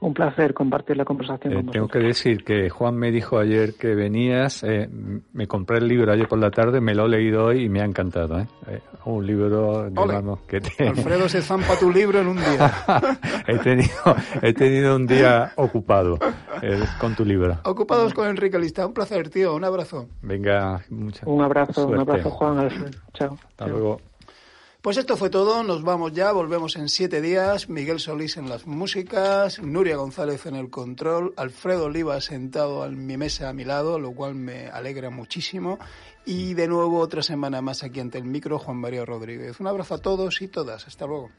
Un 0.00 0.14
placer 0.14 0.54
compartir 0.54 0.96
la 0.96 1.04
conversación 1.04 1.54
eh, 1.54 1.64
Tengo 1.72 1.88
que 1.88 1.98
decir 1.98 2.44
que 2.44 2.70
Juan 2.70 2.94
me 2.94 3.10
dijo 3.10 3.38
ayer 3.38 3.74
que 3.74 3.96
venías, 3.96 4.62
eh, 4.62 4.88
me 5.32 5.48
compré 5.48 5.78
el 5.78 5.88
libro 5.88 6.12
ayer 6.12 6.28
por 6.28 6.38
la 6.38 6.52
tarde, 6.52 6.80
me 6.80 6.94
lo 6.94 7.06
he 7.06 7.08
leído 7.08 7.46
hoy 7.46 7.64
y 7.64 7.68
me 7.68 7.80
ha 7.80 7.84
encantado. 7.84 8.38
¿eh? 8.38 8.46
eh 8.68 8.80
un 9.04 9.26
libro, 9.26 9.88
digamos, 9.88 10.40
que 10.40 10.60
te... 10.60 10.88
Alfredo 10.88 11.28
se 11.28 11.40
zampa 11.40 11.78
tu 11.78 11.90
libro 11.90 12.20
en 12.20 12.28
un 12.28 12.36
día. 12.36 12.72
he, 13.48 13.58
tenido, 13.58 14.16
he 14.42 14.52
tenido 14.52 14.96
un 14.96 15.06
día 15.06 15.52
ocupado 15.56 16.18
con 17.00 17.14
tu 17.14 17.24
libro. 17.24 17.58
Ocupados 17.64 18.12
con 18.12 18.28
Enrique 18.28 18.58
Lista. 18.58 18.86
Un 18.86 18.92
placer, 18.92 19.30
tío. 19.30 19.54
Un 19.54 19.64
abrazo. 19.64 20.08
Venga, 20.20 20.82
muchas 20.90 21.26
Un 21.26 21.42
abrazo, 21.42 21.86
un 21.86 22.00
abrazo, 22.00 22.30
Juan. 22.30 22.58
Alfredo. 22.58 22.98
Chao. 23.14 23.38
Hasta 23.48 23.66
luego. 23.66 24.00
Pues 24.80 24.96
esto 24.96 25.16
fue 25.16 25.28
todo, 25.28 25.64
nos 25.64 25.82
vamos 25.82 26.12
ya, 26.12 26.30
volvemos 26.30 26.76
en 26.76 26.88
siete 26.88 27.20
días. 27.20 27.68
Miguel 27.68 27.98
Solís 27.98 28.36
en 28.36 28.48
las 28.48 28.64
músicas, 28.64 29.58
Nuria 29.58 29.96
González 29.96 30.46
en 30.46 30.54
el 30.54 30.70
control, 30.70 31.34
Alfredo 31.36 31.86
Oliva 31.86 32.20
sentado 32.20 32.86
en 32.86 33.04
mi 33.04 33.16
mesa 33.16 33.48
a 33.48 33.52
mi 33.52 33.64
lado, 33.64 33.98
lo 33.98 34.12
cual 34.12 34.36
me 34.36 34.68
alegra 34.68 35.10
muchísimo. 35.10 35.80
Y 36.24 36.54
de 36.54 36.68
nuevo 36.68 37.00
otra 37.00 37.22
semana 37.22 37.60
más 37.60 37.82
aquí 37.82 37.98
ante 37.98 38.18
el 38.18 38.24
micro, 38.24 38.60
Juan 38.60 38.76
María 38.76 39.04
Rodríguez. 39.04 39.58
Un 39.58 39.66
abrazo 39.66 39.94
a 39.94 39.98
todos 39.98 40.40
y 40.42 40.46
todas, 40.46 40.86
hasta 40.86 41.06
luego. 41.06 41.30